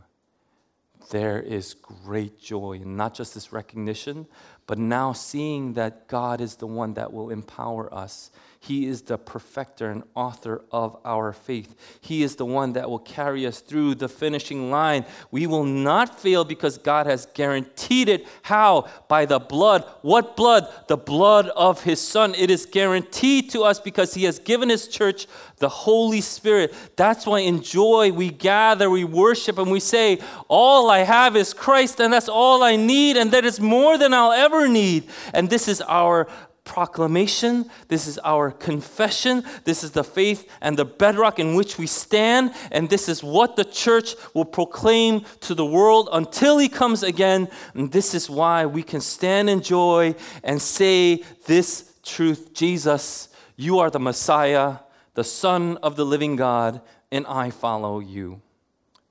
there 1.10 1.40
is 1.40 1.74
great 1.74 2.40
joy 2.40 2.80
and 2.82 2.98
not 2.98 3.14
just 3.14 3.34
this 3.34 3.52
recognition, 3.52 4.28
but 4.68 4.78
now 4.78 5.14
seeing 5.14 5.74
that 5.74 6.08
God 6.08 6.42
is 6.42 6.56
the 6.56 6.68
one 6.68 6.96
that 6.96 7.14
will 7.14 7.30
empower 7.30 7.94
us. 7.94 8.32
He 8.66 8.88
is 8.88 9.04
the 9.04 9.20
perfecter 9.20 9.92
and 9.92 10.02
author 10.16 10.64
of 10.72 10.98
our 11.06 11.34
faith. 11.34 11.76
He 12.02 12.24
is 12.24 12.36
the 12.36 12.48
one 12.48 12.74
that 12.74 12.90
will 12.90 12.98
carry 12.98 13.46
us 13.46 13.60
through 13.60 13.94
the 13.94 14.10
finishing 14.10 14.72
line. 14.72 15.06
We 15.30 15.46
will 15.46 15.66
not 15.66 16.20
fail 16.20 16.44
because 16.44 16.80
God 16.80 17.06
has 17.06 17.28
guaranteed 17.28 18.10
it. 18.10 18.26
How? 18.42 18.88
By 19.08 19.26
the 19.26 19.38
blood. 19.38 19.86
What 20.02 20.36
blood? 20.36 20.68
The 20.88 20.98
blood 20.98 21.50
of 21.50 21.84
His 21.84 22.02
Son. 22.02 22.34
It 22.34 22.50
is 22.50 22.66
guaranteed 22.66 23.52
to 23.52 23.62
us 23.62 23.80
because 23.80 24.16
He 24.16 24.24
has 24.24 24.40
given 24.40 24.70
His 24.70 24.88
church 24.88 25.28
the 25.58 25.70
Holy 25.70 26.22
Spirit. 26.22 26.74
That's 26.96 27.26
why 27.26 27.40
in 27.40 27.62
joy 27.62 28.12
we 28.12 28.30
gather, 28.30 28.90
we 28.90 29.04
worship, 29.04 29.58
and 29.58 29.72
we 29.72 29.80
say, 29.80 30.20
All 30.48 30.90
I 30.90 31.00
have 31.00 31.36
is 31.36 31.54
Christ, 31.54 32.00
and 32.00 32.12
that's 32.12 32.30
all 32.30 32.64
I 32.64 32.76
need, 32.76 33.16
and 33.16 33.32
that 33.32 33.46
is 33.46 33.60
more 33.60 33.98
than 33.98 34.14
I'll 34.14 34.32
ever 34.32 34.68
need. 34.68 35.08
And 35.34 35.50
this 35.50 35.68
is 35.68 35.82
our 35.82 36.28
proclamation. 36.66 37.70
This 37.88 38.08
is 38.08 38.18
our 38.20 38.52
confession. 38.52 39.44
This 39.64 39.84
is 39.84 39.92
the 39.92 40.04
faith 40.04 40.50
and 40.60 40.78
the 40.78 40.84
bedrock 40.84 41.40
in 41.40 41.56
which 41.56 41.78
we 41.78 41.88
stand. 41.88 42.54
And 42.72 42.90
this 42.90 43.08
is 43.08 43.24
what 43.24 43.56
the 43.56 43.64
church 43.64 44.16
will 44.34 44.46
proclaim 44.46 45.24
to 45.42 45.56
the 45.56 45.66
world 45.66 46.10
until 46.12 46.58
He 46.58 46.68
comes 46.68 47.04
again. 47.04 47.48
And 47.74 47.92
this 47.92 48.14
is 48.14 48.30
why 48.30 48.66
we 48.66 48.84
can 48.84 49.00
stand 49.00 49.50
in 49.50 49.62
joy 49.62 50.16
and 50.44 50.62
say 50.62 51.24
this 51.46 51.94
truth 52.04 52.54
Jesus, 52.54 53.30
you 53.56 53.80
are 53.80 53.90
the 53.90 54.00
Messiah, 54.00 54.78
the 55.14 55.24
Son 55.24 55.78
of 55.78 55.96
the 55.96 56.06
living 56.06 56.36
God, 56.36 56.82
and 57.12 57.26
I 57.28 57.52
follow 57.52 58.00
you. 58.00 58.42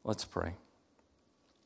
Let's 0.05 0.25
pray. 0.25 0.55